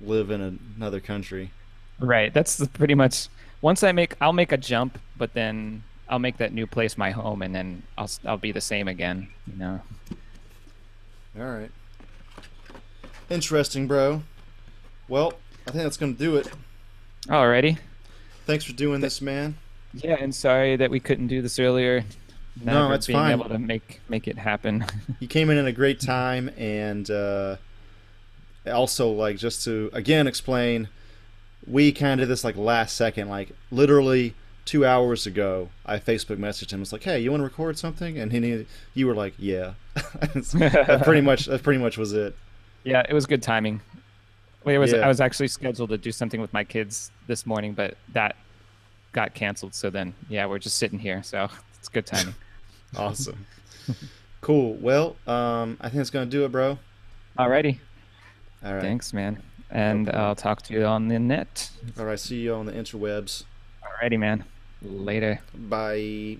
live 0.00 0.30
in 0.30 0.58
another 0.76 1.00
country. 1.00 1.50
Right. 1.98 2.32
That's 2.32 2.66
pretty 2.68 2.94
much. 2.94 3.28
Once 3.62 3.82
I 3.82 3.92
make, 3.92 4.14
I'll 4.20 4.32
make 4.32 4.52
a 4.52 4.56
jump, 4.56 4.98
but 5.18 5.34
then 5.34 5.82
I'll 6.08 6.18
make 6.18 6.38
that 6.38 6.52
new 6.52 6.66
place 6.66 6.96
my 6.96 7.10
home, 7.10 7.42
and 7.42 7.54
then 7.54 7.82
I'll 7.98 8.10
I'll 8.24 8.36
be 8.38 8.52
the 8.52 8.60
same 8.60 8.88
again. 8.88 9.28
You 9.46 9.58
know. 9.58 9.80
All 11.38 11.44
right. 11.44 11.70
Interesting, 13.28 13.86
bro. 13.86 14.22
Well, 15.08 15.34
I 15.66 15.72
think 15.72 15.84
that's 15.84 15.96
gonna 15.96 16.12
do 16.14 16.36
it. 16.36 16.48
Alrighty. 17.28 17.78
Thanks 18.46 18.64
for 18.64 18.72
doing 18.72 19.00
this, 19.00 19.20
man. 19.20 19.56
Yeah, 19.94 20.16
and 20.18 20.34
sorry 20.34 20.76
that 20.76 20.90
we 20.90 21.00
couldn't 21.00 21.28
do 21.28 21.42
this 21.42 21.58
earlier. 21.58 22.04
never 22.60 22.88
No, 22.88 22.92
it's 22.92 23.06
being 23.06 23.18
fine. 23.18 23.32
able 23.32 23.48
to 23.48 23.58
make 23.58 24.00
make 24.08 24.26
it 24.26 24.38
happen. 24.38 24.84
you 25.20 25.28
came 25.28 25.50
in 25.50 25.58
at 25.58 25.66
a 25.66 25.72
great 25.72 26.00
time 26.00 26.50
and 26.56 27.08
uh, 27.10 27.56
also 28.66 29.10
like 29.10 29.36
just 29.36 29.64
to 29.64 29.90
again 29.92 30.26
explain 30.26 30.88
we 31.66 31.92
kind 31.92 32.20
of 32.20 32.26
did 32.26 32.32
this 32.32 32.44
like 32.44 32.56
last 32.56 32.96
second 32.96 33.28
like 33.28 33.50
literally 33.70 34.34
two 34.64 34.84
hours 34.84 35.26
ago 35.26 35.68
i 35.86 35.98
facebook 35.98 36.36
messaged 36.36 36.70
him 36.70 36.82
it's 36.82 36.92
like 36.92 37.02
hey 37.02 37.18
you 37.18 37.30
want 37.30 37.40
to 37.40 37.44
record 37.44 37.78
something 37.78 38.18
and 38.18 38.32
he 38.32 38.66
you 38.94 39.06
were 39.06 39.14
like 39.14 39.34
yeah 39.38 39.72
that 39.94 41.00
pretty 41.04 41.20
much 41.20 41.46
that 41.46 41.62
pretty 41.62 41.80
much 41.80 41.96
was 41.98 42.12
it 42.12 42.34
yeah, 42.82 43.02
it 43.08 43.12
was 43.12 43.26
good 43.26 43.42
timing. 43.42 43.80
Well, 44.64 44.74
it 44.74 44.78
was 44.78 44.92
Yeah. 44.92 45.00
I 45.00 45.08
was 45.08 45.20
actually 45.20 45.48
scheduled 45.48 45.90
to 45.90 45.98
do 45.98 46.12
something 46.12 46.40
with 46.40 46.52
my 46.52 46.64
kids 46.64 47.10
this 47.26 47.44
morning, 47.44 47.74
but 47.74 47.96
that 48.12 48.36
got 49.12 49.34
canceled. 49.34 49.74
So 49.74 49.90
then, 49.90 50.14
yeah, 50.28 50.46
we're 50.46 50.58
just 50.58 50.78
sitting 50.78 50.98
here. 50.98 51.22
So 51.22 51.48
it's 51.78 51.88
good 51.88 52.06
timing. 52.06 52.34
awesome 52.96 53.46
cool 54.40 54.74
well 54.74 55.14
um 55.26 55.76
i 55.80 55.88
think 55.88 56.00
it's 56.00 56.10
gonna 56.10 56.26
do 56.26 56.44
it 56.44 56.50
bro 56.50 56.76
Alrighty, 57.38 57.78
all 58.64 58.74
right 58.74 58.82
thanks, 58.82 59.12
man, 59.12 59.42
and 59.70 60.06
problem. 60.06 60.24
I'll 60.24 60.34
talk 60.36 60.62
to 60.62 60.74
you 60.74 60.84
on 60.84 61.08
the 61.08 61.18
net. 61.18 61.70
all 61.98 62.04
right 62.04 62.18
see 62.20 62.40
you 62.40 62.54
on 62.54 62.66
the 62.66 62.72
interwebs 62.72 63.44
Alrighty, 63.82 64.18
man. 64.18 64.44
Mm-hmm. 64.84 65.04
Later. 65.04 65.40
bye 65.54 66.38